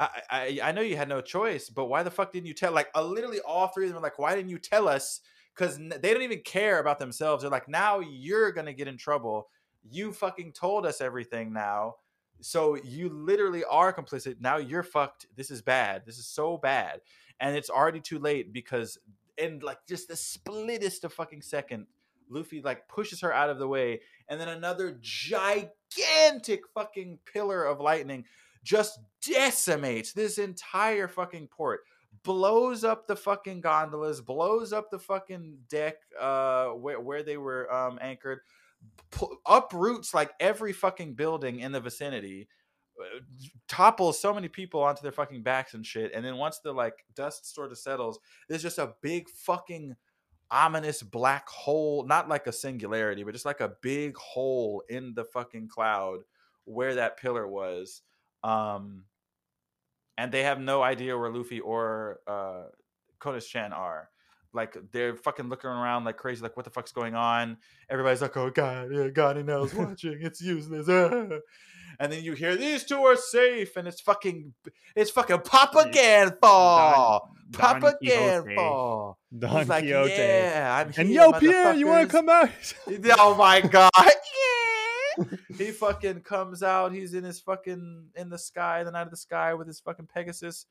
[0.00, 2.72] I, I I know you had no choice, but why the fuck didn't you tell?
[2.72, 5.20] Like, uh, literally, all three of them are like, "Why didn't you tell us?"
[5.54, 7.42] Because they don't even care about themselves.
[7.42, 9.48] They're like, "Now you're gonna get in trouble.
[9.88, 11.96] You fucking told us everything now,
[12.40, 14.36] so you literally are complicit.
[14.40, 15.26] Now you're fucked.
[15.36, 16.02] This is bad.
[16.06, 17.00] This is so bad,
[17.40, 18.98] and it's already too late because
[19.38, 21.86] in like just the splittest of fucking second,
[22.28, 27.80] Luffy like pushes her out of the way, and then another gigantic fucking pillar of
[27.80, 28.24] lightning
[28.62, 31.80] just decimates this entire fucking port
[32.22, 37.70] blows up the fucking gondolas blows up the fucking deck uh where, where they were
[37.72, 38.40] um anchored
[39.10, 42.48] pu- uproots like every fucking building in the vicinity
[43.00, 43.20] uh,
[43.68, 47.04] topples so many people onto their fucking backs and shit and then once the like
[47.14, 49.94] dust sort of settles there's just a big fucking
[50.50, 55.24] ominous black hole not like a singularity but just like a big hole in the
[55.24, 56.20] fucking cloud
[56.64, 58.02] where that pillar was
[58.44, 59.04] um
[60.16, 62.64] and they have no idea where Luffy or uh
[63.24, 64.10] Konis Chan are.
[64.54, 67.58] Like they're fucking looking around like crazy, like what the fuck's going on?
[67.90, 70.18] Everybody's like, "Oh God, yeah, God, Enel's watching.
[70.20, 71.38] It's useless." ah."
[72.00, 74.52] And then you hear these two are safe, and it's fucking,
[74.96, 77.20] it's fucking Papa Ganfall, Don
[77.52, 78.54] Papa Quixote.
[78.56, 79.14] Ganfall.
[79.38, 80.10] Don He's like, Quixote.
[80.10, 82.50] "Yeah, I'm and yo, Pierre, you want to come out?
[83.18, 83.90] Oh my god.
[83.96, 85.24] Yeah.
[85.56, 86.92] He fucking comes out.
[86.92, 90.08] He's in his fucking in the sky, the night of the sky with his fucking
[90.12, 90.66] Pegasus.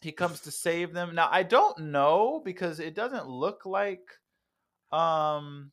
[0.00, 1.14] He comes to save them.
[1.14, 4.02] Now I don't know because it doesn't look like
[4.92, 5.72] um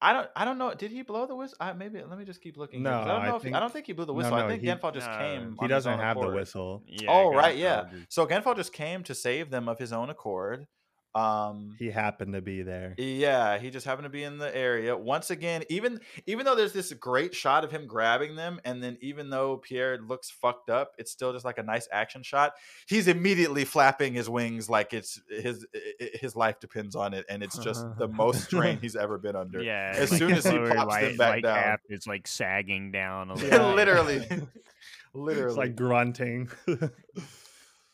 [0.00, 0.72] I don't I don't know.
[0.74, 1.56] Did he blow the whistle?
[1.60, 2.84] I, maybe let me just keep looking.
[2.84, 4.16] No, I don't I know if he, I think- don't think he blew the no,
[4.18, 4.34] whistle.
[4.34, 5.52] I think he- Ganfall just no, came.
[5.58, 6.84] he on doesn't own have the whistle.
[6.86, 7.86] Yeah, Oh, right, yeah.
[7.90, 10.68] just- So Ganfall just came to save them of his own accord.
[11.14, 12.94] Um He happened to be there.
[12.98, 14.96] Yeah, he just happened to be in the area.
[14.96, 18.98] Once again, even even though there's this great shot of him grabbing them, and then
[19.00, 22.52] even though Pierre looks fucked up, it's still just like a nice action shot.
[22.86, 25.66] He's immediately flapping his wings like it's his
[25.98, 29.62] his life depends on it, and it's just the most strain he's ever been under.
[29.62, 31.56] Yeah, As like soon as he pops them right- back down.
[31.56, 33.48] half is like sagging down a little.
[33.48, 34.18] Yeah, literally,
[35.14, 35.48] literally.
[35.48, 36.50] It's like grunting.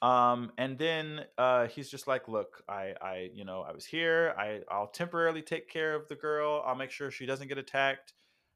[0.04, 4.34] Um, and then uh, he's just like, "Look, I, I, you know, I was here.
[4.36, 6.62] I, I'll temporarily take care of the girl.
[6.66, 8.12] I'll make sure she doesn't get attacked.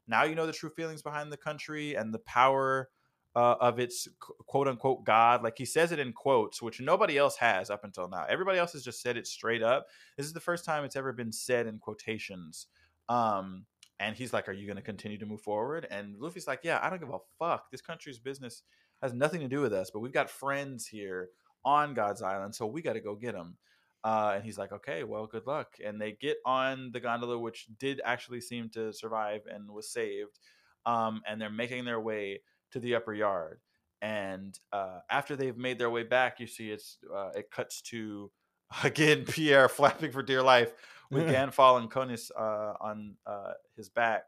[0.07, 2.89] Now you know the true feelings behind the country and the power
[3.35, 5.41] uh, of its quote unquote god.
[5.41, 8.25] Like he says it in quotes, which nobody else has up until now.
[8.29, 9.87] Everybody else has just said it straight up.
[10.17, 12.67] This is the first time it's ever been said in quotations.
[13.07, 13.65] Um,
[13.99, 16.79] and he's like, "Are you going to continue to move forward?" And Luffy's like, "Yeah,
[16.79, 17.71] I don't give a fuck.
[17.71, 18.61] This country's business
[19.01, 21.29] has nothing to do with us, but we've got friends here
[21.65, 23.57] on God's Island, so we got to go get him.
[24.03, 27.67] Uh, and he's like, "Okay, well, good luck." And they get on the gondola, which
[27.77, 30.39] did actually seem to survive and was saved.
[30.85, 32.41] Um, and they're making their way
[32.71, 33.59] to the upper yard.
[34.01, 38.31] And uh, after they've made their way back, you see it's uh, it cuts to
[38.83, 40.73] again Pierre flapping for dear life
[41.11, 44.23] with Ganfall and Konis uh, on uh, his back,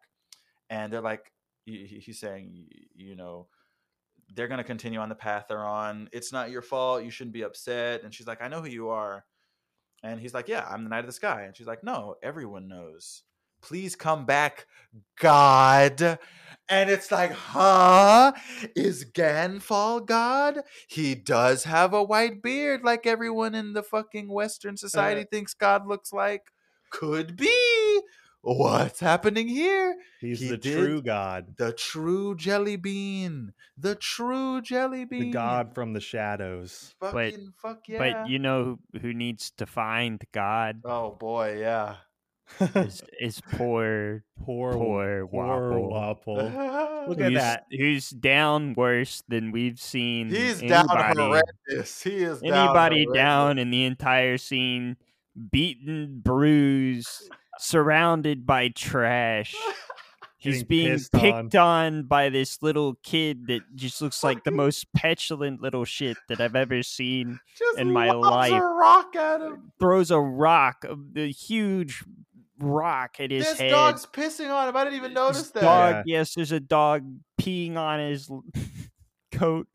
[0.70, 1.32] and they're like,
[1.66, 3.48] he- he's saying, you know,
[4.34, 6.10] they're gonna continue on the path they're on.
[6.12, 7.04] It's not your fault.
[7.04, 8.04] You shouldn't be upset.
[8.04, 9.26] And she's like, I know who you are.
[10.04, 11.44] And he's like, Yeah, I'm the Knight of the Sky.
[11.44, 13.24] And she's like, No, everyone knows.
[13.62, 14.66] Please come back,
[15.20, 16.20] God.
[16.68, 18.32] And it's like, huh?
[18.76, 20.62] Is Ganfall God?
[20.88, 25.54] He does have a white beard, like everyone in the fucking Western uh, society thinks
[25.54, 26.52] God looks like.
[26.90, 27.91] Could be.
[28.44, 29.96] What's happening here?
[30.20, 33.54] He's He the true God, The true jelly bean.
[33.78, 35.26] The true jelly bean.
[35.26, 36.96] the God from the shadows.
[37.00, 38.00] Fucking fuck yeah.
[38.00, 41.98] But you know who, who needs to find God Oh boy, yeah.
[42.60, 46.26] is, is poor poor, poor poor Wapol.
[46.26, 47.08] Wapol.
[47.10, 47.66] Look at who's, that.
[47.72, 52.02] Who's down worse than we've seen He's down horrendous.
[52.02, 53.14] He is anybody horrendous.
[53.14, 54.98] down in the entire scene,
[55.52, 57.30] beaten, bruised,
[57.62, 59.56] surrounded by trash.
[60.38, 62.04] He's being pissed picked on.
[62.04, 66.56] by this little kid that just looks like the most petulant little shit that I've
[66.56, 67.40] ever seen.
[67.56, 68.62] Just in my lobs a life.
[68.64, 69.72] rock at him.
[69.80, 70.84] Throws a rock,
[71.16, 72.04] a, huge
[72.58, 73.70] rock at his This head.
[73.70, 74.76] dog's pissing on him.
[74.76, 75.62] I didn't even notice His that.
[75.62, 77.04] dog, yes, there's a dog
[77.40, 78.28] peeing on his
[79.32, 79.68] coat.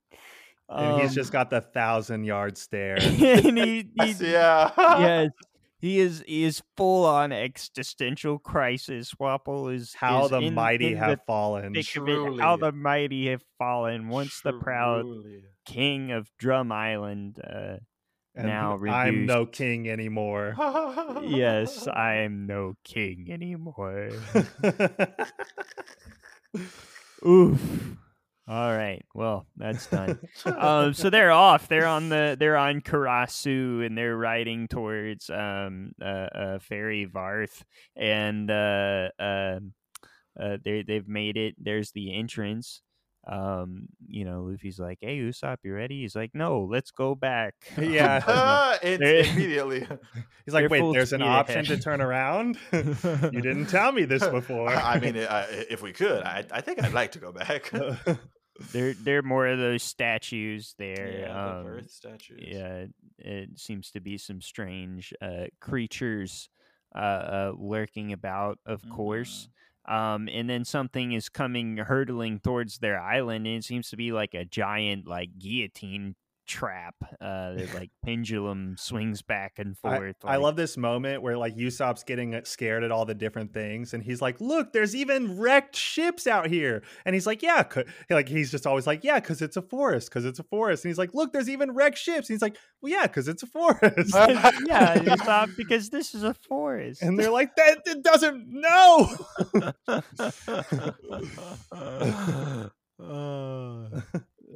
[0.68, 2.96] and he's Um, just got the thousand yard stare.
[3.00, 4.72] and he, he yeah.
[4.98, 5.30] yes,
[5.86, 9.14] he is he is full on existential crisis.
[9.20, 11.72] Wapol is How is the in- mighty in have the fallen.
[11.74, 12.40] thick of it.
[12.40, 14.08] How the mighty have fallen.
[14.08, 15.06] Once the proud
[15.64, 17.40] king of Drum Island.
[17.42, 17.78] Uh,
[18.38, 20.54] And now I'm no king anymore.
[21.24, 24.10] yes, I am no king anymore.
[27.26, 27.96] Oof.
[28.48, 29.04] All right.
[29.12, 30.20] Well, that's done.
[30.44, 31.66] um, so they're off.
[31.66, 32.36] They're on the.
[32.38, 37.62] They're on Karasu, and they're riding towards um uh, uh Fairy Vearth,
[37.96, 39.58] and uh, uh,
[40.40, 41.56] uh they they've made it.
[41.58, 42.82] There's the entrance.
[43.28, 47.54] Um, you know, Luffy's like, "Hey, Usopp, you ready?" He's like, "No, let's go back."
[47.76, 48.22] Yeah.
[48.24, 49.80] Ah, it's immediately.
[50.44, 52.58] He's like, wait, there's an speed option to turn around?
[52.72, 54.68] you didn't tell me this before.
[54.68, 57.72] I I mean, uh, if we could, I, I think I'd like to go back.
[58.72, 61.20] They're they're more of those statues there.
[61.20, 62.42] yeah, um, the birth statues.
[62.42, 62.86] yeah,
[63.18, 66.48] it seems to be some strange uh, creatures
[66.94, 69.48] uh, uh, lurking about, of course.
[69.88, 74.10] Um, and then something is coming hurtling towards their island, and it seems to be
[74.12, 76.16] like a giant, like guillotine
[76.46, 76.94] trap.
[77.20, 80.16] Uh, that like pendulum swings back and forth.
[80.24, 83.52] I like- love this moment where like Usopp's getting uh, scared at all the different
[83.52, 87.62] things, and he's like, "Look, there's even wrecked ships out here." And he's like, "Yeah,"
[87.64, 90.84] 'cause-" like he's just always like, "Yeah, because it's a forest, because it's a forest."
[90.84, 93.42] And he's like, "Look, there's even wrecked ships." And he's like, "Well, yeah, because it's
[93.42, 94.14] a forest."
[94.66, 97.02] yeah, you stop because this is a forest.
[97.02, 99.16] and they're like, "That it doesn't know."
[102.98, 104.00] Uh,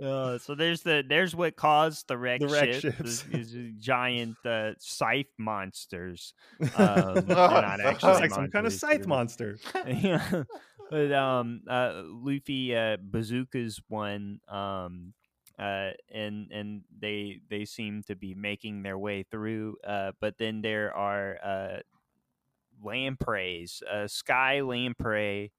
[0.00, 3.24] so there's the there's what caused the wreck, The wreck ship, ships.
[3.32, 6.32] Is, is giant uh, scythe monsters.
[6.76, 9.58] Um, It's not actually It's like some kind of scythe they're- monster.
[9.86, 10.44] yeah.
[10.90, 14.40] But um, uh, Luffy uh, bazookas one.
[14.48, 15.12] Um,
[15.58, 19.76] uh, and and they they seem to be making their way through.
[19.86, 21.76] Uh, but then there are uh,
[22.82, 25.52] lampreys, uh, sky lamprey.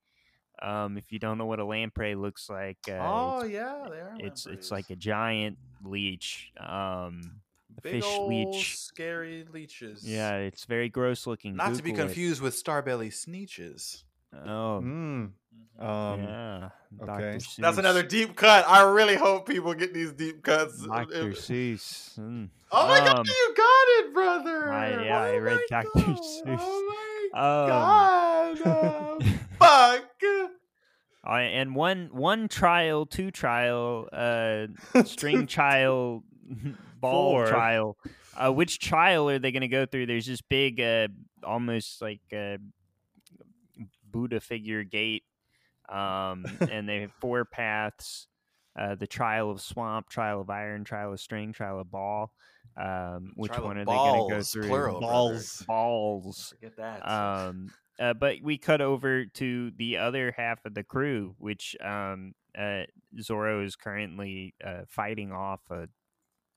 [0.61, 3.97] Um, if you don't know what a lamprey looks like, uh, oh it's, yeah, they
[3.99, 4.15] are.
[4.19, 7.19] it's it's like a giant leech, um,
[7.81, 8.77] big fish old leech.
[8.77, 10.07] scary leeches.
[10.07, 11.55] Yeah, it's very gross looking.
[11.55, 12.07] Not to be Google it.
[12.09, 14.03] confused with starbelly sneetches.
[14.33, 15.31] Oh, Mm,
[15.79, 16.69] um, yeah.
[17.01, 17.05] okay.
[17.05, 17.39] Dr.
[17.59, 18.63] That's another deep cut.
[18.67, 20.85] I really hope people get these deep cuts.
[20.85, 21.31] Dr.
[21.31, 22.17] Seuss.
[22.19, 22.47] mm.
[22.71, 24.71] Oh my god, Um, you got it, brother!
[24.71, 25.89] I- yeah, I Oh read my Dr.
[25.95, 26.17] God.
[26.17, 26.59] Seuss.
[26.61, 28.61] Oh my Um, god!
[28.61, 29.19] uh,
[29.59, 30.05] fuck!
[31.25, 34.67] Uh, and one one trial, two trial, uh,
[35.05, 36.23] string trial,
[36.99, 37.47] ball Four.
[37.47, 37.97] trial.
[38.35, 40.05] Uh, which trial are they going to go through?
[40.07, 41.09] There's this big, uh,
[41.43, 42.57] almost like uh,
[44.09, 45.23] Buddha figure gate,
[45.89, 48.27] um, and they have four paths.
[48.73, 52.31] Uh, the trial of swamp, trial of iron, trial of string, trial of ball.
[52.77, 54.67] Um, which Trial one are they going to go through?
[54.69, 55.11] plural, brother.
[55.11, 55.63] balls.
[55.67, 56.53] Balls.
[56.55, 57.09] Forget that.
[57.09, 57.69] Um,
[58.01, 62.81] uh, but we cut over to the other half of the crew, which um, uh,
[63.21, 65.87] Zoro is currently uh, fighting off a,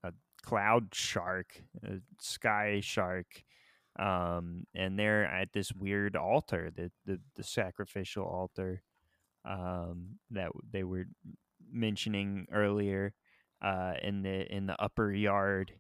[0.03, 0.13] a
[0.43, 3.27] cloud shark, a sky shark,
[3.99, 8.83] um, and they're at this weird altar, the the, the sacrificial altar
[9.45, 11.05] um, that they were
[11.71, 13.13] mentioning earlier
[13.61, 15.73] uh, in the in the upper yard.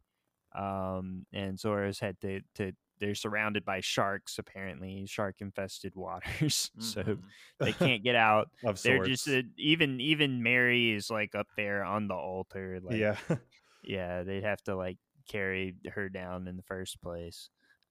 [0.54, 2.72] Um, and Zoro's had to, to
[3.04, 7.18] they're surrounded by sharks apparently shark infested waters so Mhm.
[7.60, 11.84] they can't get out of they're just uh, even even Merry is like up there
[11.84, 13.16] on the altar like yeah.
[13.82, 14.98] yeah they'd have to like
[15.28, 17.50] carry her down in the first place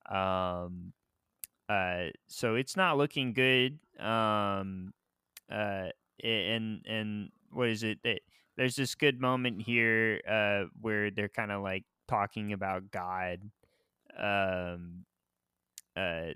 [0.09, 0.91] um
[1.69, 4.93] uh so it's not looking good um
[5.51, 5.87] uh
[6.23, 8.19] and and what is it that
[8.57, 13.39] there's this good moment here uh where they're kind of like talking about god
[14.17, 15.05] um
[15.95, 16.33] uh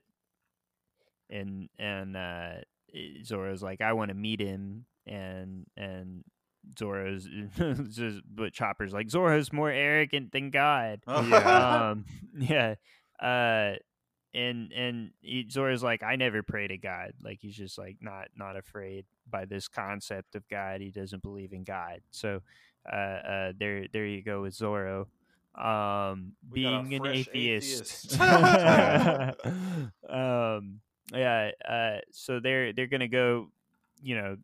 [1.29, 2.53] and and uh,
[2.95, 6.23] i- Zoro's like, I want to meet him, and and
[6.77, 7.27] Zoro's
[7.89, 11.01] just, but Chopper's like, Zoro's more arrogant than God.
[11.07, 11.89] Yeah.
[11.91, 12.05] um,
[12.37, 12.75] yeah,
[13.21, 13.75] uh,
[14.33, 17.13] and and he, Zoro's like, I never pray to God.
[17.21, 20.81] Like he's just like not not afraid by this concept of God.
[20.81, 22.01] He doesn't believe in God.
[22.11, 22.41] So,
[22.91, 25.07] uh, uh there there you go with Zoro.
[25.57, 28.13] Um, We being an atheist.
[28.13, 28.21] atheist.
[30.09, 30.79] um,
[31.13, 31.51] yeah.
[31.67, 33.49] Uh, so they're they're gonna go.
[33.99, 34.37] You know,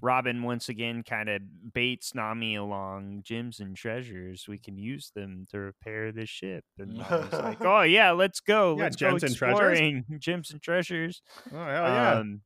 [0.00, 1.42] Robin once again kind of
[1.72, 4.46] baits Nami along gems and treasures.
[4.48, 6.64] We can use them to repair the ship.
[6.78, 8.76] And Nami's like, "Oh yeah, let's go.
[8.76, 10.04] Yeah, let's go gems and treasures?
[10.18, 11.22] gems and treasures."
[11.52, 12.12] Oh hell yeah!
[12.14, 12.40] Um,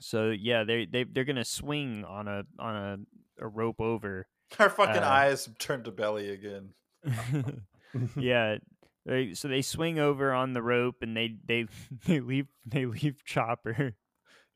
[0.00, 4.26] so yeah, they they they're gonna swing on a on a, a rope over.
[4.58, 6.70] Her fucking Uh, eyes turned to belly again.
[8.16, 8.56] yeah.
[9.06, 11.66] They, so they swing over on the rope and they they
[12.06, 13.94] they leave they leave Chopper.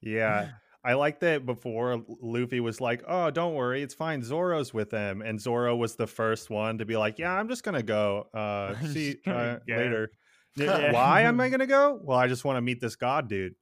[0.00, 0.50] yeah.
[0.84, 4.20] I like that before Luffy was like, "Oh, don't worry, it's fine.
[4.24, 7.62] Zoro's with them," and Zoro was the first one to be like, "Yeah, I'm just
[7.62, 8.26] gonna go.
[8.34, 10.10] Uh, see uh, go." later."
[10.56, 10.90] Yeah.
[10.92, 12.00] Why am I gonna go?
[12.02, 13.54] Well, I just want to meet this god dude.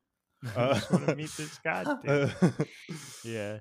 [0.57, 1.85] I just want to meet this guy.
[2.02, 2.32] dude.
[3.23, 3.59] Yeah.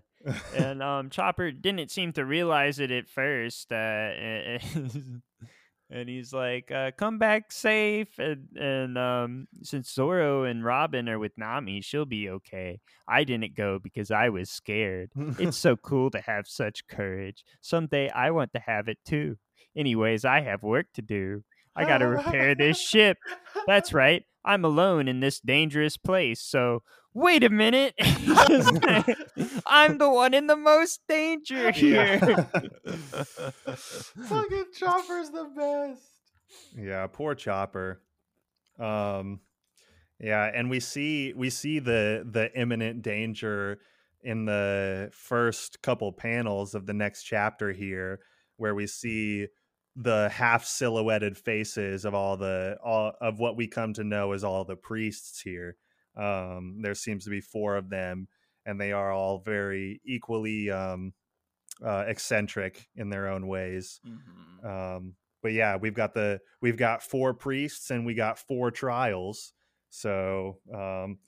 [0.55, 5.21] And um, Chopper didn't seem to realize it at first, uh, and,
[5.89, 11.19] and he's like, uh, "Come back safe." And, and um, since Zoro and Robin are
[11.19, 12.79] with Nami, she'll be okay.
[13.07, 15.11] I didn't go because I was scared.
[15.39, 17.43] It's so cool to have such courage.
[17.61, 19.37] Someday I want to have it too.
[19.75, 21.43] Anyways, I have work to do.
[21.75, 23.17] I got to repair this ship.
[23.65, 24.25] That's right.
[24.43, 26.41] I'm alone in this dangerous place.
[26.41, 26.83] So
[27.13, 27.93] wait a minute.
[29.65, 32.19] I'm the one in the most danger here.
[33.75, 36.01] fucking Chopper's the best.
[36.75, 38.01] yeah poor chopper
[38.79, 39.39] um
[40.19, 43.79] yeah and we see we see the the imminent danger
[44.23, 48.19] in the first couple panels of the next chapter here
[48.57, 49.47] where we see
[49.95, 54.43] the half silhouetted faces of all the all of what we come to know as
[54.43, 55.75] all the priests here
[56.15, 58.27] um there seems to be four of them
[58.65, 61.13] and they are all very equally um
[61.83, 64.01] uh, eccentric in their own ways.
[64.05, 64.65] Mhm.
[64.97, 69.53] um but yeah we've got the we've got four priests and we got four trials.
[69.89, 71.19] So um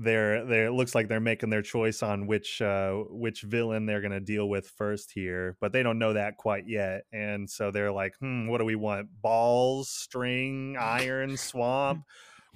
[0.00, 4.00] they're they it looks like they're making their choice on which uh which villain they're
[4.00, 7.02] gonna deal with first here but they don't know that quite yet.
[7.12, 9.08] And so they're like hmm what do we want?
[9.20, 12.04] Balls string iron swamp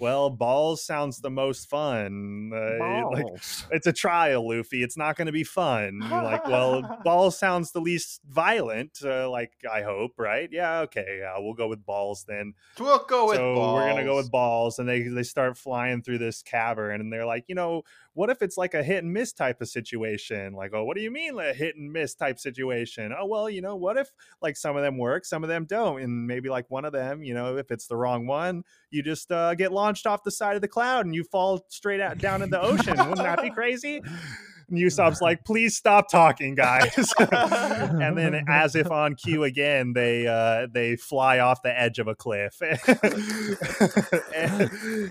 [0.02, 3.26] well balls sounds the most fun uh, like
[3.70, 4.82] it's a trial, Luffy.
[4.82, 6.00] It's not going to be fun.
[6.02, 8.98] You're like, well, balls sounds the least violent.
[9.04, 10.48] Uh, like, I hope, right?
[10.50, 12.54] Yeah, okay, yeah, we'll go with balls then.
[12.78, 13.74] We'll go with so balls.
[13.74, 17.26] we're gonna go with balls, and they they start flying through this cavern, and they're
[17.26, 17.82] like, you know,
[18.14, 20.52] what if it's like a hit and miss type of situation?
[20.52, 23.12] Like, oh, what do you mean a hit and miss type situation?
[23.18, 24.10] Oh, well, you know, what if
[24.40, 27.22] like some of them work, some of them don't, and maybe like one of them,
[27.22, 30.56] you know, if it's the wrong one, you just uh, get launched off the side
[30.56, 32.96] of the cloud and you fall straight out down in the ocean.
[32.96, 34.02] Wouldn't that be crazy?
[34.72, 37.12] And Usopp's like, please stop talking, guys.
[37.18, 42.08] and then, as if on cue again, they uh, they fly off the edge of
[42.08, 42.80] a cliff, and,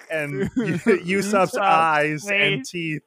[0.09, 0.49] and
[1.05, 3.03] Usopp's eyes and teeth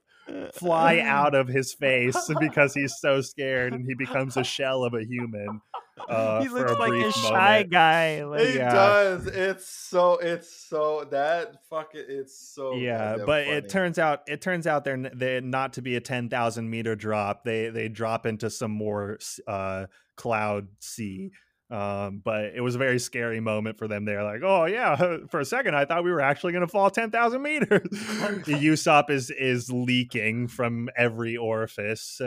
[0.52, 4.94] fly out of his face because he's so scared, and he becomes a shell of
[4.94, 5.60] a human.
[6.08, 7.70] Uh, he looks a like brief a shy moment.
[7.70, 8.24] guy.
[8.24, 8.72] Like, It Yeah.
[8.74, 9.26] does.
[9.28, 10.14] It's so.
[10.18, 12.04] It's so that fucking.
[12.08, 12.74] It's so.
[12.74, 13.56] yeah but funny.
[13.56, 17.44] it turns out it turns out they're, they're not to be a 10,000 meter drop
[17.44, 21.30] they they drop into some more uh cloud sea
[21.70, 24.96] um but it was a very scary moment for them they're like oh yeah
[25.30, 29.08] for a second i thought we were actually going to fall 10,000 meters the Usopp
[29.10, 32.20] is is leaking from every orifice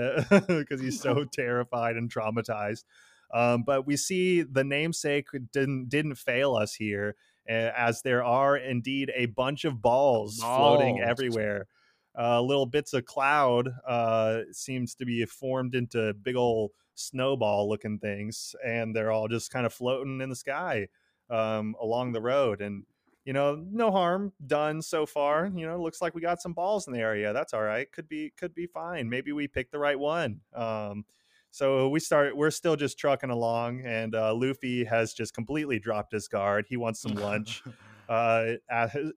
[0.48, 2.84] because he's so terrified and traumatized
[3.33, 7.15] um but we see the namesake didn't didn't fail us here
[7.49, 11.67] uh, as there are indeed a bunch of balls, floating everywhere.
[12.17, 17.99] Uh, little bits of cloud uh, seems to be formed into big old snowball looking
[17.99, 20.87] things, and they're all just kind of floating in the sky
[21.29, 22.61] um, along the road.
[22.61, 22.83] And
[23.23, 25.51] you know, no harm done so far.
[25.53, 27.33] You know, looks like we got some balls in the area.
[27.33, 27.89] That's all right.
[27.91, 29.09] Could be could be fine.
[29.09, 30.41] Maybe we picked the right one.
[30.55, 31.05] Um,
[31.57, 32.38] so we start.
[32.38, 36.67] We're still just trucking along, and uh, Luffy has just completely dropped his guard.
[36.69, 37.63] He wants some lunch,
[38.09, 38.53] uh,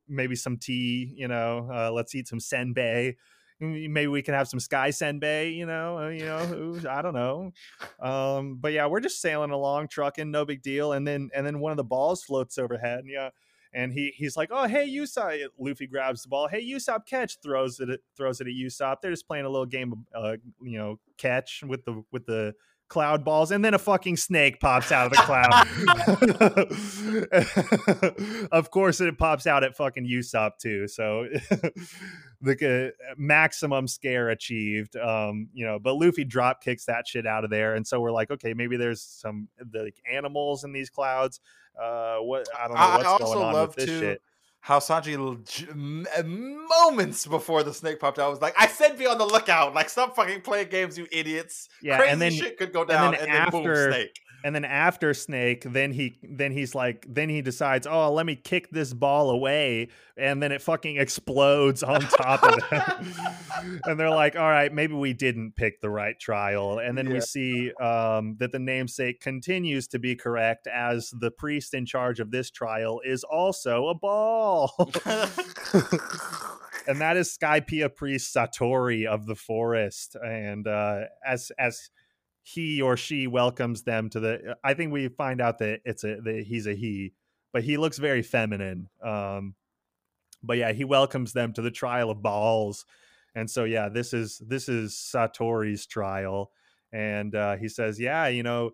[0.09, 1.13] maybe some tea.
[1.15, 3.17] You know, uh, let's eat some senbei.
[3.61, 5.55] Maybe we can have some sky senbei.
[5.55, 7.53] You know, uh, you know, I don't know.
[8.01, 10.93] Um, but yeah, we're just sailing along, trucking, no big deal.
[10.93, 13.01] And then and then one of the balls floats overhead.
[13.01, 13.29] And yeah,
[13.73, 16.49] and he he's like, "Oh, hey Usopp!" Luffy grabs the ball.
[16.49, 17.39] Hey Usopp, catch!
[17.41, 18.97] Throws it throws it at Usopp.
[19.01, 22.55] They're just playing a little game of uh, you know catch with the with the
[22.91, 25.67] cloud balls, and then a fucking snake pops out of the cloud.
[28.53, 30.87] of course, it pops out at fucking Usopp too.
[30.87, 31.27] So
[32.43, 34.97] the uh, maximum scare achieved.
[34.97, 38.13] Um, you know, but Luffy drop kicks that shit out of there, and so we're
[38.13, 41.41] like, okay, maybe there's some the like, animals in these clouds.
[41.81, 44.01] Uh, what I don't know I- I what's also going on love with this to-
[44.01, 44.23] shit.
[44.63, 48.67] How Sanji l- j- m- uh, moments before the snake popped out was like, "I
[48.67, 49.75] said be on the lookout!
[49.75, 51.69] Like, stop fucking playing games, you idiots!
[51.83, 54.65] Yeah, Crazy and then- shit could go down, and then, boom, after- snake." And then
[54.65, 58.93] after snake then he then he's like then he decides oh let me kick this
[58.93, 59.89] ball away.
[60.17, 63.15] And then it fucking explodes on top of them.
[63.85, 66.79] And they're like all right maybe we didn't pick the right trial.
[66.79, 71.75] And then we see um, that the namesake continues to be correct as the priest
[71.75, 74.73] in charge of this trial is also a ball.
[76.87, 80.17] And that is Skypiea priest Satori of the forest.
[80.17, 81.91] And uh, as as
[82.43, 86.17] he or she welcomes them to the, I think we find out that it's a
[86.23, 87.13] that he's a he,
[87.53, 88.89] but he looks very feminine.
[89.03, 89.55] Um,
[90.43, 92.87] but yeah, he welcomes them to the trial of balls,
[93.35, 96.51] and so yeah, this is this is Satori's trial,
[96.93, 98.73] and uh, he says, yeah, you know.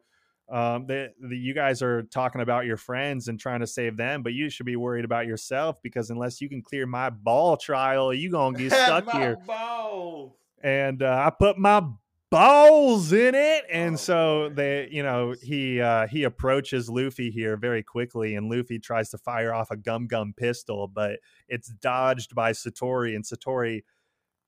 [0.49, 4.23] Um, the, the you guys are talking about your friends and trying to save them,
[4.23, 8.15] but you should be worried about yourself because unless you can clear my ball trial,
[8.15, 10.35] you gonna get stuck My here balls.
[10.63, 11.83] and uh, I put my
[12.31, 13.65] balls in it.
[13.71, 18.51] And Oh, so they, you know, he uh, he approaches Luffy here very quickly, and
[18.51, 23.25] Luffy tries to fire off a gum gum pistol, but it's dodged by Satori, and
[23.25, 23.83] Satori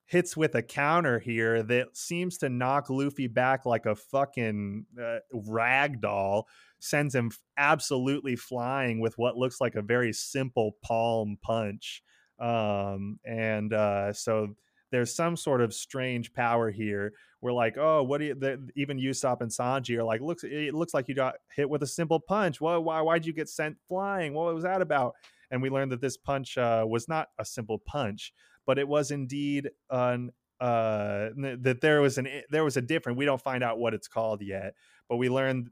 [0.07, 5.19] hits with a counter here that seems to knock Luffy back like a fucking uh,
[5.33, 6.49] rag doll.
[6.81, 12.03] Sends him absolutely flying with what looks like a very simple palm punch.
[12.39, 14.57] Um, and uh, so
[14.91, 17.13] there's some sort of strange power here.
[17.41, 18.35] We're like, oh, what do you?
[18.35, 21.83] The, even Usopp and Sanji are like, looks, it looks like you got hit with
[21.83, 22.61] a simple punch.
[22.61, 24.35] Why, why, why'd you get sent flying?
[24.35, 25.15] What was that about?
[25.51, 28.33] And we learned that this punch uh, was not a simple punch,
[28.67, 33.25] but it was indeed an uh that there was an there was a different we
[33.25, 34.75] don't find out what it's called yet
[35.09, 35.69] but we learned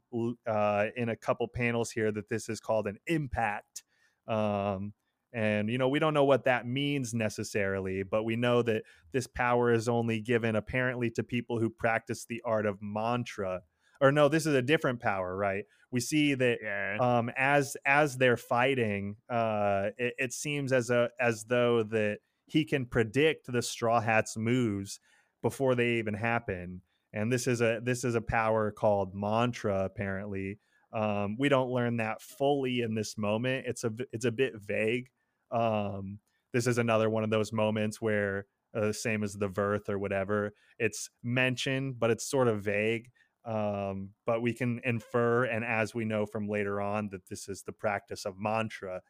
[0.47, 3.83] uh in a couple panels here that this is called an impact
[4.29, 4.93] um
[5.37, 8.81] and you know we don't know what that means necessarily but we know that
[9.13, 13.61] this power is only given apparently to people who practice the art of mantra
[14.01, 15.65] or no this is a different power right?
[15.91, 16.97] We see that Yeah.
[16.99, 22.65] um as as they're fighting uh it, it seems as a as though that he
[22.65, 24.99] can predict the straw hats moves
[25.43, 26.81] before they even happen
[27.13, 30.59] and this is a this is a power called mantra apparently.
[30.93, 33.65] Um we don't learn that fully in this moment.
[33.67, 35.09] It's a it's a bit vague
[35.51, 36.19] um
[36.53, 38.45] this is another one of those moments where
[38.75, 43.09] uh, same as the Vearth or whatever it's mentioned but it's sort of vague
[43.45, 47.63] um, but we can infer and as we know from later on that this is
[47.63, 49.01] the practice of mantra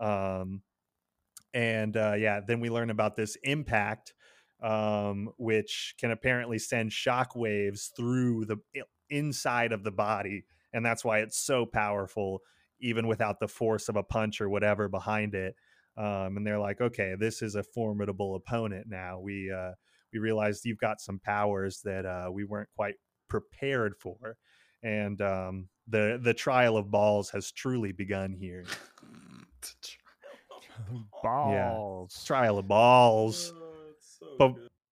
[0.00, 0.62] um,
[1.54, 4.12] and uh, yeah then we learn about this impact
[4.62, 8.56] um, which can apparently send shock waves through the
[9.08, 12.40] inside of the body and that's why it's so powerful
[12.80, 15.54] even without the force of a punch or whatever behind it
[15.96, 19.18] um, and they're like okay this is a formidable opponent now.
[19.20, 19.72] We uh,
[20.12, 22.94] we realized you've got some powers that uh, we weren't quite
[23.28, 24.36] prepared for.
[24.82, 28.64] And um, the the trial of balls has truly begun here.
[31.22, 32.24] Balls.
[32.24, 33.52] trial of balls.
[33.54, 34.68] Oh, so but good.